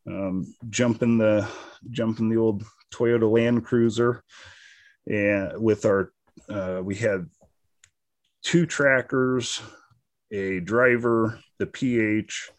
um, 0.07 0.55
jump 0.69 1.03
in 1.03 1.17
the 1.17 1.49
jump 1.91 2.19
in 2.19 2.29
the 2.29 2.37
old 2.37 2.65
Toyota 2.93 3.31
Land 3.31 3.65
Cruiser, 3.65 4.23
and 5.07 5.59
with 5.61 5.87
our 5.87 6.13
uh, 6.51 6.81
we 6.83 6.97
had 6.97 7.31
two 8.43 8.67
trackers, 8.67 9.63
a 10.31 10.61
driver, 10.61 11.39
the 11.59 11.67
PH, 11.67 12.51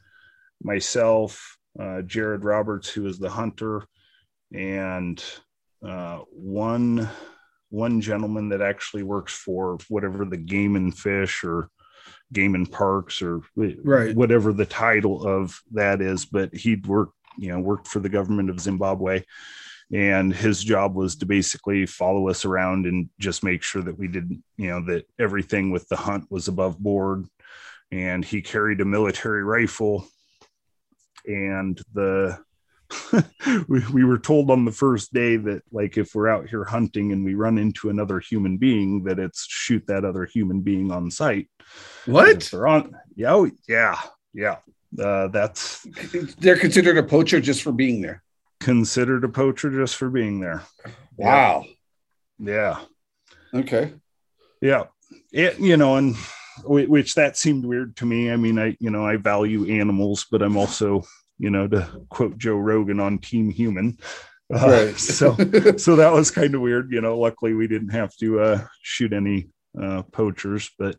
myself, 0.62 1.58
uh, 1.80 2.02
Jared 2.02 2.44
Roberts, 2.44 2.90
who 2.90 3.06
is 3.08 3.20
the 3.20 3.30
hunter, 3.30 3.84
and 4.54 5.24
uh, 5.86 6.20
one 6.32 7.10
one 7.70 8.00
gentleman 8.00 8.50
that 8.50 8.62
actually 8.62 9.04
works 9.04 9.34
for 9.34 9.78
whatever 9.90 10.24
the 10.24 10.38
game 10.38 10.76
and 10.76 10.98
fish 10.98 11.44
or 11.44 11.70
game 12.32 12.56
and 12.56 12.72
parks 12.72 13.22
or 13.22 13.42
right. 13.56 14.16
whatever 14.16 14.54
the 14.54 14.66
title 14.66 15.26
of 15.26 15.60
that 15.72 16.02
is 16.02 16.26
but 16.26 16.54
he'd 16.54 16.88
worked 16.88 17.14
you 17.38 17.50
know 17.50 17.60
worked 17.60 17.88
for 17.88 18.00
the 18.00 18.10
government 18.10 18.50
of 18.50 18.60
zimbabwe 18.60 19.22
and 19.94 20.34
his 20.34 20.64
job 20.64 20.96
was 20.96 21.16
to 21.18 21.26
basically 21.26 21.86
follow 21.86 22.28
us 22.30 22.44
around 22.44 22.86
and 22.86 23.10
just 23.20 23.44
make 23.44 23.64
sure 23.64 23.82
that 23.82 23.98
we 23.98 24.08
didn't, 24.08 24.44
you 24.58 24.68
know 24.68 24.86
that 24.86 25.06
everything 25.18 25.72
with 25.72 25.88
the 25.88 25.96
hunt 25.96 26.30
was 26.30 26.48
above 26.48 26.78
board. 26.78 27.26
And 27.92 28.26
he 28.26 28.42
carried 28.42 28.82
a 28.82 28.86
military 28.86 29.44
rifle. 29.44 30.06
And 31.26 31.82
the 31.94 32.38
we, 33.68 33.82
we 33.94 34.04
were 34.04 34.20
told 34.20 34.52
on 34.52 34.66
the 34.66 34.72
first 34.72 35.14
day 35.14 35.38
that 35.38 35.62
like 35.72 35.98
if 35.98 36.16
we're 36.16 36.28
out 36.28 36.50
here 36.50 36.66
hunting 36.66 37.12
and 37.12 37.24
we 37.24 37.36
run 37.36 37.58
into 37.58 37.90
another 37.90 38.20
human 38.20 38.58
being 38.58 39.04
that 39.04 39.20
it's 39.20 39.46
shoot 39.48 39.84
that 39.88 40.06
other 40.06 40.26
human 40.26 40.62
being 40.62 40.92
on 40.92 41.10
sight. 41.12 41.50
What? 42.06 42.42
They're 42.52 42.68
on 42.68 42.96
yeah 43.16 43.34
oh, 43.34 43.50
yeah 43.68 43.98
yeah. 44.34 44.58
Uh, 45.02 45.28
that's 45.28 45.86
they're 46.40 46.58
considered 46.58 46.98
a 46.98 47.04
poacher 47.04 47.42
just 47.42 47.62
for 47.62 47.74
being 47.74 48.02
there 48.02 48.24
considered 48.68 49.24
a 49.24 49.30
poacher 49.30 49.70
just 49.70 49.96
for 49.96 50.10
being 50.10 50.40
there. 50.40 50.64
Wow. 51.16 51.66
Yeah, 52.40 52.80
okay. 53.54 53.94
Yeah. 54.62 54.86
It 55.32 55.60
you 55.60 55.78
know 55.78 55.96
and 55.96 56.16
which 56.66 57.16
that 57.16 57.38
seemed 57.38 57.66
weird 57.66 57.96
to 57.98 58.06
me. 58.06 58.32
I 58.32 58.36
mean 58.36 58.60
i 58.60 58.76
you 58.80 58.90
know 58.90 59.06
i 59.06 59.16
value 59.16 59.80
animals 59.80 60.26
but 60.30 60.42
i'm 60.42 60.58
also 60.58 61.04
you 61.38 61.50
know, 61.50 61.68
to 61.68 62.06
quote 62.10 62.38
Joe 62.38 62.56
Rogan 62.56 63.00
on 63.00 63.20
Team 63.20 63.50
Human. 63.50 63.98
Uh, 64.54 64.68
right. 64.68 64.98
so, 64.98 65.36
so 65.78 65.96
that 65.98 66.14
was 66.14 66.32
kind 66.32 66.56
of 66.56 66.62
weird. 66.62 66.92
You 66.92 67.02
know, 67.02 67.18
luckily 67.18 67.54
we 67.54 67.68
didn't 67.68 67.90
have 67.90 68.16
to 68.18 68.40
uh, 68.40 68.68
shoot 68.82 69.14
any 69.14 69.50
uh, 69.82 70.04
poachers, 70.12 70.70
but 70.78 70.96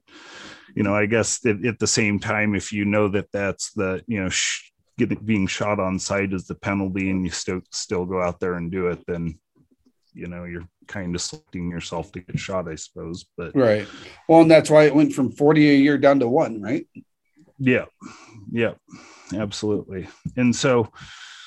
you 0.75 0.83
know, 0.83 0.95
I 0.95 1.07
guess 1.07 1.45
at, 1.45 1.65
at, 1.65 1.79
the 1.79 1.87
same 1.87 2.21
time, 2.21 2.55
if 2.55 2.73
you 2.73 2.85
know 2.85 3.09
that 3.09 3.33
that's 3.33 3.73
the 3.73 4.03
you 4.07 4.23
know 4.23 4.29
sh- 4.29 4.71
getting 4.99 5.19
being 5.25 5.47
shot 5.47 5.81
on 5.81 5.99
site 5.99 6.35
is 6.35 6.47
the 6.47 6.55
penalty 6.55 7.11
and 7.11 7.25
you 7.25 7.31
still 7.31 7.63
still 7.73 8.05
go 8.05 8.21
out 8.21 8.39
there 8.41 8.55
and 8.55 8.71
do 8.71 8.89
it 8.89 9.03
then 9.07 9.39
you 10.13 10.27
know 10.27 10.45
you're 10.45 10.69
kind 10.87 11.15
of 11.15 11.23
selecting 11.23 11.71
yourself 11.71 12.13
to 12.13 12.21
get 12.21 12.39
shot 12.39 12.69
i 12.69 12.75
suppose 12.75 13.27
but 13.37 13.55
right. 13.55 13.87
Well 14.29 14.43
and 14.43 14.51
that's 14.51 14.71
why 14.71 14.85
it 14.85 14.95
went 14.95 15.15
from 15.15 15.31
40 15.31 15.71
a 15.71 15.75
year 15.75 15.97
down 15.97 16.21
to 16.21 16.29
one 16.29 16.61
right? 16.61 16.87
Yeah. 17.59 17.87
Yeah. 18.51 18.75
Absolutely. 19.35 20.09
And 20.37 20.55
so 20.55 20.91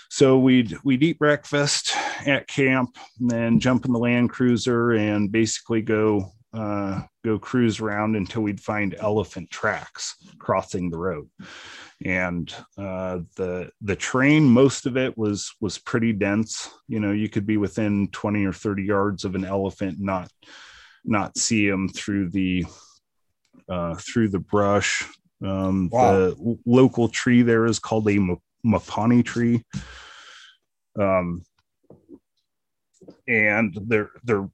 so 0.10 0.38
we'd 0.38 0.78
we'd 0.84 1.04
eat 1.04 1.20
breakfast 1.20 1.96
at 2.26 2.48
camp 2.48 2.98
and 3.20 3.30
then 3.30 3.60
jump 3.60 3.86
in 3.86 3.94
the 3.94 4.00
land 4.00 4.30
cruiser 4.30 4.92
and 4.92 5.32
basically 5.32 5.82
go 5.82 6.32
uh, 6.54 7.02
go 7.24 7.40
cruise 7.40 7.80
around 7.80 8.18
until 8.18 8.42
we'd 8.42 8.60
find 8.60 8.94
elephant 9.00 9.50
tracks 9.50 10.16
crossing 10.38 10.90
the 10.90 10.98
road 10.98 11.30
and 12.06 12.54
uh, 12.78 13.20
the 13.36 13.72
the 13.82 13.96
terrain 13.96 14.44
most 14.44 14.86
of 14.86 14.98
it 14.98 15.18
was 15.18 15.54
was 15.62 15.78
pretty 15.78 16.14
dense. 16.14 16.70
You 16.88 17.00
know 17.00 17.12
you 17.12 17.30
could 17.30 17.46
be 17.46 17.58
within 17.58 18.08
20 18.10 18.46
or 18.46 18.54
30 18.54 18.84
yards 18.84 19.26
of 19.26 19.36
an 19.36 19.46
elephant 19.46 19.98
not 20.00 20.30
not 21.04 21.38
see 21.38 21.70
them 21.70 21.90
through 21.90 22.30
the 22.30 22.66
uh, 23.70 23.96
through 23.96 24.30
the 24.30 24.40
brush. 24.40 25.04
Um, 25.44 25.90
wow. 25.92 26.12
the 26.12 26.58
local 26.66 27.08
tree 27.08 27.42
there 27.42 27.66
is 27.66 27.80
called 27.80 28.08
a 28.08 28.38
mopane 28.66 29.26
tree. 29.26 29.64
Um, 31.00 31.44
and 33.28 33.78
they're 33.88 34.12
they're 34.24 34.50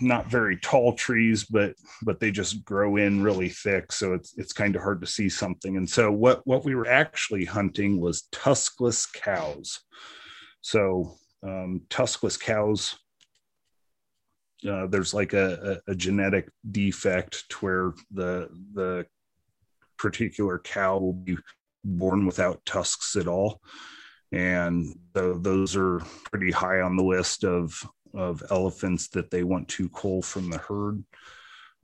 not 0.00 0.26
very 0.26 0.56
tall 0.58 0.92
trees 0.94 1.44
but 1.44 1.74
but 2.02 2.20
they 2.20 2.30
just 2.30 2.64
grow 2.64 2.96
in 2.96 3.22
really 3.22 3.48
thick. 3.48 3.92
So 3.92 4.14
it's 4.14 4.36
it's 4.36 4.52
kind 4.52 4.76
of 4.76 4.82
hard 4.82 5.00
to 5.00 5.06
see 5.06 5.28
something. 5.28 5.76
And 5.76 5.88
so 5.88 6.10
what 6.10 6.46
what 6.46 6.64
we 6.64 6.74
were 6.74 6.88
actually 6.88 7.44
hunting 7.44 8.00
was 8.00 8.28
tuskless 8.32 9.10
cows. 9.12 9.80
So 10.60 11.16
um, 11.42 11.82
tuskless 11.88 12.38
cows 12.38 12.96
uh, 14.68 14.86
there's 14.88 15.14
like 15.14 15.34
a, 15.34 15.80
a, 15.86 15.92
a, 15.92 15.94
genetic 15.94 16.50
defect 16.72 17.48
to 17.48 17.56
where 17.58 17.92
the 18.10 18.48
the 18.74 19.06
particular 19.98 20.58
cow 20.58 20.98
will 20.98 21.12
be 21.12 21.36
born 21.84 22.26
without 22.26 22.64
tusks 22.64 23.16
at 23.16 23.28
all. 23.28 23.60
And 24.32 24.98
the, 25.14 25.38
those 25.40 25.76
are 25.76 26.00
pretty 26.30 26.50
high 26.50 26.80
on 26.80 26.96
the 26.96 27.04
list 27.04 27.44
of 27.44 27.82
of 28.18 28.42
elephants 28.50 29.08
that 29.08 29.30
they 29.30 29.44
want 29.44 29.68
to 29.68 29.88
cull 29.90 30.20
from 30.20 30.50
the 30.50 30.58
herd 30.58 31.02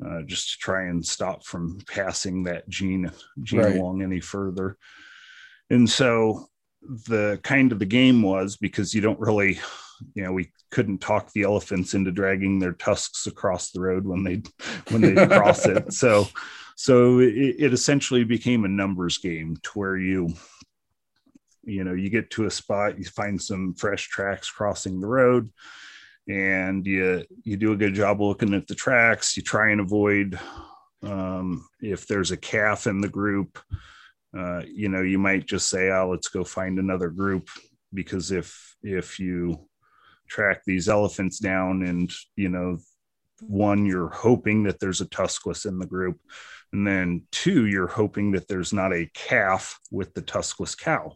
uh, 0.05 0.23
just 0.27 0.53
to 0.53 0.59
try 0.59 0.87
and 0.87 1.07
stop 1.07 1.45
from 1.45 1.81
passing 1.87 2.43
that 2.43 2.69
gene 2.69 3.11
gene 3.43 3.61
right. 3.61 3.77
along 3.77 4.03
any 4.03 4.21
further 4.21 4.77
and 5.71 5.89
so 5.89 6.49
the 7.07 7.39
kind 7.43 7.73
of 7.73 7.79
the 7.79 7.87
game 7.87 8.21
was 8.21 8.57
because 8.57 8.93
you 8.93 9.01
don't 9.01 9.21
really 9.21 9.59
you 10.15 10.25
know 10.25 10.33
we 10.33 10.51
couldn't 10.71 10.99
talk 10.99 11.31
the 11.33 11.45
elephants 11.45 11.95
into 11.95 12.11
dragging 12.11 12.59
their 12.59 12.73
tusks 12.73 13.29
across 13.29 13.71
the 13.71 13.81
road 13.81 14.05
when 14.05 14.25
they 14.25 14.43
when 14.91 15.01
they 15.01 15.27
cross 15.29 15.67
it 15.67 15.93
so 15.93 16.27
so 16.77 17.21
it, 17.21 17.33
it 17.59 17.73
essentially 17.73 18.25
became 18.25 18.65
a 18.65 18.69
numbers 18.69 19.19
game 19.19 19.57
to 19.63 19.71
where 19.75 19.97
you 19.97 20.35
you 21.63 21.85
know 21.85 21.95
you 21.95 22.11
get 22.11 22.29
to 22.31 22.47
a 22.47 22.51
spot 22.51 22.99
you 22.99 23.05
find 23.05 23.41
some 23.41 23.73
fresh 23.75 24.09
tracks 24.09 24.51
crossing 24.51 25.01
the 25.01 25.07
road 25.07 25.49
and 26.29 26.87
you 26.87 27.25
you 27.43 27.57
do 27.57 27.73
a 27.73 27.77
good 27.77 27.95
job 27.95 28.21
looking 28.21 28.55
at 28.55 28.67
the 28.67 28.75
tracks 28.75 29.37
you 29.37 29.43
try 29.43 29.71
and 29.71 29.81
avoid 29.81 30.39
um, 31.03 31.67
if 31.81 32.07
there's 32.07 32.31
a 32.31 32.37
calf 32.37 32.87
in 32.87 33.01
the 33.01 33.09
group 33.09 33.59
uh, 34.37 34.63
you 34.67 34.89
know 34.89 35.03
you 35.03 35.19
might 35.19 35.47
just 35.47 35.69
say 35.69 35.91
oh 35.91 36.09
let's 36.11 36.29
go 36.29 36.43
find 36.45 36.79
another 36.79 37.09
group 37.09 37.49
because 37.93 38.33
if 38.33 38.75
if 38.83 39.21
you 39.21 39.69
track 40.29 40.63
these 40.67 40.89
elephants 40.89 41.39
down 41.39 41.83
and 41.83 42.11
you 42.37 42.49
know 42.49 42.79
one 43.43 43.85
you're 43.85 44.09
hoping 44.09 44.63
that 44.63 44.81
there's 44.81 45.03
a 45.03 45.07
tuskless 45.07 45.67
in 45.67 45.79
the 45.79 45.87
group 45.87 46.19
and 46.73 46.87
then 46.87 47.23
two 47.31 47.67
you're 47.67 47.87
hoping 47.87 48.33
that 48.33 48.49
there's 48.49 48.73
not 48.73 48.93
a 48.93 49.11
calf 49.15 49.79
with 49.93 50.15
the 50.15 50.23
tuskless 50.23 50.77
cow 50.77 51.13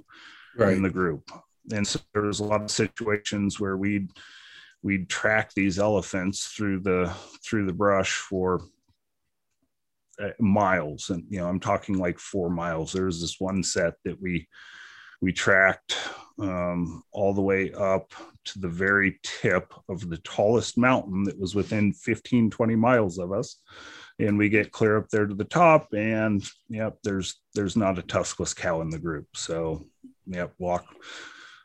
right. 0.59 0.77
in 0.77 0.83
the 0.83 0.91
group. 0.91 1.31
And 1.73 1.87
so 1.87 2.01
there's 2.15 2.41
a 2.41 2.45
lot 2.45 2.63
of 2.63 2.71
situations 2.71 3.59
where 3.61 3.77
we'd 3.77 4.11
we'd 4.83 5.09
track 5.09 5.53
these 5.55 5.79
elephants 5.79 6.47
through 6.47 6.81
the 6.81 7.13
through 7.45 7.67
the 7.67 7.73
brush 7.73 8.17
for 8.17 8.63
uh, 10.23 10.31
miles. 10.39 11.11
And 11.11 11.25
you 11.29 11.39
know 11.39 11.49
i'm 11.49 11.61
talking 11.61 11.99
like 11.99 12.19
four 12.19 12.51
miles. 12.51 12.93
There's 12.93 13.21
this 13.21 13.37
one 13.39 13.63
set 13.63 13.95
that 14.05 14.21
we 14.21 14.49
we 15.21 15.33
tracked 15.33 15.97
um, 16.41 17.03
all 17.13 17.35
the 17.35 17.43
way 17.43 17.73
up 17.73 18.13
to 18.45 18.61
the 18.61 18.69
very 18.69 19.19
tip 19.25 19.75
of 19.89 20.09
the 20.09 20.19
tallest 20.19 20.79
mountain 20.79 21.25
that 21.25 21.39
was 21.39 21.55
within 21.55 21.93
15 21.93 22.51
20 22.51 22.77
miles 22.77 23.19
of 23.19 23.33
us. 23.33 23.61
And 24.21 24.37
we 24.39 24.49
get 24.49 24.73
clear 24.73 24.99
up 24.99 25.09
there 25.11 25.27
to 25.27 25.35
the 25.35 25.45
top 25.45 25.89
and 25.95 26.45
yep 26.69 26.99
there's 27.03 27.41
there's 27.55 27.77
not 27.77 27.99
a 27.99 28.03
tuskless 28.03 28.55
cow 28.55 28.81
in 28.81 28.91
the 28.91 28.99
group. 28.99 29.27
So 29.35 29.87
yep, 30.27 30.53
walk 30.59 30.87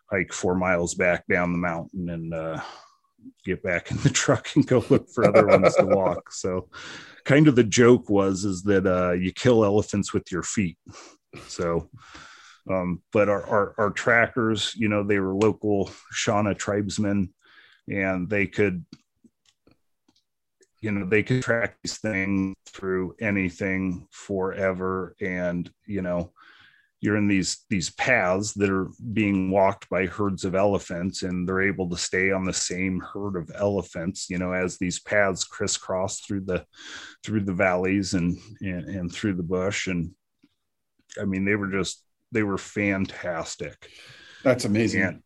hike 0.10 0.34
four 0.34 0.56
miles 0.56 0.94
back 0.94 1.26
down 1.28 1.52
the 1.52 1.58
mountain 1.58 2.10
and 2.10 2.34
uh, 2.34 2.62
get 3.46 3.64
back 3.64 3.92
in 3.92 3.98
the 3.98 4.10
truck 4.14 4.50
and 4.56 4.66
go 4.66 4.84
look 4.90 5.10
for 5.10 5.28
other 5.28 5.46
ones 5.46 5.76
to 5.76 5.86
walk. 5.86 6.32
So, 6.32 6.70
kind 7.26 7.48
of 7.48 7.56
the 7.56 7.64
joke 7.64 8.10
was 8.10 8.46
is 8.46 8.64
that 8.64 8.86
uh, 8.86 9.14
you 9.14 9.32
kill 9.32 9.64
elephants 9.64 10.14
with 10.14 10.32
your 10.32 10.44
feet. 10.44 10.78
So, 11.48 11.90
um, 12.70 13.02
but 13.12 13.30
our, 13.30 13.44
our, 13.46 13.76
our 13.78 13.92
trackers, 13.92 14.74
you 14.76 14.88
know, 14.88 15.04
they 15.04 15.20
were 15.20 15.36
local 15.36 15.90
Shona 16.14 16.58
tribesmen, 16.58 17.34
and 17.90 18.30
they 18.30 18.48
could, 18.48 18.86
you 20.80 20.92
know, 20.92 21.06
they 21.06 21.24
could 21.24 21.44
track 21.44 21.78
these 21.84 21.98
things 21.98 22.56
through 22.68 23.16
anything 23.20 24.08
forever, 24.12 25.16
and 25.22 25.70
you 25.86 26.02
know, 26.02 26.32
you're 27.04 27.18
in 27.18 27.28
these 27.28 27.66
these 27.70 27.90
paths 27.96 28.54
that 28.54 28.70
are 28.70 28.88
being 29.12 29.52
walked 29.52 29.90
by 29.90 30.06
herds 30.06 30.46
of 30.46 30.56
elephants 30.56 31.24
and 31.24 31.46
they're 31.46 31.68
able 31.68 31.90
to 31.90 31.98
stay 31.98 32.32
on 32.32 32.46
the 32.46 32.54
same 32.54 33.02
herd 33.02 33.36
of 33.36 33.52
elephants 33.56 34.30
you 34.30 34.38
know 34.38 34.54
as 34.54 34.78
these 34.78 35.02
paths 35.02 35.44
crisscross 35.44 36.22
through 36.22 36.40
the 36.40 36.66
through 37.22 37.42
the 37.42 37.54
valleys 37.54 38.14
and 38.14 38.38
and, 38.62 38.86
and 38.86 39.14
through 39.14 39.34
the 39.34 39.44
bush. 39.44 39.88
And 39.88 40.12
i 41.22 41.26
mean 41.26 41.44
they 41.44 41.56
were 41.56 41.70
just 41.70 42.04
they 42.32 42.44
were 42.44 42.58
fantastic. 42.58 43.90
That's 44.44 44.66
amazing. 44.66 45.02
And, 45.04 45.24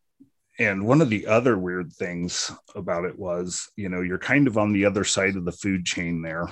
and 0.59 0.85
one 0.85 1.01
of 1.01 1.09
the 1.09 1.27
other 1.27 1.57
weird 1.57 1.93
things 1.93 2.51
about 2.75 3.05
it 3.05 3.17
was 3.17 3.69
you 3.75 3.87
know 3.87 4.01
you're 4.01 4.17
kind 4.17 4.47
of 4.47 4.57
on 4.57 4.73
the 4.73 4.85
other 4.85 5.03
side 5.03 5.35
of 5.35 5.45
the 5.45 5.51
food 5.51 5.85
chain 5.85 6.23
there 6.23 6.49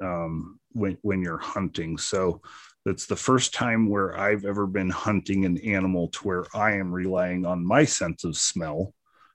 um, 0.00 0.60
when 0.70 0.96
when 1.02 1.20
you're 1.20 1.38
hunting. 1.38 1.98
So 1.98 2.42
that's 2.88 3.04
the 3.04 3.16
first 3.16 3.52
time 3.52 3.90
where 3.90 4.18
I've 4.18 4.46
ever 4.46 4.66
been 4.66 4.88
hunting 4.88 5.44
an 5.44 5.58
animal 5.58 6.08
to 6.08 6.18
where 6.20 6.44
I 6.54 6.72
am 6.72 6.90
relying 6.90 7.44
on 7.44 7.62
my 7.62 7.84
sense 7.84 8.24
of 8.24 8.34
smell 8.34 8.94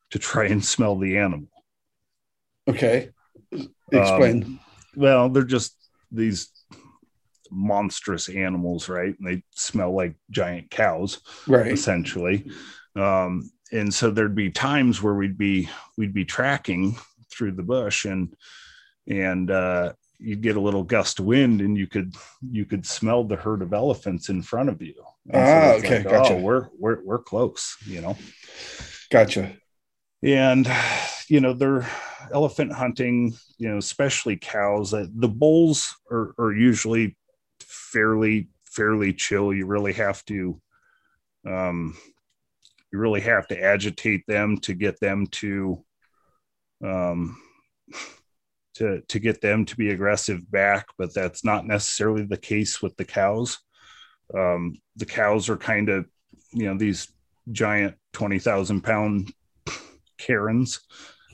to 0.09 0.17
try 0.17 0.45
and 0.45 0.65
smell 0.65 0.97
the 0.97 1.19
animal. 1.19 1.49
Okay. 2.67 3.11
Explain. 3.51 4.43
Um, 4.43 4.59
well, 4.95 5.29
they're 5.29 5.43
just 5.43 5.75
these 6.11 6.49
monstrous 7.51 8.27
animals, 8.27 8.89
right? 8.89 9.13
And 9.19 9.27
they 9.27 9.43
smell 9.51 9.93
like 9.93 10.15
giant 10.31 10.71
cows, 10.71 11.19
right? 11.45 11.71
Essentially. 11.71 12.49
Um, 12.95 13.51
and 13.71 13.93
so 13.93 14.09
there'd 14.09 14.33
be 14.33 14.49
times 14.49 14.99
where 14.99 15.13
we'd 15.13 15.37
be 15.37 15.69
we'd 15.95 16.13
be 16.13 16.25
tracking 16.25 16.95
through 17.31 17.51
the 17.51 17.61
bush 17.61 18.05
and 18.05 18.33
and 19.07 19.51
uh 19.51 19.93
you'd 20.23 20.41
get 20.41 20.55
a 20.55 20.61
little 20.61 20.83
gust 20.83 21.19
of 21.19 21.25
wind 21.25 21.59
and 21.61 21.77
you 21.77 21.85
could 21.85 22.15
you 22.49 22.65
could 22.65 22.85
smell 22.85 23.23
the 23.23 23.35
herd 23.35 23.61
of 23.61 23.73
elephants 23.73 24.29
in 24.29 24.41
front 24.41 24.69
of 24.69 24.81
you. 24.81 24.95
ah, 25.33 25.73
okay, 25.73 25.97
like, 25.97 26.03
gotcha. 26.05 26.33
Oh, 26.33 26.39
we're 26.39 26.69
we're 26.79 27.03
we're 27.03 27.19
close, 27.19 27.75
you 27.85 28.01
know. 28.01 28.17
Gotcha. 29.11 29.53
And 30.23 30.67
you 31.27 31.41
know, 31.41 31.53
they're 31.53 31.89
elephant 32.31 32.71
hunting, 32.71 33.33
you 33.57 33.69
know, 33.69 33.77
especially 33.77 34.37
cows. 34.37 34.93
Uh, 34.93 35.07
the 35.13 35.27
bulls 35.27 35.95
are, 36.09 36.33
are 36.37 36.53
usually 36.53 37.17
fairly 37.59 38.49
fairly 38.63 39.13
chill. 39.13 39.53
You 39.53 39.65
really 39.65 39.93
have 39.93 40.23
to 40.25 40.59
um 41.45 41.97
you 42.91 42.99
really 42.99 43.21
have 43.21 43.47
to 43.47 43.61
agitate 43.61 44.23
them 44.27 44.57
to 44.59 44.73
get 44.73 44.99
them 45.01 45.27
to 45.27 45.83
um 46.83 47.37
to 48.75 49.01
to 49.07 49.19
get 49.19 49.41
them 49.41 49.65
to 49.65 49.75
be 49.75 49.91
aggressive 49.91 50.49
back, 50.51 50.87
but 50.97 51.13
that's 51.13 51.43
not 51.43 51.65
necessarily 51.65 52.23
the 52.23 52.37
case 52.37 52.81
with 52.81 52.95
the 52.97 53.05
cows. 53.05 53.59
Um, 54.35 54.75
the 54.95 55.05
cows 55.05 55.49
are 55.49 55.57
kind 55.57 55.89
of, 55.89 56.05
you 56.51 56.65
know, 56.65 56.77
these 56.77 57.11
giant 57.51 57.95
twenty 58.13 58.39
thousand 58.39 58.81
pound 58.81 59.33
Karens 60.17 60.81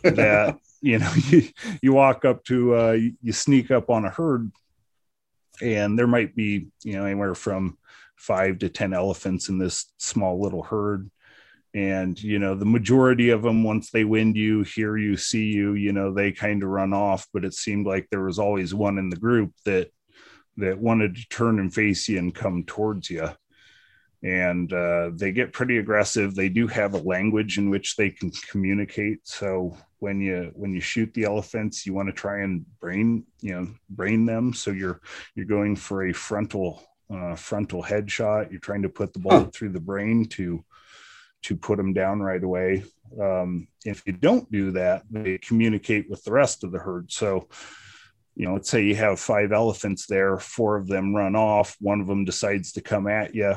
that 0.04 0.58
you 0.82 1.00
know 1.00 1.12
you, 1.28 1.44
you 1.82 1.94
walk 1.94 2.26
up 2.26 2.44
to 2.46 2.76
uh, 2.76 2.98
you, 3.22 3.32
sneak 3.32 3.72
up 3.72 3.90
on 3.90 4.06
a 4.06 4.10
herd, 4.10 4.52
and 5.62 5.98
there 5.98 6.08
might 6.08 6.36
be 6.36 6.68
you 6.84 6.94
know 6.94 7.06
anywhere 7.06 7.36
from 7.36 7.78
five 8.20 8.60
to 8.60 8.70
10 8.70 8.94
elephants 8.94 9.48
in 9.48 9.58
this 9.58 9.94
small 9.98 10.42
little 10.42 10.62
herd. 10.62 11.10
And, 11.74 12.22
you 12.22 12.40
know, 12.40 12.56
the 12.56 12.66
majority 12.66 13.30
of 13.30 13.44
them, 13.44 13.64
once 13.64 13.92
they 13.92 14.04
wind 14.04 14.36
you, 14.36 14.64
hear 14.64 14.98
you, 14.98 15.16
see 15.18 15.46
you, 15.46 15.74
you 15.74 15.94
know, 15.94 16.14
they 16.14 16.32
kind 16.32 16.64
of 16.64 16.70
run 16.70 16.94
off. 16.94 17.28
But 17.32 17.46
it 17.46 17.54
seemed 17.54 17.86
like 17.86 18.08
there 18.10 18.24
was 18.24 18.40
always 18.40 18.74
one 18.74 18.98
in 18.98 19.10
the 19.10 19.18
group 19.18 19.54
that, 19.66 19.92
that 20.58 20.80
wanted 20.80 21.16
to 21.16 21.28
turn 21.30 21.60
and 21.60 21.74
face 21.74 22.10
you 22.10 22.18
and 22.18 22.34
come 22.34 22.64
towards 22.64 23.10
you 23.10 23.30
and 24.24 24.74
uh, 24.74 25.12
they 25.14 25.32
get 25.32 25.54
pretty 25.54 25.78
aggressive. 25.78 26.36
They 26.36 26.50
do 26.50 26.68
have 26.68 26.94
a 26.94 27.00
language 27.00 27.58
in 27.58 27.70
which 27.70 27.96
they 27.96 28.10
can 28.10 28.32
communicate. 28.50 29.20
So 29.24 29.78
when 30.00 30.20
you 30.20 30.52
when 30.56 30.74
you 30.74 30.82
shoot 30.82 31.14
the 31.14 31.24
elephants, 31.24 31.86
you 31.86 31.94
want 31.94 32.10
to 32.10 32.14
try 32.14 32.42
and 32.42 32.66
brain 32.80 33.26
you 33.42 33.54
know 33.54 33.68
brain 33.90 34.26
them. 34.26 34.54
So 34.54 34.72
you're 34.72 35.02
you're 35.36 35.46
going 35.46 35.76
for 35.76 36.08
a 36.08 36.14
frontal 36.14 36.84
uh, 37.10 37.36
frontal 37.36 37.82
headshot. 37.82 38.52
You're 38.52 38.60
trying 38.60 38.82
to 38.82 38.90
put 38.90 39.14
the 39.14 39.20
bullet 39.20 39.54
through 39.54 39.70
the 39.70 39.80
brain 39.80 40.26
to 40.30 40.64
to 41.44 41.56
put 41.56 41.78
them 41.78 41.94
down 41.94 42.20
right 42.20 42.44
away. 42.44 42.84
Um, 43.20 43.68
if 43.86 44.04
you 44.06 44.14
don't 44.14 44.52
do 44.52 44.72
that, 44.72 45.04
they 45.10 45.38
communicate 45.38 46.10
with 46.10 46.24
the 46.24 46.32
rest 46.32 46.64
of 46.64 46.72
the 46.72 46.80
herd. 46.80 47.12
So 47.12 47.48
you 48.36 48.46
know, 48.46 48.54
let's 48.54 48.70
say 48.70 48.84
you 48.84 48.96
have 48.96 49.20
five 49.20 49.52
elephants 49.52 50.06
there, 50.08 50.38
four 50.38 50.78
of 50.78 50.88
them 50.88 51.14
run 51.14 51.36
off, 51.36 51.76
one 51.82 52.00
of 52.00 52.08
them 52.08 52.24
decides 52.24 52.72
to 52.74 52.82
come 52.82 53.08
at 53.08 53.36
you 53.36 53.56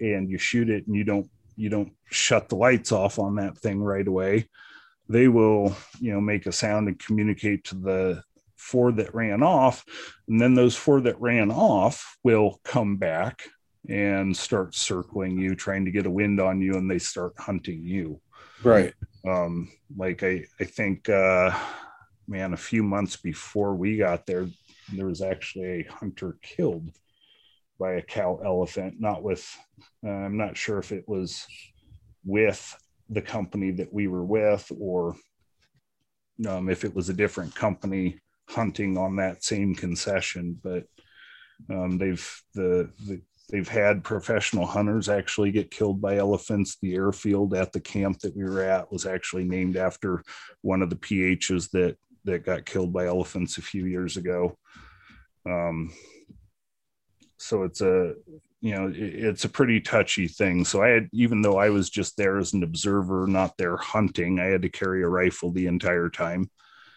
and 0.00 0.30
you 0.30 0.38
shoot 0.38 0.68
it 0.68 0.86
and 0.86 0.96
you 0.96 1.04
don't 1.04 1.28
you 1.56 1.68
don't 1.68 1.92
shut 2.10 2.48
the 2.48 2.56
lights 2.56 2.92
off 2.92 3.18
on 3.18 3.36
that 3.36 3.56
thing 3.58 3.82
right 3.82 4.06
away 4.06 4.48
they 5.08 5.28
will 5.28 5.74
you 6.00 6.12
know 6.12 6.20
make 6.20 6.46
a 6.46 6.52
sound 6.52 6.88
and 6.88 6.98
communicate 6.98 7.64
to 7.64 7.74
the 7.76 8.22
four 8.56 8.92
that 8.92 9.14
ran 9.14 9.42
off 9.42 9.84
and 10.28 10.40
then 10.40 10.54
those 10.54 10.76
four 10.76 11.00
that 11.00 11.20
ran 11.20 11.50
off 11.50 12.16
will 12.22 12.60
come 12.64 12.96
back 12.96 13.48
and 13.88 14.36
start 14.36 14.74
circling 14.74 15.38
you 15.38 15.54
trying 15.54 15.84
to 15.84 15.90
get 15.90 16.06
a 16.06 16.10
wind 16.10 16.40
on 16.40 16.60
you 16.60 16.74
and 16.74 16.90
they 16.90 16.98
start 16.98 17.32
hunting 17.38 17.84
you. 17.84 18.20
Right. 18.62 18.94
Um 19.26 19.70
like 19.96 20.22
i 20.22 20.44
i 20.60 20.64
think 20.64 21.08
uh 21.08 21.56
man 22.26 22.52
a 22.52 22.56
few 22.56 22.82
months 22.82 23.16
before 23.16 23.74
we 23.74 23.96
got 23.98 24.26
there 24.26 24.48
there 24.92 25.06
was 25.06 25.22
actually 25.22 25.80
a 25.80 25.92
hunter 25.92 26.38
killed 26.42 26.90
by 27.78 27.94
a 27.94 28.02
cow 28.02 28.40
elephant, 28.44 28.94
not 28.98 29.22
with, 29.22 29.46
uh, 30.04 30.10
I'm 30.10 30.36
not 30.36 30.56
sure 30.56 30.78
if 30.78 30.92
it 30.92 31.04
was 31.06 31.46
with 32.24 32.76
the 33.10 33.22
company 33.22 33.70
that 33.72 33.92
we 33.92 34.08
were 34.08 34.24
with 34.24 34.70
or 34.78 35.16
um, 36.48 36.68
if 36.68 36.84
it 36.84 36.94
was 36.94 37.08
a 37.08 37.14
different 37.14 37.54
company 37.54 38.18
hunting 38.48 38.96
on 38.96 39.16
that 39.16 39.44
same 39.44 39.74
concession, 39.74 40.58
but 40.62 40.84
um, 41.70 41.98
they've 41.98 42.42
the, 42.54 42.90
the 43.06 43.20
they've 43.48 43.68
had 43.68 44.04
professional 44.04 44.66
hunters 44.66 45.08
actually 45.08 45.52
get 45.52 45.70
killed 45.70 46.00
by 46.00 46.16
elephants. 46.16 46.78
The 46.80 46.94
airfield 46.94 47.54
at 47.54 47.72
the 47.72 47.80
camp 47.80 48.20
that 48.20 48.36
we 48.36 48.44
were 48.44 48.62
at 48.62 48.90
was 48.90 49.06
actually 49.06 49.44
named 49.44 49.76
after 49.76 50.22
one 50.62 50.82
of 50.82 50.90
the 50.90 50.96
PHs 50.96 51.70
that 51.70 51.96
that 52.24 52.44
got 52.44 52.66
killed 52.66 52.92
by 52.92 53.06
elephants 53.06 53.56
a 53.56 53.62
few 53.62 53.86
years 53.86 54.16
ago. 54.16 54.58
Um, 55.48 55.92
so 57.38 57.62
it's 57.62 57.80
a 57.80 58.14
you 58.60 58.74
know 58.74 58.90
it's 58.94 59.44
a 59.44 59.48
pretty 59.48 59.80
touchy 59.80 60.26
thing 60.26 60.64
so 60.64 60.82
i 60.82 60.88
had 60.88 61.08
even 61.12 61.42
though 61.42 61.58
i 61.58 61.68
was 61.68 61.90
just 61.90 62.16
there 62.16 62.38
as 62.38 62.52
an 62.54 62.62
observer 62.62 63.26
not 63.26 63.56
there 63.58 63.76
hunting 63.76 64.40
i 64.40 64.46
had 64.46 64.62
to 64.62 64.68
carry 64.68 65.02
a 65.02 65.08
rifle 65.08 65.52
the 65.52 65.66
entire 65.66 66.08
time 66.08 66.50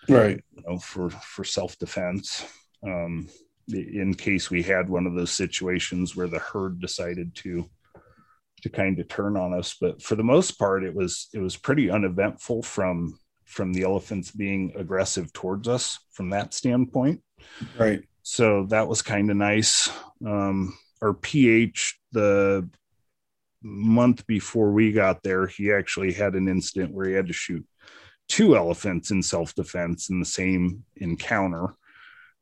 right 0.07 0.41
you 0.55 0.63
know, 0.65 0.79
for 0.79 1.09
for 1.09 1.43
self-defense 1.43 2.45
um, 2.83 3.27
in 3.73 4.13
case 4.13 4.49
we 4.49 4.63
had 4.63 4.89
one 4.89 5.05
of 5.05 5.15
those 5.15 5.31
situations 5.31 6.15
where 6.15 6.27
the 6.27 6.39
herd 6.39 6.79
decided 6.79 7.33
to 7.35 7.65
to 8.61 8.69
kind 8.69 8.99
of 8.99 9.07
turn 9.07 9.37
on 9.37 9.53
us 9.53 9.75
but 9.79 10.01
for 10.01 10.15
the 10.15 10.23
most 10.23 10.59
part 10.59 10.83
it 10.83 10.93
was 10.93 11.29
it 11.33 11.39
was 11.39 11.55
pretty 11.55 11.89
uneventful 11.89 12.61
from 12.61 13.17
from 13.45 13.73
the 13.73 13.83
elephants 13.83 14.31
being 14.31 14.71
aggressive 14.75 15.31
towards 15.33 15.67
us 15.67 15.97
from 16.11 16.29
that 16.29 16.53
standpoint 16.53 17.21
right 17.77 18.03
so 18.29 18.67
that 18.69 18.87
was 18.87 19.01
kind 19.01 19.31
of 19.31 19.37
nice. 19.37 19.89
Um, 20.23 20.77
our 21.01 21.15
PH, 21.15 21.99
the 22.11 22.69
month 23.63 24.27
before 24.27 24.71
we 24.71 24.91
got 24.91 25.23
there, 25.23 25.47
he 25.47 25.71
actually 25.73 26.13
had 26.13 26.35
an 26.35 26.47
incident 26.47 26.93
where 26.93 27.07
he 27.07 27.15
had 27.15 27.25
to 27.25 27.33
shoot 27.33 27.65
two 28.27 28.55
elephants 28.55 29.09
in 29.09 29.23
self 29.23 29.55
defense 29.55 30.11
in 30.11 30.19
the 30.19 30.27
same 30.27 30.83
encounter. 30.97 31.73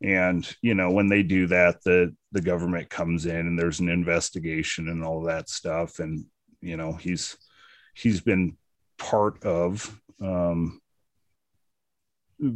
And 0.01 0.47
you 0.61 0.75
know, 0.75 0.91
when 0.91 1.07
they 1.07 1.23
do 1.23 1.47
that, 1.47 1.83
the 1.83 2.15
the 2.31 2.41
government 2.41 2.89
comes 2.89 3.25
in 3.25 3.35
and 3.35 3.57
there's 3.57 3.79
an 3.79 3.89
investigation 3.89 4.89
and 4.89 5.03
all 5.03 5.23
that 5.23 5.49
stuff. 5.49 5.99
And 5.99 6.25
you 6.61 6.77
know, 6.77 6.93
he's 6.93 7.37
he's 7.95 8.21
been 8.21 8.57
part 8.97 9.43
of 9.43 9.99
um, 10.21 10.81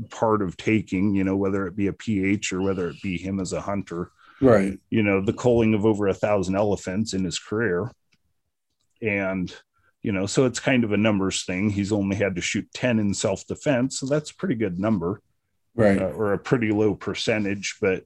part 0.09 0.41
of 0.41 0.57
taking, 0.57 1.15
you 1.15 1.23
know, 1.23 1.35
whether 1.35 1.65
it 1.67 1.75
be 1.75 1.87
a 1.87 1.93
PH 1.93 2.53
or 2.53 2.61
whether 2.61 2.89
it 2.89 3.01
be 3.01 3.17
him 3.17 3.39
as 3.39 3.53
a 3.53 3.61
hunter. 3.61 4.11
Right. 4.39 4.79
You 4.89 5.03
know, 5.03 5.21
the 5.21 5.33
culling 5.33 5.73
of 5.73 5.85
over 5.85 6.07
a 6.07 6.13
thousand 6.13 6.55
elephants 6.55 7.13
in 7.13 7.23
his 7.23 7.39
career. 7.39 7.91
And, 9.01 9.53
you 10.01 10.11
know, 10.11 10.25
so 10.25 10.45
it's 10.45 10.59
kind 10.59 10.83
of 10.83 10.91
a 10.91 10.97
numbers 10.97 11.43
thing. 11.43 11.69
He's 11.69 11.91
only 11.91 12.15
had 12.15 12.35
to 12.35 12.41
shoot 12.41 12.67
10 12.73 12.99
in 12.99 13.13
self 13.13 13.45
defense. 13.47 13.99
So 13.99 14.05
that's 14.05 14.31
a 14.31 14.35
pretty 14.35 14.55
good 14.55 14.79
number. 14.79 15.21
Right. 15.75 16.01
Uh, 16.01 16.07
or 16.07 16.33
a 16.33 16.37
pretty 16.37 16.71
low 16.71 16.95
percentage. 16.95 17.77
But, 17.81 18.03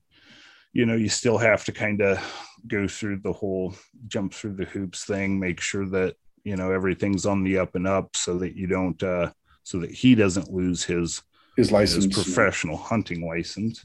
you 0.73 0.85
know, 0.85 0.95
you 0.95 1.09
still 1.09 1.37
have 1.37 1.65
to 1.65 1.71
kind 1.71 2.01
of 2.01 2.19
go 2.67 2.87
through 2.87 3.21
the 3.23 3.33
whole 3.33 3.75
jump 4.07 4.33
through 4.33 4.53
the 4.53 4.65
hoops 4.65 5.05
thing, 5.05 5.39
make 5.39 5.59
sure 5.61 5.85
that, 5.89 6.15
you 6.43 6.55
know, 6.55 6.71
everything's 6.71 7.25
on 7.25 7.43
the 7.43 7.57
up 7.57 7.75
and 7.75 7.87
up 7.87 8.15
so 8.15 8.37
that 8.37 8.55
you 8.55 8.67
don't, 8.67 9.01
uh, 9.01 9.31
so 9.63 9.79
that 9.79 9.91
he 9.91 10.13
doesn't 10.13 10.51
lose 10.51 10.83
his 10.83 11.23
his 11.57 11.71
license, 11.71 12.05
his 12.05 12.13
professional 12.13 12.77
hunting 12.77 13.25
license. 13.25 13.83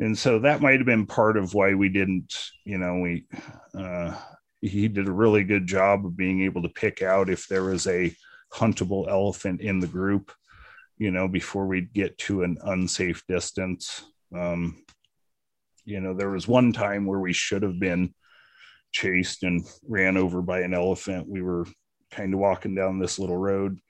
And 0.00 0.18
so 0.18 0.40
that 0.40 0.60
might 0.60 0.80
have 0.80 0.86
been 0.86 1.06
part 1.06 1.36
of 1.36 1.54
why 1.54 1.74
we 1.74 1.88
didn't, 1.88 2.34
you 2.64 2.78
know, 2.78 2.98
we, 2.98 3.26
uh, 3.78 4.16
he 4.60 4.88
did 4.88 5.06
a 5.06 5.12
really 5.12 5.44
good 5.44 5.66
job 5.66 6.04
of 6.04 6.16
being 6.16 6.42
able 6.42 6.62
to 6.62 6.68
pick 6.68 7.02
out 7.02 7.30
if 7.30 7.46
there 7.46 7.62
was 7.62 7.86
a 7.86 8.12
huntable 8.52 9.08
elephant 9.08 9.60
in 9.60 9.78
the 9.78 9.86
group, 9.86 10.32
you 10.98 11.10
know, 11.10 11.28
before 11.28 11.66
we'd 11.66 11.92
get 11.92 12.16
to 12.18 12.42
an 12.42 12.58
unsafe 12.62 13.24
distance. 13.26 14.04
Um, 14.34 14.84
you 15.84 16.00
know, 16.00 16.14
there 16.14 16.30
was 16.30 16.48
one 16.48 16.72
time 16.72 17.06
where 17.06 17.20
we 17.20 17.32
should 17.32 17.62
have 17.62 17.78
been 17.78 18.14
chased 18.92 19.42
and 19.42 19.66
ran 19.86 20.16
over 20.16 20.40
by 20.40 20.60
an 20.60 20.72
elephant. 20.72 21.28
We 21.28 21.42
were 21.42 21.66
kind 22.10 22.32
of 22.32 22.40
walking 22.40 22.74
down 22.74 22.98
this 22.98 23.18
little 23.18 23.36
road 23.36 23.80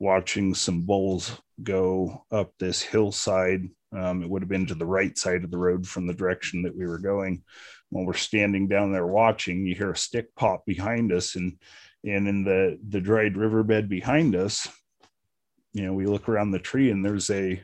watching 0.00 0.54
some 0.54 0.80
bulls 0.80 1.38
go 1.62 2.24
up 2.32 2.52
this 2.58 2.82
hillside. 2.82 3.68
Um, 3.92 4.22
it 4.22 4.30
would 4.30 4.42
have 4.42 4.48
been 4.48 4.66
to 4.66 4.74
the 4.74 4.86
right 4.86 5.16
side 5.16 5.44
of 5.44 5.50
the 5.50 5.58
road 5.58 5.86
from 5.86 6.06
the 6.06 6.14
direction 6.14 6.62
that 6.62 6.76
we 6.76 6.86
were 6.86 6.98
going. 6.98 7.42
While 7.90 8.06
we're 8.06 8.14
standing 8.14 8.66
down 8.66 8.92
there 8.92 9.06
watching, 9.06 9.66
you 9.66 9.74
hear 9.74 9.90
a 9.90 9.96
stick 9.96 10.34
pop 10.34 10.64
behind 10.64 11.12
us, 11.12 11.36
and 11.36 11.58
and 12.04 12.26
in 12.26 12.44
the 12.44 12.78
the 12.88 13.00
dried 13.00 13.36
riverbed 13.36 13.88
behind 13.88 14.34
us, 14.34 14.68
you 15.72 15.84
know, 15.84 15.92
we 15.92 16.06
look 16.06 16.28
around 16.28 16.50
the 16.50 16.58
tree 16.58 16.90
and 16.90 17.04
there's 17.04 17.30
a 17.30 17.62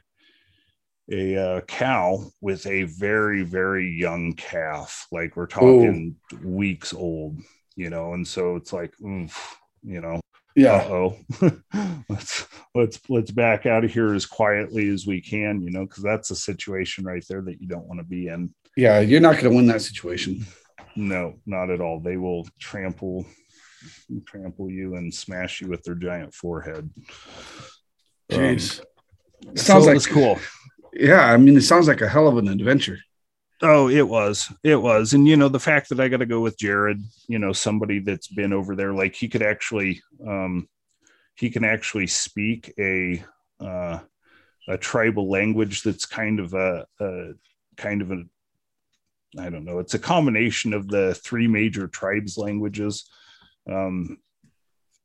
a 1.13 1.37
uh, 1.37 1.61
cow 1.63 2.25
with 2.41 2.67
a 2.67 2.85
very 2.85 3.43
very 3.45 3.89
young 3.89 4.33
calf, 4.35 5.07
like 5.13 5.37
we're 5.37 5.47
talking 5.47 6.17
Ooh. 6.33 6.49
weeks 6.49 6.93
old, 6.93 7.39
you 7.77 7.91
know, 7.91 8.15
and 8.15 8.27
so 8.27 8.57
it's 8.57 8.73
like, 8.73 8.93
oof, 9.01 9.57
you 9.83 10.01
know, 10.01 10.21
yeah. 10.57 10.89
oh 10.89 11.17
let's 12.09 12.47
let's 12.75 13.01
let's 13.09 13.31
back 13.31 13.67
out 13.67 13.85
of 13.85 13.93
here 13.93 14.15
as 14.15 14.25
quietly 14.25 14.89
as 14.89 15.07
we 15.07 15.21
can 15.21 15.61
you 15.61 15.71
know 15.71 15.85
because 15.85 16.03
that's 16.03 16.31
a 16.31 16.37
situation 16.37 17.05
right 17.05 17.25
there 17.29 17.43
that 17.43 17.61
you 17.61 17.69
don't 17.69 17.87
want 17.87 18.01
to 18.01 18.07
be 18.07 18.29
in. 18.29 18.53
Yeah 18.77 19.01
you're 19.01 19.21
not 19.21 19.35
going 19.35 19.51
to 19.51 19.57
win 19.57 19.67
that 19.67 19.83
situation. 19.83 20.45
No 20.97 21.35
not 21.45 21.71
at 21.71 21.83
all. 21.83 22.01
They 22.01 22.17
will 22.17 22.49
trample 22.59 23.27
trample 24.25 24.71
you 24.71 24.97
and 24.97 25.13
smash 25.13 25.61
you 25.61 25.69
with 25.69 25.83
their 25.83 25.95
giant 25.95 26.33
forehead 26.33 26.91
jeez 28.31 28.81
um, 29.47 29.57
sounds 29.57 29.85
so 29.85 29.93
like 29.93 30.07
cool 30.07 30.39
yeah 30.93 31.33
i 31.33 31.37
mean 31.37 31.57
it 31.57 31.63
sounds 31.63 31.89
like 31.89 32.01
a 32.01 32.09
hell 32.09 32.29
of 32.29 32.37
an 32.37 32.49
adventure 32.49 32.99
Oh, 33.63 33.89
it 33.89 34.07
was. 34.07 34.53
It 34.63 34.77
was. 34.77 35.15
And 35.15 35.27
you 35.27 35.37
know, 35.37 35.49
the 35.49 35.61
fact 35.61 35.89
that 35.89 36.01
I 36.01 36.09
got 36.09 36.19
to 36.19 36.27
go 36.27 36.41
with 36.41 36.59
Jared, 36.59 37.01
you 37.27 37.39
know, 37.39 37.53
somebody 37.53 38.01
that's 38.01 38.29
been 38.29 38.53
over 38.53 38.77
there 38.77 38.93
like 38.93 39.15
he 39.15 39.29
could 39.29 39.43
actually 39.43 40.03
um 40.27 40.69
he 41.37 41.51
can 41.51 41.65
actually 41.65 42.07
speak 42.07 42.73
a 42.79 43.25
uh 43.61 43.99
a 44.69 44.77
tribal 44.77 45.31
language 45.31 45.83
that's 45.83 46.05
kind 46.05 46.41
of 46.41 46.53
a, 46.53 46.87
a 47.01 47.33
kind 47.77 48.03
of 48.03 48.11
a 48.11 48.25
I 49.39 49.49
don't 49.49 49.65
know, 49.65 49.79
it's 49.79 49.95
a 49.95 49.99
combination 49.99 50.75
of 50.75 50.89
the 50.89 51.15
three 51.15 51.47
major 51.47 51.89
tribes 51.89 52.37
languages. 52.37 53.09
Um 53.71 54.19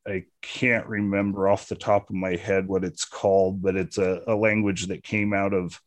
I 0.07 0.25
can't 0.41 0.87
remember 0.87 1.47
off 1.47 1.67
the 1.67 1.75
top 1.75 2.09
of 2.09 2.15
my 2.15 2.35
head 2.35 2.67
what 2.67 2.83
it's 2.83 3.05
called, 3.05 3.61
but 3.61 3.75
it's 3.75 3.97
a, 3.97 4.21
a 4.27 4.35
language 4.35 4.87
that 4.87 5.03
came 5.03 5.33
out 5.33 5.53
of 5.53 5.79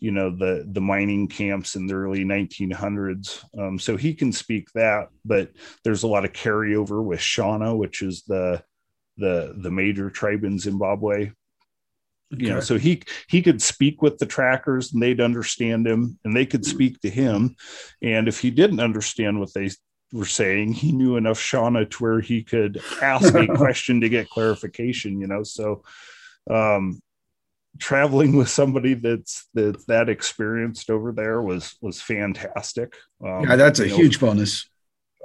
you 0.00 0.12
know 0.12 0.30
the 0.30 0.64
the 0.70 0.80
mining 0.80 1.26
camps 1.26 1.74
in 1.74 1.88
the 1.88 1.94
early 1.94 2.24
1900s 2.24 3.44
um, 3.58 3.80
so 3.80 3.96
he 3.96 4.14
can 4.14 4.30
speak 4.30 4.70
that 4.72 5.08
but 5.24 5.50
there's 5.82 6.04
a 6.04 6.06
lot 6.06 6.24
of 6.24 6.32
carryover 6.32 7.02
with 7.02 7.18
shona 7.18 7.76
which 7.76 8.00
is 8.00 8.22
the 8.22 8.62
the 9.18 9.54
the 9.58 9.70
major 9.70 10.08
tribe 10.08 10.44
in 10.44 10.58
zimbabwe. 10.58 11.30
Okay. 12.32 12.44
you 12.44 12.50
know 12.50 12.60
so 12.60 12.78
he 12.78 13.02
he 13.28 13.42
could 13.42 13.60
speak 13.60 14.02
with 14.02 14.18
the 14.18 14.26
trackers 14.26 14.92
and 14.92 15.02
they'd 15.02 15.20
understand 15.20 15.86
him 15.86 16.18
and 16.24 16.36
they 16.36 16.46
could 16.46 16.64
speak 16.64 17.00
to 17.00 17.10
him. 17.10 17.56
And 18.02 18.28
if 18.28 18.40
he 18.40 18.50
didn't 18.50 18.80
understand 18.80 19.40
what 19.40 19.52
they 19.54 19.70
were 20.12 20.24
saying 20.24 20.72
he 20.72 20.92
knew 20.92 21.16
enough 21.16 21.38
shona 21.38 21.88
to 21.88 22.02
where 22.02 22.20
he 22.20 22.42
could 22.42 22.80
ask 23.02 23.34
a 23.34 23.46
question 23.56 24.00
to 24.00 24.08
get 24.08 24.30
clarification 24.30 25.20
you 25.20 25.26
know? 25.26 25.42
So 25.42 25.82
um 26.50 27.00
traveling 27.78 28.36
with 28.36 28.48
somebody 28.48 28.94
that's 28.94 29.48
that's 29.54 29.84
that 29.84 30.08
experienced 30.08 30.90
over 30.90 31.12
there 31.12 31.40
was 31.42 31.76
was 31.80 32.00
fantastic. 32.00 32.94
Um, 33.24 33.44
yeah 33.44 33.56
that's 33.56 33.80
a 33.80 33.86
know, 33.86 33.96
huge 33.96 34.20
bonus. 34.20 34.68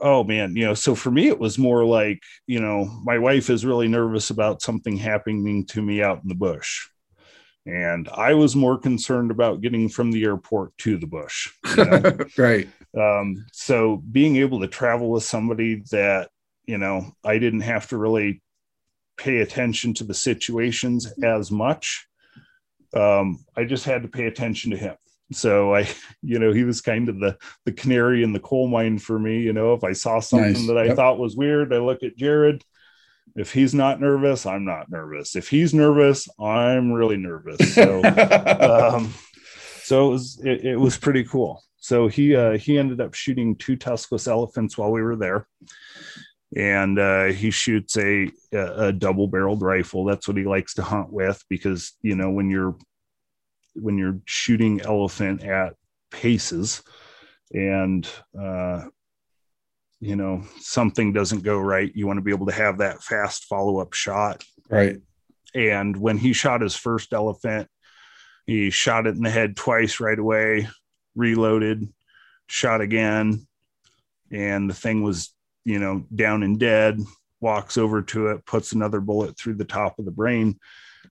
Oh 0.01 0.23
man 0.23 0.55
you 0.55 0.65
know 0.65 0.73
so 0.73 0.95
for 0.95 1.11
me 1.11 1.27
it 1.27 1.39
was 1.39 1.57
more 1.57 1.85
like 1.85 2.21
you 2.45 2.59
know 2.59 2.85
my 3.03 3.17
wife 3.17 3.49
is 3.49 3.65
really 3.65 3.87
nervous 3.87 4.29
about 4.29 4.61
something 4.61 4.97
happening 4.97 5.65
to 5.67 5.81
me 5.81 6.01
out 6.03 6.21
in 6.21 6.29
the 6.29 6.35
bush. 6.35 6.87
And 7.65 8.09
i 8.09 8.33
was 8.33 8.57
more 8.57 8.77
concerned 8.77 9.31
about 9.31 9.61
getting 9.61 9.87
from 9.87 10.11
the 10.11 10.25
airport 10.25 10.77
to 10.79 10.97
the 10.97 11.07
bush 11.07 11.49
you 11.77 11.85
know? 11.85 12.17
right 12.37 12.67
um, 12.99 13.45
so 13.51 13.97
being 14.11 14.37
able 14.37 14.59
to 14.59 14.67
travel 14.67 15.09
with 15.09 15.23
somebody 15.23 15.83
that 15.91 16.29
you 16.65 16.77
know 16.77 17.11
i 17.23 17.37
didn't 17.37 17.61
have 17.61 17.87
to 17.87 17.97
really 17.97 18.41
pay 19.17 19.39
attention 19.39 19.93
to 19.93 20.03
the 20.03 20.13
situations 20.13 21.11
as 21.23 21.51
much 21.51 22.07
um, 22.95 23.43
i 23.57 23.63
just 23.63 23.85
had 23.85 24.03
to 24.03 24.07
pay 24.07 24.25
attention 24.25 24.71
to 24.71 24.77
him. 24.77 24.95
So 25.31 25.75
i 25.75 25.87
you 26.21 26.39
know 26.39 26.51
he 26.53 26.63
was 26.63 26.81
kind 26.81 27.09
of 27.09 27.19
the 27.19 27.37
the 27.65 27.71
canary 27.71 28.23
in 28.23 28.33
the 28.33 28.39
coal 28.39 28.67
mine 28.67 28.99
for 28.99 29.17
me 29.17 29.39
you 29.39 29.53
know. 29.53 29.73
If 29.73 29.83
i 29.83 29.93
saw 29.93 30.19
something 30.19 30.53
nice. 30.53 30.67
that 30.67 30.77
i 30.77 30.85
yep. 30.85 30.95
thought 30.95 31.19
was 31.19 31.35
weird 31.35 31.73
i 31.73 31.77
look 31.77 32.03
at 32.03 32.17
jared. 32.17 32.63
If 33.35 33.51
he's 33.51 33.73
not 33.73 33.99
nervous 33.99 34.45
i'm 34.45 34.65
not 34.65 34.91
nervous. 34.91 35.35
If 35.35 35.49
he's 35.49 35.73
nervous 35.73 36.27
i'm 36.39 36.91
really 36.91 37.17
nervous. 37.17 37.73
So 37.73 38.03
um, 38.93 39.13
so 39.83 40.07
it 40.07 40.11
was 40.11 40.41
it, 40.43 40.65
it, 40.65 40.75
was 40.77 40.97
pretty 40.97 41.23
cool 41.23 41.63
so 41.83 42.07
he 42.07 42.33
uh, 42.33 42.57
he 42.57 42.77
ended 42.77 43.01
up 43.01 43.13
shooting 43.13 43.57
two 43.57 43.75
tuskless 43.75 44.29
elephants 44.29 44.77
while 44.77 44.89
we 44.89 45.01
were 45.01 45.17
there. 45.17 45.49
And 46.55 46.97
uh, 46.97 47.25
he 47.25 47.51
shoots 47.51 47.97
a, 47.97 48.31
a 48.53 48.93
double 48.93 49.27
barreled 49.27 49.61
rifle. 49.61 50.05
That's 50.05 50.25
what 50.25 50.37
he 50.37 50.45
likes 50.45 50.75
to 50.75 50.81
hunt 50.81 51.11
with 51.11 51.43
because 51.49 51.91
you 52.01 52.15
know 52.15 52.31
when 52.31 52.49
you're 52.49 52.77
when 53.75 53.97
you're 53.97 54.19
shooting 54.23 54.79
elephant 54.79 55.43
at 55.43 55.73
paces 56.09 56.83
and 57.51 58.07
uh, 58.39 58.85
you 59.99 60.15
know 60.15 60.41
something 60.61 61.11
doesn't 61.11 61.43
go 61.43 61.57
right 61.57 61.91
you 61.95 62.07
want 62.07 62.15
to 62.15 62.23
be 62.23 62.31
able 62.31 62.45
to 62.45 62.53
have 62.53 62.77
that 62.77 63.03
fast 63.03 63.43
follow-up 63.43 63.91
shot. 63.91 64.41
Right. 64.69 65.01
And 65.53 65.97
when 65.97 66.17
he 66.17 66.31
shot 66.31 66.61
his 66.61 66.77
first 66.77 67.11
elephant 67.11 67.67
he 68.47 68.69
shot 68.69 69.05
it 69.05 69.17
in 69.17 69.21
the 69.21 69.29
head 69.29 69.57
twice 69.57 69.99
right 69.99 70.17
away 70.17 70.69
reloaded 71.15 71.87
shot 72.47 72.81
again 72.81 73.47
and 74.31 74.69
the 74.69 74.73
thing 74.73 75.01
was 75.01 75.33
you 75.65 75.79
know 75.79 76.05
down 76.13 76.43
and 76.43 76.59
dead 76.59 76.99
walks 77.39 77.77
over 77.77 78.01
to 78.01 78.27
it 78.27 78.45
puts 78.45 78.71
another 78.71 78.99
bullet 78.99 79.37
through 79.37 79.55
the 79.55 79.65
top 79.65 79.99
of 79.99 80.05
the 80.05 80.11
brain 80.11 80.59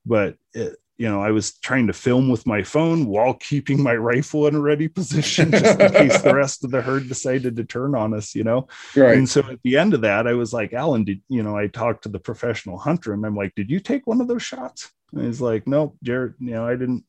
but 0.05 0.37
it, 0.55 0.77
you 1.03 1.09
know, 1.09 1.21
I 1.21 1.33
was 1.33 1.59
trying 1.59 1.89
to 1.89 1.93
film 1.93 2.29
with 2.29 2.47
my 2.47 2.63
phone 2.63 3.07
while 3.07 3.35
keeping 3.35 3.83
my 3.83 3.97
rifle 3.97 4.47
in 4.47 4.55
a 4.55 4.61
ready 4.61 4.87
position 4.87 5.51
just 5.51 5.81
in 5.81 5.93
case 5.93 6.23
the 6.23 6.33
rest 6.33 6.63
of 6.63 6.71
the 6.71 6.81
herd 6.81 7.09
decided 7.09 7.57
to 7.57 7.65
turn 7.65 7.97
on 7.97 8.15
us, 8.15 8.37
you 8.37 8.45
know. 8.45 8.69
Right. 8.95 9.17
And 9.17 9.29
so 9.29 9.41
at 9.41 9.61
the 9.65 9.77
end 9.77 9.95
of 9.95 10.03
that, 10.03 10.29
I 10.29 10.35
was 10.35 10.53
like, 10.53 10.73
Alan, 10.73 11.03
did 11.03 11.21
you 11.29 11.43
know, 11.43 11.57
I 11.57 11.67
talked 11.67 12.05
to 12.05 12.09
the 12.09 12.21
professional 12.21 12.79
hunter 12.79 13.13
and 13.13 13.27
I'm 13.27 13.35
like, 13.35 13.53
did 13.57 13.69
you 13.69 13.81
take 13.81 14.07
one 14.07 14.21
of 14.21 14.29
those 14.29 14.45
shots? 14.45 14.93
And 15.13 15.27
he's 15.27 15.41
like, 15.41 15.67
nope, 15.67 15.97
Jared, 16.05 16.35
you 16.39 16.53
know, 16.53 16.69
I 16.69 16.77
didn't 16.77 17.05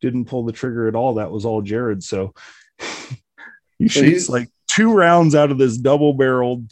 didn't 0.00 0.26
pull 0.26 0.44
the 0.44 0.52
trigger 0.52 0.88
at 0.88 0.94
all. 0.94 1.14
That 1.14 1.30
was 1.30 1.44
all 1.44 1.62
Jared. 1.62 2.02
So 2.02 2.34
he 3.78 3.88
so 3.88 4.00
shoots 4.02 4.28
like 4.28 4.48
two 4.68 4.92
rounds 4.92 5.34
out 5.34 5.50
of 5.50 5.58
this 5.58 5.76
double 5.76 6.14
barreled 6.14 6.70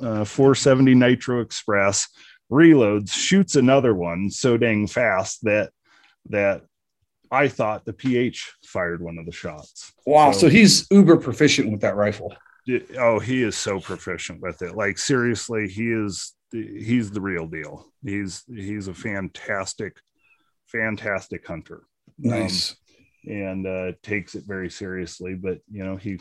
uh, 0.00 0.24
470 0.24 0.94
Nitro 0.94 1.40
Express, 1.40 2.08
reloads, 2.50 3.10
shoots 3.12 3.56
another 3.56 3.94
one 3.94 4.30
so 4.30 4.56
dang 4.56 4.86
fast 4.86 5.44
that 5.44 5.70
that 6.30 6.62
I 7.30 7.48
thought 7.48 7.84
the 7.84 7.92
PH 7.92 8.54
fired 8.64 9.02
one 9.02 9.18
of 9.18 9.26
the 9.26 9.32
shots. 9.32 9.92
Wow. 10.06 10.32
So, 10.32 10.40
so 10.40 10.48
he's 10.48 10.86
uber 10.90 11.16
proficient 11.16 11.70
with 11.70 11.80
that 11.82 11.96
rifle. 11.96 12.34
oh, 12.98 13.18
he 13.18 13.42
is 13.42 13.56
so 13.56 13.80
proficient 13.80 14.40
with 14.40 14.62
it. 14.62 14.74
Like 14.74 14.98
seriously, 14.98 15.68
he 15.68 15.90
is 15.90 16.34
he's 16.52 17.10
the 17.10 17.20
real 17.20 17.46
deal. 17.46 17.86
He's 18.04 18.44
he's 18.46 18.88
a 18.88 18.94
fantastic, 18.94 19.96
fantastic 20.66 21.46
hunter. 21.46 21.82
Nice. 22.18 22.72
Um, 22.72 22.76
and 23.32 23.66
uh, 23.66 23.92
takes 24.02 24.34
it 24.34 24.44
very 24.46 24.70
seriously. 24.70 25.34
But 25.34 25.58
you 25.70 25.84
know, 25.84 25.96
he 25.96 26.18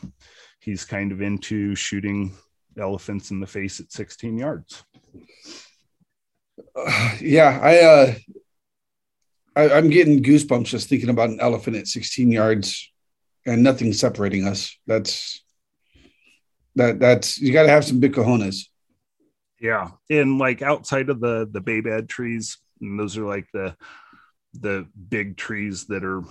he's 0.60 0.86
kind 0.86 1.12
of 1.12 1.22
into 1.22 1.76
shooting 1.76 2.36
elephants 2.78 3.32
in 3.32 3.40
the 3.40 3.48
face 3.48 3.80
at 3.80 3.92
16 3.92 4.38
yards. 4.38 4.84
Uh, 6.76 7.16
yeah, 7.22 7.60
I 7.62 7.80
uh 7.80 8.14
I, 9.56 9.78
I'm 9.78 9.90
getting 9.90 10.22
goosebumps 10.22 10.66
just 10.66 10.88
thinking 10.88 11.10
about 11.10 11.30
an 11.30 11.40
elephant 11.40 11.78
at 11.78 11.88
16 11.88 12.32
yards 12.32 12.92
and 13.46 13.64
nothing 13.64 13.92
separating 13.94 14.46
us. 14.46 14.78
That's 14.86 15.44
that 16.76 17.00
that's 17.00 17.40
you 17.40 17.52
got 17.52 17.64
to 17.64 17.70
have 17.70 17.86
some 17.86 18.00
big 18.00 18.14
cojones. 18.14 18.68
Yeah, 19.60 19.90
and 20.10 20.38
like 20.38 20.62
outside 20.62 21.10
of 21.10 21.20
the 21.20 21.50
the 21.52 21.62
baobab 21.62 22.08
trees, 22.08 22.60
and 22.82 23.00
those 23.00 23.18
are 23.18 23.26
like 23.26 23.48
the 23.54 23.76
the 24.60 24.88
big 25.10 25.38
trees 25.38 25.86
that 25.86 26.04
are 26.04 26.24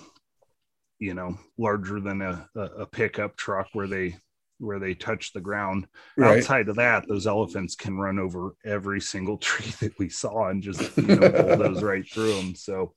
you 0.99 1.15
know 1.15 1.39
larger 1.59 2.01
than 2.01 2.23
a, 2.23 2.49
a 2.55 2.87
pickup 2.87 3.37
truck 3.37 3.69
where 3.73 3.87
they 3.87 4.17
where 4.59 4.79
they 4.79 4.95
touch 4.95 5.33
the 5.33 5.41
ground. 5.41 5.87
Right. 6.17 6.39
Outside 6.39 6.69
of 6.69 6.77
that, 6.77 7.07
those 7.07 7.27
elephants 7.27 7.75
can 7.75 7.99
run 7.99 8.19
over 8.19 8.55
every 8.65 9.01
single 9.01 9.37
tree 9.39 9.73
that 9.81 9.99
we 9.99 10.09
saw 10.09 10.49
and 10.49 10.63
just 10.63 10.97
you 10.97 11.05
know, 11.05 11.31
pull 11.31 11.57
those 11.57 11.83
right 11.83 12.09
through 12.09 12.35
them. 12.37 12.55
So 12.55 12.95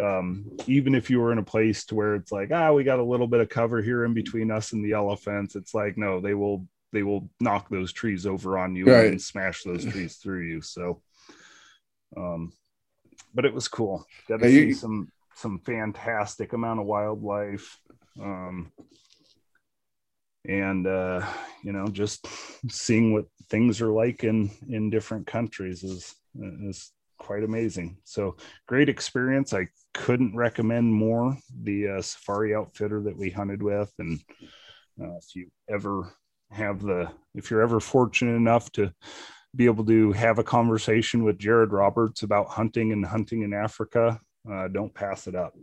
um, 0.00 0.50
even 0.66 0.94
if 0.94 1.10
you 1.10 1.20
were 1.20 1.32
in 1.32 1.38
a 1.38 1.44
place 1.44 1.84
to 1.86 1.94
where 1.94 2.14
it's 2.14 2.32
like, 2.32 2.50
ah, 2.52 2.72
we 2.72 2.84
got 2.84 2.98
a 2.98 3.04
little 3.04 3.26
bit 3.26 3.40
of 3.40 3.48
cover 3.48 3.82
here 3.82 4.04
in 4.04 4.14
between 4.14 4.50
us 4.50 4.72
and 4.72 4.84
the 4.84 4.92
elephants, 4.92 5.56
it's 5.56 5.74
like, 5.74 5.96
no, 5.96 6.20
they 6.20 6.34
will 6.34 6.66
they 6.92 7.02
will 7.04 7.30
knock 7.38 7.68
those 7.68 7.92
trees 7.92 8.26
over 8.26 8.58
on 8.58 8.74
you 8.74 8.86
right. 8.86 9.06
and 9.06 9.22
smash 9.22 9.62
those 9.62 9.84
trees 9.84 10.16
through 10.16 10.42
you. 10.42 10.60
So, 10.60 11.02
um, 12.16 12.52
but 13.34 13.44
it 13.44 13.54
was 13.54 13.68
cool. 13.68 14.04
Got 14.28 14.40
to 14.40 14.48
see 14.48 14.72
some 14.72 15.10
some 15.34 15.60
fantastic 15.60 16.52
amount 16.52 16.80
of 16.80 16.86
wildlife. 16.86 17.78
Um, 18.20 18.72
and 20.46 20.86
uh, 20.86 21.24
you 21.62 21.72
know, 21.72 21.86
just 21.88 22.26
seeing 22.68 23.12
what 23.12 23.26
things 23.48 23.80
are 23.80 23.92
like 23.92 24.24
in 24.24 24.50
in 24.68 24.90
different 24.90 25.26
countries 25.26 25.82
is 25.82 26.14
is 26.62 26.92
quite 27.20 27.44
amazing. 27.44 27.98
So 28.04 28.36
great 28.66 28.88
experience. 28.88 29.52
I 29.52 29.68
couldn't 29.94 30.34
recommend 30.34 30.92
more 30.92 31.36
the 31.62 31.88
uh, 31.88 32.02
safari 32.02 32.54
outfitter 32.54 33.02
that 33.02 33.16
we 33.16 33.30
hunted 33.30 33.62
with. 33.62 33.92
And 33.98 34.18
uh, 35.00 35.16
if 35.18 35.36
you 35.36 35.48
ever 35.68 36.12
have 36.50 36.80
the, 36.80 37.10
if 37.34 37.50
you're 37.50 37.62
ever 37.62 37.78
fortunate 37.78 38.34
enough 38.34 38.72
to 38.72 38.92
be 39.54 39.66
able 39.66 39.84
to 39.84 40.12
have 40.12 40.38
a 40.38 40.44
conversation 40.44 41.24
with 41.24 41.38
Jared 41.38 41.72
Roberts 41.72 42.22
about 42.22 42.48
hunting 42.48 42.92
and 42.92 43.04
hunting 43.04 43.42
in 43.42 43.52
Africa, 43.52 44.20
uh, 44.50 44.68
don't 44.68 44.94
pass 44.94 45.26
it 45.26 45.34
up. 45.34 45.54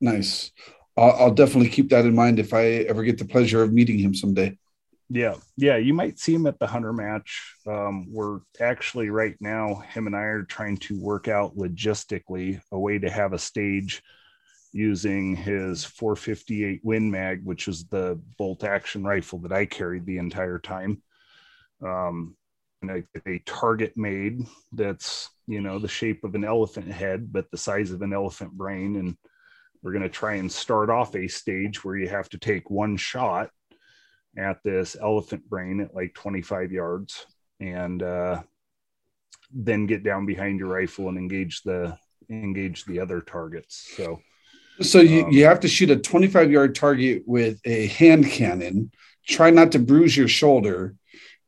Nice. 0.00 0.52
I'll, 0.96 1.12
I'll 1.12 1.34
definitely 1.34 1.70
keep 1.70 1.90
that 1.90 2.04
in 2.04 2.14
mind 2.14 2.38
if 2.38 2.54
I 2.54 2.64
ever 2.88 3.02
get 3.02 3.18
the 3.18 3.24
pleasure 3.24 3.62
of 3.62 3.72
meeting 3.72 3.98
him 3.98 4.14
someday. 4.14 4.56
Yeah, 5.12 5.34
yeah, 5.56 5.76
you 5.76 5.92
might 5.92 6.20
see 6.20 6.32
him 6.32 6.46
at 6.46 6.60
the 6.60 6.68
hunter 6.68 6.92
match. 6.92 7.56
Um, 7.66 8.06
we're 8.12 8.40
actually 8.60 9.10
right 9.10 9.34
now, 9.40 9.82
him 9.92 10.06
and 10.06 10.14
I 10.14 10.20
are 10.20 10.44
trying 10.44 10.76
to 10.78 11.00
work 11.00 11.26
out 11.26 11.56
logistically 11.56 12.60
a 12.70 12.78
way 12.78 12.98
to 13.00 13.10
have 13.10 13.32
a 13.32 13.38
stage 13.38 14.04
using 14.72 15.34
his 15.34 15.84
458 15.84 16.80
Win 16.84 17.10
Mag, 17.10 17.44
which 17.44 17.66
is 17.66 17.86
the 17.86 18.20
bolt 18.38 18.62
action 18.62 19.02
rifle 19.02 19.40
that 19.40 19.52
I 19.52 19.66
carried 19.66 20.06
the 20.06 20.18
entire 20.18 20.60
time. 20.60 21.02
Um, 21.84 22.36
a, 22.88 23.02
a 23.28 23.38
target 23.44 23.92
made 23.96 24.40
that's 24.72 25.28
you 25.46 25.60
know 25.60 25.78
the 25.78 25.88
shape 25.88 26.24
of 26.24 26.34
an 26.34 26.44
elephant 26.44 26.90
head, 26.90 27.32
but 27.32 27.50
the 27.50 27.58
size 27.58 27.90
of 27.90 28.02
an 28.02 28.12
elephant 28.12 28.52
brain, 28.52 28.96
and 28.96 29.16
we're 29.82 29.92
going 29.92 30.02
to 30.02 30.08
try 30.08 30.34
and 30.34 30.50
start 30.50 30.88
off 30.88 31.14
a 31.14 31.28
stage 31.28 31.84
where 31.84 31.96
you 31.96 32.08
have 32.08 32.28
to 32.30 32.38
take 32.38 32.70
one 32.70 32.96
shot 32.96 33.50
at 34.38 34.62
this 34.64 34.96
elephant 35.00 35.48
brain 35.48 35.80
at 35.80 35.94
like 35.94 36.14
25 36.14 36.70
yards 36.70 37.26
and 37.58 38.02
uh, 38.02 38.40
then 39.52 39.86
get 39.86 40.04
down 40.04 40.24
behind 40.24 40.58
your 40.58 40.68
rifle 40.68 41.08
and 41.08 41.18
engage 41.18 41.62
the 41.62 41.96
engage 42.30 42.84
the 42.84 43.00
other 43.00 43.20
targets 43.20 43.92
so 43.96 44.20
So 44.82 45.00
you, 45.00 45.24
um, 45.24 45.32
you 45.32 45.44
have 45.44 45.60
to 45.60 45.68
shoot 45.68 45.90
a 45.90 45.96
25 45.96 46.50
yard 46.50 46.74
target 46.74 47.24
with 47.26 47.60
a 47.64 47.88
hand 47.88 48.30
cannon. 48.30 48.90
Try 49.26 49.50
not 49.50 49.72
to 49.72 49.78
bruise 49.78 50.16
your 50.16 50.28
shoulder, 50.28 50.94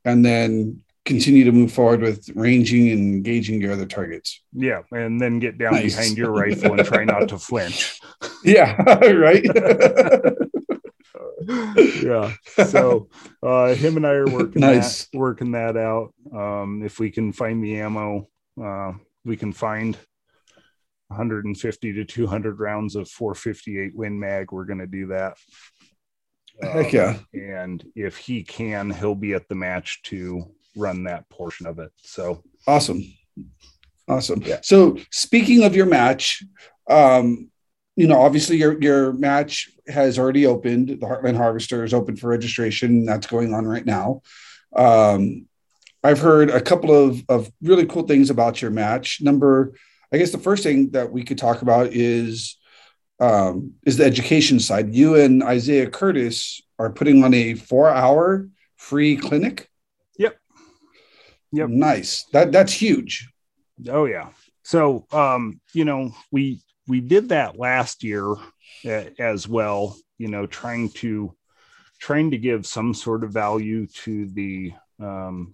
and 0.05 0.25
then 0.25 0.83
continue 1.05 1.45
to 1.45 1.53
move 1.53 1.73
forward 1.73 2.01
with 2.01 2.31
ranging 2.35 2.91
and 2.91 3.15
engaging 3.15 3.61
your 3.61 3.73
other 3.73 3.87
targets. 3.87 4.43
Yeah, 4.53 4.83
and 4.93 5.21
then 5.21 5.39
get 5.39 5.59
down 5.59 5.73
nice. 5.73 5.97
behind 5.97 6.17
your 6.17 6.31
rifle 6.31 6.73
and 6.73 6.87
try 6.87 7.05
not 7.05 7.29
to 7.29 7.39
flinch. 7.39 8.01
Yeah, 8.45 8.75
right. 9.13 9.45
yeah. 12.03 12.33
So 12.67 13.09
uh, 13.41 13.73
him 13.75 13.97
and 13.97 14.05
I 14.05 14.15
are 14.15 14.27
working 14.27 14.61
nice. 14.61 15.07
that, 15.07 15.17
working 15.17 15.53
that 15.53 15.77
out. 15.77 16.13
Um, 16.35 16.83
if 16.85 16.99
we 16.99 17.11
can 17.11 17.33
find 17.33 17.63
the 17.63 17.79
ammo, 17.79 18.29
uh, 18.61 18.95
we 19.25 19.37
can 19.37 19.53
find 19.53 19.97
150 21.09 21.93
to 21.93 22.05
200 22.05 22.59
rounds 22.59 22.97
of 22.97 23.09
458 23.09 23.95
Win 23.95 24.19
Mag. 24.19 24.51
We're 24.51 24.65
going 24.65 24.81
to 24.81 24.89
do 24.89 25.07
that. 25.09 25.37
Heck 26.61 26.93
yeah! 26.93 27.11
Um, 27.11 27.27
and 27.33 27.85
if 27.95 28.17
he 28.17 28.43
can, 28.43 28.91
he'll 28.91 29.15
be 29.15 29.35
at 29.35 29.49
the 29.49 29.55
match 29.55 30.03
to 30.05 30.47
run 30.77 31.05
that 31.05 31.29
portion 31.29 31.67
of 31.67 31.79
it. 31.79 31.93
So 32.03 32.43
awesome, 32.67 33.03
awesome. 34.09 34.43
Yeah. 34.43 34.61
So 34.63 34.99
speaking 35.11 35.65
of 35.65 35.77
your 35.77 35.87
match, 35.87 36.43
um, 36.89 37.51
you 37.97 38.07
know, 38.07 38.21
obviously 38.21 38.57
your 38.57 38.81
your 38.81 39.13
match 39.13 39.71
has 39.89 40.19
already 40.19 40.47
opened. 40.47 40.89
The 40.89 41.07
Heartland 41.07 41.37
Harvester 41.37 41.85
is 41.85 41.95
open 41.95 42.17
for 42.17 42.29
registration. 42.29 43.05
That's 43.05 43.27
going 43.27 43.53
on 43.53 43.67
right 43.67 43.85
now. 43.85 44.23
Um, 44.75 45.47
I've 46.03 46.19
heard 46.19 46.51
a 46.51 46.61
couple 46.61 46.93
of 46.93 47.23
of 47.29 47.53
really 47.61 47.87
cool 47.87 48.07
things 48.07 48.31
about 48.31 48.63
your 48.63 48.71
match. 48.71 49.21
Number, 49.21 49.75
I 50.13 50.19
guess 50.19 50.33
the 50.33 50.39
first 50.39 50.63
thing 50.63 50.91
that 50.91 51.13
we 51.13 51.23
could 51.23 51.39
talk 51.39 51.63
about 51.63 51.89
is 51.93 52.57
um, 53.21 53.75
is 53.87 53.99
the 53.99 54.05
education 54.05 54.59
side. 54.59 54.95
You 54.95 55.17
and 55.17 55.43
Isaiah 55.43 55.89
Curtis 55.89 56.61
are 56.79 56.91
putting 56.91 57.23
on 57.23 57.35
a 57.35 57.55
four 57.55 57.89
hour 57.89 58.49
free 58.77 59.17
clinic. 59.17 59.69
Yep. 61.53 61.69
Nice. 61.69 62.25
That 62.33 62.53
that's 62.53 62.73
huge. 62.73 63.29
Oh 63.89 64.07
yeah. 64.07 64.29
So 64.63 65.07
um, 65.13 65.61
you 65.75 65.85
know, 65.85 66.15
we 66.31 66.61
we 66.89 67.01
did 67.01 67.29
that 67.31 67.59
last 67.59 68.03
year 68.03 68.37
as 69.19 69.47
well 69.47 69.97
you 70.23 70.29
know 70.29 70.47
trying 70.47 70.89
to 70.89 71.35
trying 71.99 72.31
to 72.31 72.39
give 72.39 72.65
some 72.65 72.95
sort 72.95 73.25
of 73.25 73.33
value 73.33 73.87
to 73.89 74.27
the 74.29 74.73
um, 75.01 75.53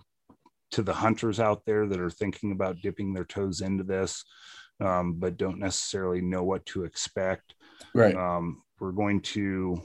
to 0.71 0.83
the 0.83 0.93
hunters 0.93 1.41
out 1.41 1.65
there 1.65 1.87
that 1.87 2.01
are 2.01 2.11
thinking 2.11 2.53
about 2.53 2.81
dipping 2.83 3.15
their 3.15 3.25
toes 3.25 3.63
into 3.63 3.83
this 3.83 4.25
um, 4.81 5.15
but 5.15 5.39
don't 5.39 5.59
necessarily 5.59 6.21
know 6.21 6.43
what 6.45 6.65
to 6.67 6.85
expect 6.85 7.55
right 7.95 8.15
um, 8.15 8.63
we're 8.79 8.93
going 8.93 9.21
to 9.21 9.81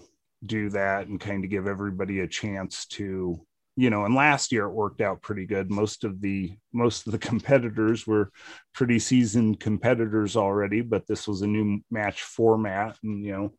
do 0.45 0.70
that 0.70 1.07
and 1.07 1.22
kind 1.22 1.45
of 1.45 1.49
give 1.49 1.66
everybody 1.66 2.20
a 2.20 2.28
chance 2.28 2.86
to 2.86 3.39
you 3.76 3.89
know 3.89 4.05
and 4.05 4.15
last 4.15 4.51
year 4.51 4.65
it 4.65 4.74
worked 4.74 5.01
out 5.01 5.21
pretty 5.21 5.45
good. 5.45 5.71
Most 5.71 6.03
of 6.03 6.21
the 6.21 6.55
most 6.71 7.05
of 7.05 7.11
the 7.11 7.17
competitors 7.30 8.05
were 8.05 8.32
pretty 8.74 8.99
seasoned 8.99 9.59
competitors 9.59 10.36
already 10.36 10.82
but 10.82 11.07
this 11.07 11.28
was 11.28 11.41
a 11.41 11.47
new 11.47 11.80
match 11.91 12.24
format 12.24 12.97
and 13.03 13.24
you 13.24 13.32
know 13.32 13.53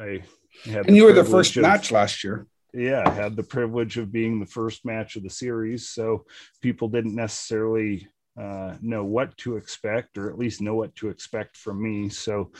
i 0.00 0.22
had 0.70 0.86
and 0.86 0.96
you 0.96 1.04
were 1.04 1.12
the 1.12 1.24
first 1.24 1.56
of, 1.56 1.62
match 1.62 1.90
last 1.90 2.22
year. 2.22 2.46
Yeah 2.74 3.02
I 3.06 3.10
had 3.10 3.36
the 3.36 3.42
privilege 3.42 3.96
of 3.98 4.12
being 4.12 4.38
the 4.38 4.46
first 4.46 4.84
match 4.84 5.16
of 5.16 5.22
the 5.22 5.30
series 5.30 5.88
so 5.88 6.24
people 6.60 6.88
didn't 6.88 7.14
necessarily 7.14 8.08
uh, 8.40 8.74
know 8.80 9.04
what 9.04 9.36
to 9.38 9.56
expect 9.56 10.16
or 10.16 10.30
at 10.30 10.38
least 10.38 10.60
know 10.60 10.74
what 10.74 10.94
to 10.96 11.08
expect 11.08 11.56
from 11.56 11.82
me. 11.82 12.08
So 12.08 12.50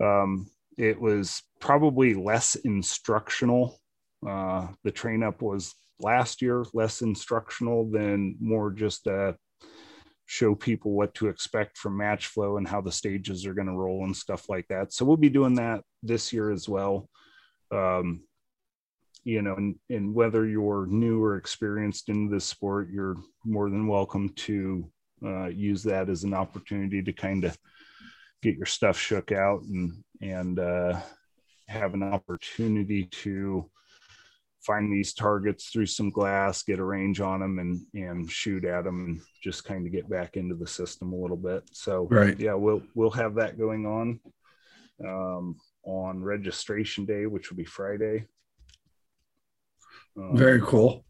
um, 0.00 0.46
it 0.76 1.00
was 1.00 1.42
probably 1.58 2.14
less 2.14 2.54
instructional 2.54 3.79
uh, 4.26 4.68
the 4.84 4.90
train 4.90 5.22
up 5.22 5.42
was 5.42 5.74
last 5.98 6.42
year 6.42 6.64
less 6.72 7.02
instructional 7.02 7.90
than 7.90 8.36
more 8.40 8.70
just 8.70 9.06
uh, 9.06 9.32
show 10.26 10.54
people 10.54 10.92
what 10.92 11.12
to 11.14 11.28
expect 11.28 11.76
from 11.76 11.96
match 11.96 12.26
flow 12.26 12.56
and 12.56 12.68
how 12.68 12.80
the 12.80 12.92
stages 12.92 13.44
are 13.46 13.54
going 13.54 13.66
to 13.66 13.72
roll 13.72 14.04
and 14.04 14.16
stuff 14.16 14.48
like 14.48 14.66
that. 14.68 14.92
So 14.92 15.04
we'll 15.04 15.16
be 15.16 15.28
doing 15.28 15.54
that 15.56 15.82
this 16.02 16.32
year 16.32 16.50
as 16.50 16.68
well. 16.68 17.08
Um, 17.72 18.22
you 19.24 19.42
know, 19.42 19.54
and, 19.56 19.74
and 19.90 20.14
whether 20.14 20.46
you're 20.46 20.86
new 20.86 21.22
or 21.22 21.36
experienced 21.36 22.08
in 22.08 22.30
this 22.30 22.44
sport, 22.44 22.90
you're 22.90 23.16
more 23.44 23.68
than 23.68 23.86
welcome 23.86 24.30
to 24.30 24.90
uh, 25.24 25.48
use 25.48 25.82
that 25.82 26.08
as 26.08 26.24
an 26.24 26.32
opportunity 26.32 27.02
to 27.02 27.12
kind 27.12 27.44
of 27.44 27.58
get 28.42 28.56
your 28.56 28.66
stuff 28.66 28.98
shook 28.98 29.32
out 29.32 29.62
and 29.62 30.02
and 30.22 30.58
uh, 30.58 30.98
have 31.68 31.94
an 31.94 32.02
opportunity 32.02 33.04
to 33.06 33.68
find 34.62 34.92
these 34.92 35.14
targets 35.14 35.70
through 35.70 35.86
some 35.86 36.10
glass, 36.10 36.62
get 36.62 36.78
a 36.78 36.84
range 36.84 37.20
on 37.20 37.40
them, 37.40 37.58
and 37.58 37.80
and 37.94 38.30
shoot 38.30 38.64
at 38.64 38.84
them, 38.84 39.04
and 39.04 39.20
just 39.42 39.64
kind 39.64 39.86
of 39.86 39.92
get 39.92 40.08
back 40.08 40.36
into 40.36 40.54
the 40.54 40.66
system 40.66 41.12
a 41.12 41.16
little 41.16 41.36
bit. 41.36 41.62
So, 41.72 42.06
right, 42.10 42.38
yeah, 42.38 42.54
we'll 42.54 42.82
we'll 42.94 43.10
have 43.10 43.34
that 43.36 43.58
going 43.58 43.86
on 43.86 44.20
um, 45.06 45.56
on 45.84 46.22
registration 46.22 47.04
day, 47.04 47.26
which 47.26 47.50
will 47.50 47.56
be 47.56 47.64
Friday. 47.64 48.26
Um, 50.16 50.36
Very 50.36 50.60
cool. 50.60 51.04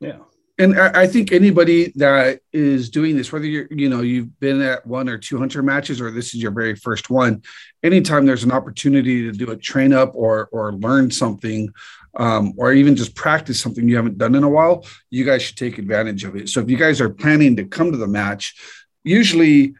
Yeah 0.00 0.18
and 0.58 0.78
I 0.78 1.06
think 1.06 1.30
anybody 1.30 1.92
that 1.96 2.40
is 2.52 2.90
doing 2.90 3.16
this, 3.16 3.32
whether 3.32 3.46
you're, 3.46 3.68
you 3.70 3.88
know, 3.88 4.00
you've 4.00 4.40
been 4.40 4.60
at 4.60 4.84
one 4.84 5.08
or 5.08 5.16
two 5.16 5.38
hunter 5.38 5.62
matches, 5.62 6.00
or 6.00 6.10
this 6.10 6.34
is 6.34 6.42
your 6.42 6.50
very 6.50 6.74
first 6.74 7.10
one, 7.10 7.42
anytime 7.84 8.26
there's 8.26 8.42
an 8.42 8.50
opportunity 8.50 9.22
to 9.22 9.32
do 9.32 9.52
a 9.52 9.56
train 9.56 9.92
up 9.92 10.12
or 10.14 10.48
or 10.50 10.72
learn 10.72 11.10
something, 11.10 11.72
um, 12.16 12.54
or 12.56 12.72
even 12.72 12.96
just 12.96 13.14
practice 13.14 13.60
something 13.60 13.88
you 13.88 13.96
haven't 13.96 14.18
done 14.18 14.34
in 14.34 14.42
a 14.42 14.48
while, 14.48 14.84
you 15.10 15.24
guys 15.24 15.42
should 15.42 15.56
take 15.56 15.78
advantage 15.78 16.24
of 16.24 16.34
it. 16.34 16.48
So 16.48 16.60
if 16.60 16.68
you 16.68 16.76
guys 16.76 17.00
are 17.00 17.10
planning 17.10 17.54
to 17.56 17.64
come 17.64 17.92
to 17.92 17.98
the 17.98 18.08
match, 18.08 18.56
usually, 19.04 19.74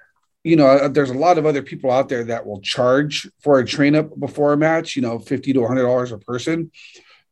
you 0.45 0.55
know, 0.57 0.67
uh, 0.67 0.89
there's 0.89 1.11
a 1.11 1.15
lot 1.15 1.39
of 1.39 1.47
other 1.47 1.63
people 1.63 1.91
out 1.91 2.09
there 2.09 2.25
that 2.25 2.47
will 2.47 2.61
charge 2.61 3.29
for 3.41 3.59
a 3.59 3.67
train 3.67 3.97
up 3.97 4.19
before 4.19 4.53
a 4.53 4.57
match, 4.57 4.95
you 4.95 5.03
know, 5.03 5.19
fifty 5.19 5.53
to 5.53 5.67
hundred 5.67 5.83
dollars 5.83 6.13
a 6.13 6.19
person. 6.19 6.71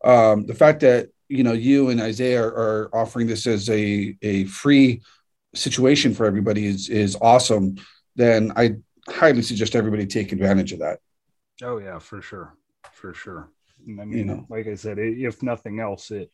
Um, 0.05 0.47
the 0.47 0.55
fact 0.55 0.81
that 0.81 1.11
you 1.29 1.43
know 1.43 1.53
you 1.53 1.91
and 1.91 2.01
Isaiah 2.01 2.45
are, 2.45 2.91
offering 2.93 3.27
this 3.27 3.47
as 3.47 3.69
a 3.69 4.17
a 4.23 4.45
free 4.45 5.03
situation 5.55 6.15
for 6.15 6.27
everybody 6.27 6.67
is 6.67 6.89
is 6.89 7.17
awesome, 7.21 7.77
then 8.15 8.53
I 8.57 8.77
highly 9.09 9.43
suggest 9.43 9.77
everybody 9.77 10.07
take 10.07 10.33
advantage 10.33 10.73
of 10.73 10.81
that. 10.81 11.01
Oh 11.63 11.79
yeah, 11.79 11.99
for 11.99 12.21
sure, 12.21 12.57
for 12.93 13.15
sure. 13.15 13.51
I 13.89 14.05
mean, 14.05 14.19
you 14.19 14.25
know, 14.25 14.47
like 14.49 14.67
I 14.67 14.75
said, 14.75 14.99
if 14.99 15.43
nothing 15.43 15.81
else, 15.81 16.11
it 16.11 16.31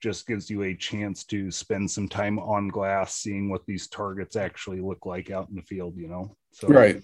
just 0.00 0.26
gives 0.26 0.50
you 0.50 0.62
a 0.62 0.74
chance 0.74 1.24
to 1.24 1.50
spend 1.50 1.90
some 1.90 2.08
time 2.08 2.38
on 2.38 2.68
glass, 2.68 3.14
seeing 3.14 3.50
what 3.50 3.66
these 3.66 3.88
targets 3.88 4.36
actually 4.36 4.80
look 4.80 5.06
like 5.06 5.30
out 5.30 5.48
in 5.48 5.56
the 5.56 5.62
field. 5.62 5.94
You 5.96 6.08
know, 6.08 6.36
so 6.52 6.68
right. 6.68 7.02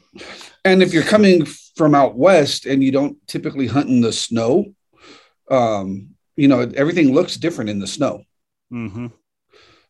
And 0.65 0.83
if 0.83 0.93
you're 0.93 1.03
coming 1.03 1.45
from 1.45 1.95
out 1.95 2.17
west 2.17 2.67
and 2.67 2.83
you 2.83 2.93
don't 2.93 3.17
typically 3.27 3.67
hunt 3.67 3.89
in 3.89 4.01
the 4.01 4.13
snow, 4.13 4.75
um, 5.51 6.16
you 6.37 6.49
know 6.49 6.61
everything 6.75 7.13
looks 7.13 7.37
different 7.37 7.71
in 7.71 7.79
the 7.79 7.87
snow 7.87 8.23
mm-hmm. 8.73 9.07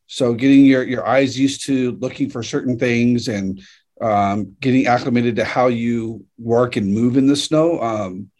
so 0.07 0.33
getting 0.33 0.65
your 0.65 0.83
your 0.85 1.07
eyes 1.07 1.39
used 1.39 1.67
to 1.67 1.93
looking 1.93 2.31
for 2.31 2.43
certain 2.43 2.79
things 2.79 3.29
and 3.29 3.61
um, 4.01 4.55
getting 4.61 4.87
acclimated 4.87 5.37
to 5.37 5.45
how 5.45 5.69
you 5.69 6.25
work 6.39 6.77
and 6.77 6.93
move 6.93 7.17
in 7.17 7.27
the 7.27 7.37
snow 7.37 7.81
um, 7.81 8.31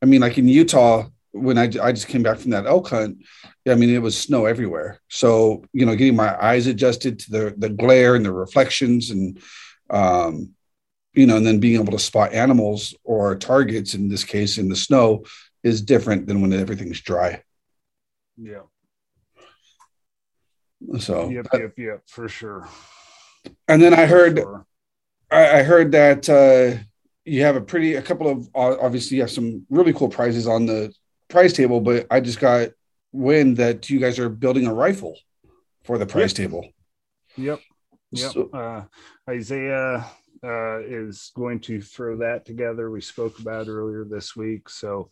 i 0.00 0.06
mean 0.06 0.20
like 0.20 0.38
in 0.38 0.48
utah 0.48 1.06
when 1.32 1.56
I, 1.56 1.64
I 1.64 1.92
just 1.92 2.08
came 2.08 2.22
back 2.22 2.38
from 2.38 2.50
that 2.50 2.66
elk 2.66 2.88
hunt 2.88 3.24
i 3.68 3.74
mean 3.74 3.90
it 3.90 4.02
was 4.02 4.18
snow 4.18 4.46
everywhere 4.46 5.00
so 5.08 5.64
you 5.72 5.86
know 5.86 5.96
getting 5.96 6.16
my 6.16 6.42
eyes 6.42 6.66
adjusted 6.66 7.18
to 7.20 7.30
the 7.30 7.54
the 7.56 7.68
glare 7.70 8.14
and 8.14 8.24
the 8.24 8.32
reflections 8.32 9.10
and 9.10 9.40
um, 9.90 10.50
you 11.14 11.26
know 11.26 11.36
and 11.36 11.46
then 11.46 11.58
being 11.58 11.80
able 11.80 11.92
to 11.92 11.98
spot 11.98 12.32
animals 12.32 12.94
or 13.04 13.36
targets 13.36 13.94
in 13.94 14.08
this 14.08 14.24
case 14.24 14.58
in 14.58 14.68
the 14.68 14.76
snow 14.76 15.24
is 15.62 15.82
different 15.82 16.26
than 16.26 16.40
when 16.40 16.52
everything's 16.52 17.00
dry. 17.00 17.42
Yeah. 18.36 18.62
So 20.98 21.28
yep, 21.30 21.46
yep, 21.52 21.74
yep, 21.78 22.02
for 22.06 22.28
sure. 22.28 22.68
And 23.68 23.80
then 23.80 23.94
I 23.94 24.06
heard, 24.06 24.38
sure. 24.38 24.66
I, 25.30 25.60
I, 25.60 25.62
heard 25.62 25.92
that 25.92 26.28
uh, 26.28 26.82
you 27.24 27.42
have 27.42 27.56
a 27.56 27.60
pretty, 27.60 27.94
a 27.94 28.02
couple 28.02 28.28
of, 28.28 28.48
obviously, 28.54 29.16
you 29.16 29.22
have 29.22 29.30
some 29.30 29.64
really 29.70 29.92
cool 29.92 30.08
prizes 30.08 30.46
on 30.46 30.66
the 30.66 30.92
prize 31.28 31.52
table. 31.52 31.80
But 31.80 32.06
I 32.10 32.20
just 32.20 32.40
got 32.40 32.70
wind 33.12 33.58
that 33.58 33.90
you 33.90 34.00
guys 34.00 34.18
are 34.18 34.28
building 34.28 34.66
a 34.66 34.74
rifle 34.74 35.16
for 35.84 35.98
the 35.98 36.06
prize 36.06 36.36
yep. 36.36 36.36
table. 36.36 36.68
Yep. 37.36 37.60
Yep. 38.10 38.32
So, 38.32 38.50
uh, 38.52 38.84
Isaiah 39.30 40.04
uh, 40.44 40.80
is 40.80 41.30
going 41.34 41.60
to 41.60 41.80
throw 41.80 42.16
that 42.18 42.44
together. 42.44 42.90
We 42.90 43.00
spoke 43.00 43.38
about 43.38 43.68
earlier 43.68 44.04
this 44.04 44.34
week. 44.34 44.68
So 44.68 45.10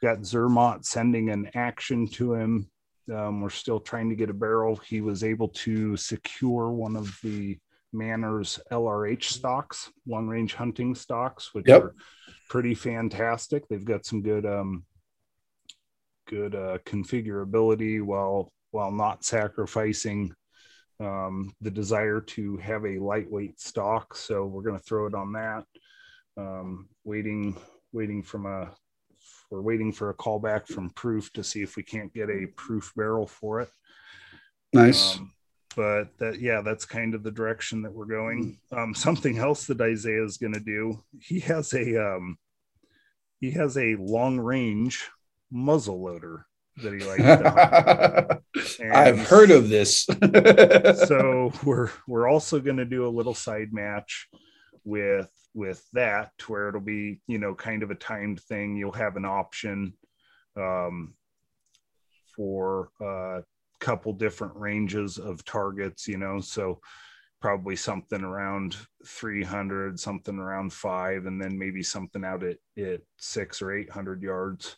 got 0.00 0.24
Zermatt 0.24 0.84
sending 0.84 1.30
an 1.30 1.50
action 1.54 2.06
to 2.08 2.34
him. 2.34 2.70
Um, 3.12 3.40
we're 3.40 3.50
still 3.50 3.80
trying 3.80 4.10
to 4.10 4.16
get 4.16 4.30
a 4.30 4.34
barrel. 4.34 4.76
He 4.76 5.00
was 5.00 5.24
able 5.24 5.48
to 5.48 5.96
secure 5.96 6.70
one 6.70 6.96
of 6.96 7.16
the 7.22 7.58
Manners 7.92 8.60
LRH 8.70 9.24
stocks, 9.24 9.90
long 10.06 10.28
range 10.28 10.54
hunting 10.54 10.94
stocks, 10.94 11.54
which 11.54 11.68
Yep. 11.68 11.82
are 11.82 11.94
pretty 12.50 12.74
fantastic. 12.74 13.66
They've 13.68 13.84
got 13.84 14.04
some 14.04 14.20
good 14.22 14.44
um, 14.44 14.84
good 16.26 16.54
uh, 16.54 16.78
configurability 16.84 18.02
while 18.02 18.52
while 18.70 18.92
not 18.92 19.24
sacrificing 19.24 20.34
um, 21.00 21.54
the 21.62 21.70
desire 21.70 22.20
to 22.20 22.58
have 22.58 22.84
a 22.84 22.98
lightweight 22.98 23.58
stock. 23.58 24.14
So 24.14 24.44
we're 24.44 24.62
going 24.62 24.76
to 24.76 24.84
throw 24.84 25.06
it 25.06 25.14
on 25.14 25.32
that. 25.32 25.64
Um, 26.36 26.88
waiting 27.04 27.56
waiting 27.92 28.22
from 28.22 28.44
a 28.46 28.70
we're 29.50 29.62
waiting 29.62 29.92
for 29.92 30.10
a 30.10 30.14
callback 30.14 30.66
from 30.66 30.90
Proof 30.90 31.32
to 31.32 31.42
see 31.42 31.62
if 31.62 31.76
we 31.76 31.82
can't 31.82 32.12
get 32.12 32.28
a 32.28 32.46
Proof 32.56 32.92
barrel 32.96 33.26
for 33.26 33.60
it. 33.60 33.70
Nice. 34.72 35.16
Um, 35.16 35.32
but 35.76 36.18
that 36.18 36.40
yeah, 36.40 36.60
that's 36.60 36.84
kind 36.84 37.14
of 37.14 37.22
the 37.22 37.30
direction 37.30 37.82
that 37.82 37.92
we're 37.92 38.06
going. 38.06 38.58
Um, 38.72 38.94
something 38.94 39.38
else 39.38 39.66
that 39.66 39.80
Isaiah 39.80 40.24
is 40.24 40.36
going 40.36 40.54
to 40.54 40.60
do. 40.60 41.02
He 41.20 41.40
has 41.40 41.72
a 41.72 42.16
um, 42.16 42.36
he 43.40 43.52
has 43.52 43.76
a 43.76 43.96
long 43.96 44.38
range 44.38 45.08
muzzle 45.50 46.02
loader 46.02 46.46
that 46.82 46.92
he 46.92 47.00
likes. 47.00 48.80
I've 48.92 49.28
heard 49.28 49.50
of 49.50 49.68
this. 49.68 50.04
so 51.06 51.52
we're 51.64 51.90
we're 52.06 52.28
also 52.28 52.60
going 52.60 52.78
to 52.78 52.84
do 52.84 53.06
a 53.06 53.08
little 53.08 53.34
side 53.34 53.72
match 53.72 54.28
with 54.88 55.30
with 55.54 55.84
that 55.92 56.32
where 56.46 56.68
it'll 56.68 56.80
be 56.80 57.20
you 57.26 57.38
know 57.38 57.54
kind 57.54 57.82
of 57.82 57.90
a 57.90 57.94
timed 57.96 58.40
thing. 58.40 58.76
You'll 58.76 58.92
have 58.92 59.16
an 59.16 59.24
option 59.24 59.92
um, 60.56 61.14
for 62.34 62.90
a 63.00 63.42
couple 63.80 64.12
different 64.12 64.56
ranges 64.56 65.18
of 65.18 65.44
targets 65.44 66.08
you 66.08 66.18
know 66.18 66.40
so 66.40 66.80
probably 67.40 67.76
something 67.76 68.22
around 68.22 68.76
300 69.06 69.98
something 69.98 70.38
around 70.38 70.72
five 70.72 71.26
and 71.26 71.40
then 71.40 71.56
maybe 71.56 71.82
something 71.82 72.24
out 72.24 72.42
at, 72.42 72.56
at 72.76 73.00
six 73.18 73.62
or 73.62 73.72
800 73.72 74.22
yards. 74.22 74.76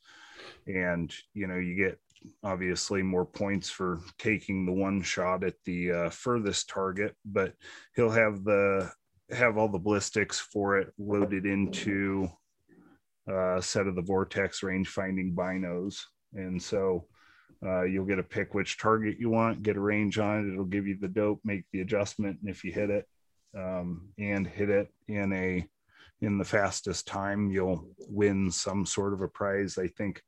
And 0.66 1.14
you 1.32 1.46
know 1.46 1.56
you 1.56 1.74
get 1.74 1.98
obviously 2.44 3.02
more 3.02 3.24
points 3.24 3.70
for 3.70 4.00
taking 4.18 4.66
the 4.66 4.72
one 4.72 5.00
shot 5.00 5.42
at 5.42 5.54
the 5.64 5.90
uh, 5.90 6.10
furthest 6.10 6.68
target 6.68 7.14
but 7.24 7.54
he'll 7.96 8.10
have 8.10 8.44
the 8.44 8.90
have 9.32 9.56
all 9.56 9.68
the 9.68 9.78
ballistics 9.78 10.38
for 10.38 10.78
it 10.78 10.92
loaded 10.98 11.46
into 11.46 12.28
uh, 13.28 13.56
a 13.58 13.62
set 13.62 13.86
of 13.86 13.94
the 13.94 14.02
vortex 14.02 14.62
range 14.62 14.88
finding 14.88 15.34
binos. 15.34 16.00
And 16.34 16.60
so 16.60 17.06
uh, 17.64 17.82
you'll 17.82 18.06
get 18.06 18.16
to 18.16 18.22
pick 18.22 18.54
which 18.54 18.78
target 18.78 19.18
you 19.18 19.28
want 19.28 19.62
get 19.62 19.76
a 19.76 19.80
range 19.80 20.18
on 20.18 20.40
it. 20.40 20.52
It'll 20.52 20.64
give 20.64 20.86
you 20.86 20.96
the 20.98 21.08
dope 21.08 21.40
make 21.44 21.64
the 21.72 21.80
adjustment 21.80 22.38
and 22.40 22.50
if 22.50 22.64
you 22.64 22.72
hit 22.72 22.90
it 22.90 23.06
um, 23.56 24.08
and 24.18 24.46
hit 24.46 24.70
it 24.70 24.88
in 25.08 25.32
a 25.32 25.66
in 26.22 26.38
the 26.38 26.44
fastest 26.44 27.06
time 27.06 27.50
you'll 27.50 27.86
win 28.08 28.50
some 28.50 28.86
sort 28.86 29.12
of 29.12 29.20
a 29.20 29.28
prize. 29.28 29.78
I 29.78 29.88
think 29.88 30.22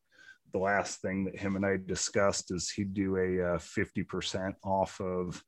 the 0.53 0.59
last 0.59 1.01
thing 1.01 1.25
that 1.25 1.39
him 1.39 1.57
and 1.57 1.65
I 1.65 1.79
discussed 1.85 2.53
is 2.53 2.71
he'd 2.71 2.95
do 2.95 3.17
a 3.17 3.55
uh, 3.55 3.59
50% 3.59 4.55
off 4.65 5.01
of 5.01 5.43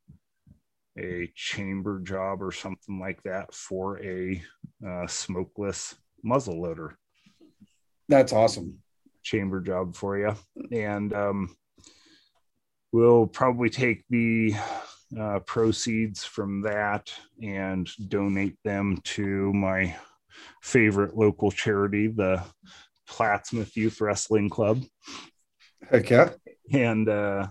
a 0.99 1.31
chamber 1.35 2.01
job 2.01 2.43
or 2.43 2.53
something 2.53 3.01
like 3.01 3.23
that 3.25 3.53
for 3.53 4.01
a 4.03 4.43
uh, 4.87 5.07
smokeless 5.07 5.95
muzzle 6.23 6.61
loader 6.63 6.97
That's 8.09 8.33
awesome. 8.33 8.79
chamber 9.23 9.61
job 9.61 9.95
for 9.95 10.19
you. 10.19 10.35
And 10.71 11.13
um, 11.13 11.57
we'll 12.93 13.27
probably 13.27 13.71
take 13.71 14.05
the 14.09 14.55
uh, 15.19 15.41
proceeds 15.41 16.25
from 16.25 16.63
that 16.63 17.13
and 17.43 17.89
donate 18.09 18.57
them 18.65 18.99
to 19.05 19.53
my 19.53 19.97
favorite 20.63 21.17
local 21.17 21.51
charity, 21.51 22.09
the 22.09 22.43
Plattsmouth 23.09 23.77
Youth 23.77 24.01
Wrestling 24.01 24.49
Club. 24.51 24.83
Heck 25.91 26.11
yeah. 26.11 26.31
and 26.73 27.09
uh 27.09 27.47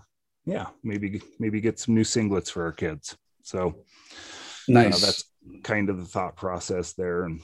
yeah 0.45 0.67
maybe 0.83 1.21
maybe 1.39 1.61
get 1.61 1.79
some 1.79 1.93
new 1.93 2.03
singlets 2.03 2.49
for 2.49 2.63
our 2.63 2.71
kids 2.71 3.15
so 3.43 3.67
uh, 3.67 3.73
Nice. 4.67 5.01
that's 5.01 5.23
kind 5.63 5.89
of 5.89 5.97
the 5.97 6.05
thought 6.05 6.35
process 6.35 6.93
there. 6.93 7.23
And 7.25 7.41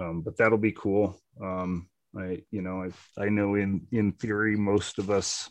um 0.00 0.22
but 0.22 0.36
that'll 0.36 0.58
be 0.58 0.72
cool. 0.72 1.20
Um 1.40 1.88
i 2.16 2.42
you 2.50 2.60
know 2.62 2.84
i 2.84 3.22
i 3.22 3.28
know 3.28 3.54
in 3.54 3.86
in 3.90 4.12
theory 4.12 4.56
most 4.56 4.98
of 4.98 5.10
us 5.10 5.50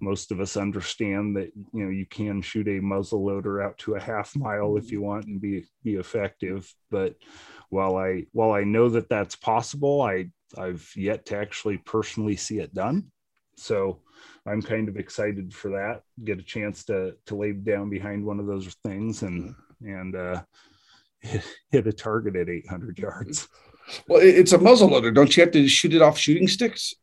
most 0.00 0.30
of 0.32 0.40
us 0.40 0.56
understand 0.56 1.36
that 1.36 1.50
you 1.72 1.84
know 1.84 1.90
you 1.90 2.04
can 2.06 2.42
shoot 2.42 2.68
a 2.68 2.80
muzzle 2.80 3.24
loader 3.24 3.62
out 3.62 3.78
to 3.78 3.94
a 3.94 4.00
half 4.00 4.36
mile 4.36 4.76
if 4.76 4.90
you 4.90 5.00
want 5.00 5.26
and 5.26 5.40
be 5.40 5.64
be 5.84 5.94
effective. 5.94 6.72
But 6.90 7.14
while 7.70 7.96
i 7.96 8.26
while 8.32 8.52
i 8.52 8.64
know 8.64 8.88
that 8.88 9.08
that's 9.08 9.34
possible 9.36 10.02
i 10.02 10.26
i've 10.56 10.88
yet 10.94 11.26
to 11.26 11.36
actually 11.36 11.78
personally 11.78 12.36
see 12.36 12.58
it 12.60 12.72
done 12.72 13.10
so 13.56 14.00
i'm 14.46 14.62
kind 14.62 14.88
of 14.88 14.96
excited 14.96 15.52
for 15.52 15.70
that 15.70 16.02
get 16.24 16.38
a 16.38 16.42
chance 16.42 16.84
to 16.84 17.14
to 17.26 17.34
lay 17.34 17.52
down 17.52 17.90
behind 17.90 18.24
one 18.24 18.40
of 18.40 18.46
those 18.46 18.74
things 18.84 19.22
and 19.22 19.54
and 19.82 20.14
uh 20.16 20.42
hit, 21.20 21.44
hit 21.70 21.86
a 21.86 21.92
target 21.92 22.36
at 22.36 22.48
800 22.48 22.98
yards 22.98 23.48
well, 24.08 24.20
it's 24.22 24.52
a 24.52 24.58
muzzle 24.58 24.88
loader. 24.88 25.10
Don't 25.10 25.36
you 25.36 25.42
have 25.42 25.52
to 25.52 25.68
shoot 25.68 25.94
it 25.94 26.02
off 26.02 26.18
shooting 26.18 26.48
sticks? 26.48 26.94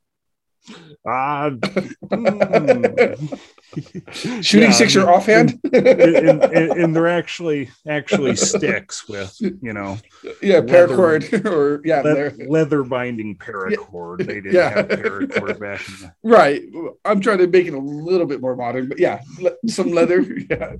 Ah 1.05 1.49
mm. 1.49 3.39
Shooting 4.43 4.69
Yeah, 4.69 4.71
sticks 4.71 4.95
and- 4.95 5.03
are 5.05 5.13
offhand? 5.13 5.59
and, 5.73 6.43
and, 6.43 6.71
and 6.71 6.95
they're 6.95 7.07
actually 7.07 7.69
actually 7.87 8.35
sticks 8.35 9.07
with 9.09 9.35
you 9.41 9.73
know 9.73 9.97
yeah, 10.41 10.59
leather- 10.59 10.87
paracord 10.87 11.45
or 11.51 11.81
yeah, 11.83 12.01
le- 12.01 12.31
leather 12.49 12.83
binding 12.83 13.35
paracord 13.37 14.19
they 14.25 14.35
didn't 14.41 14.53
Yeah. 14.53 14.69
have 14.69 14.87
paracord 14.89 15.59
back 15.59 15.81
in 15.87 15.95
the 16.01 16.13
Right. 16.23 16.61
I'm 17.03 17.19
trying 17.19 17.39
to 17.39 17.47
make 17.47 17.65
it 17.67 17.73
a 17.73 17.79
little 17.79 18.27
bit 18.27 18.39
more 18.41 18.55
modern, 18.55 18.87
but 18.89 18.99
yeah, 18.99 19.21
le- 19.39 19.55
some 19.67 19.91
leather. 19.91 20.21
Yeah. 20.21 20.73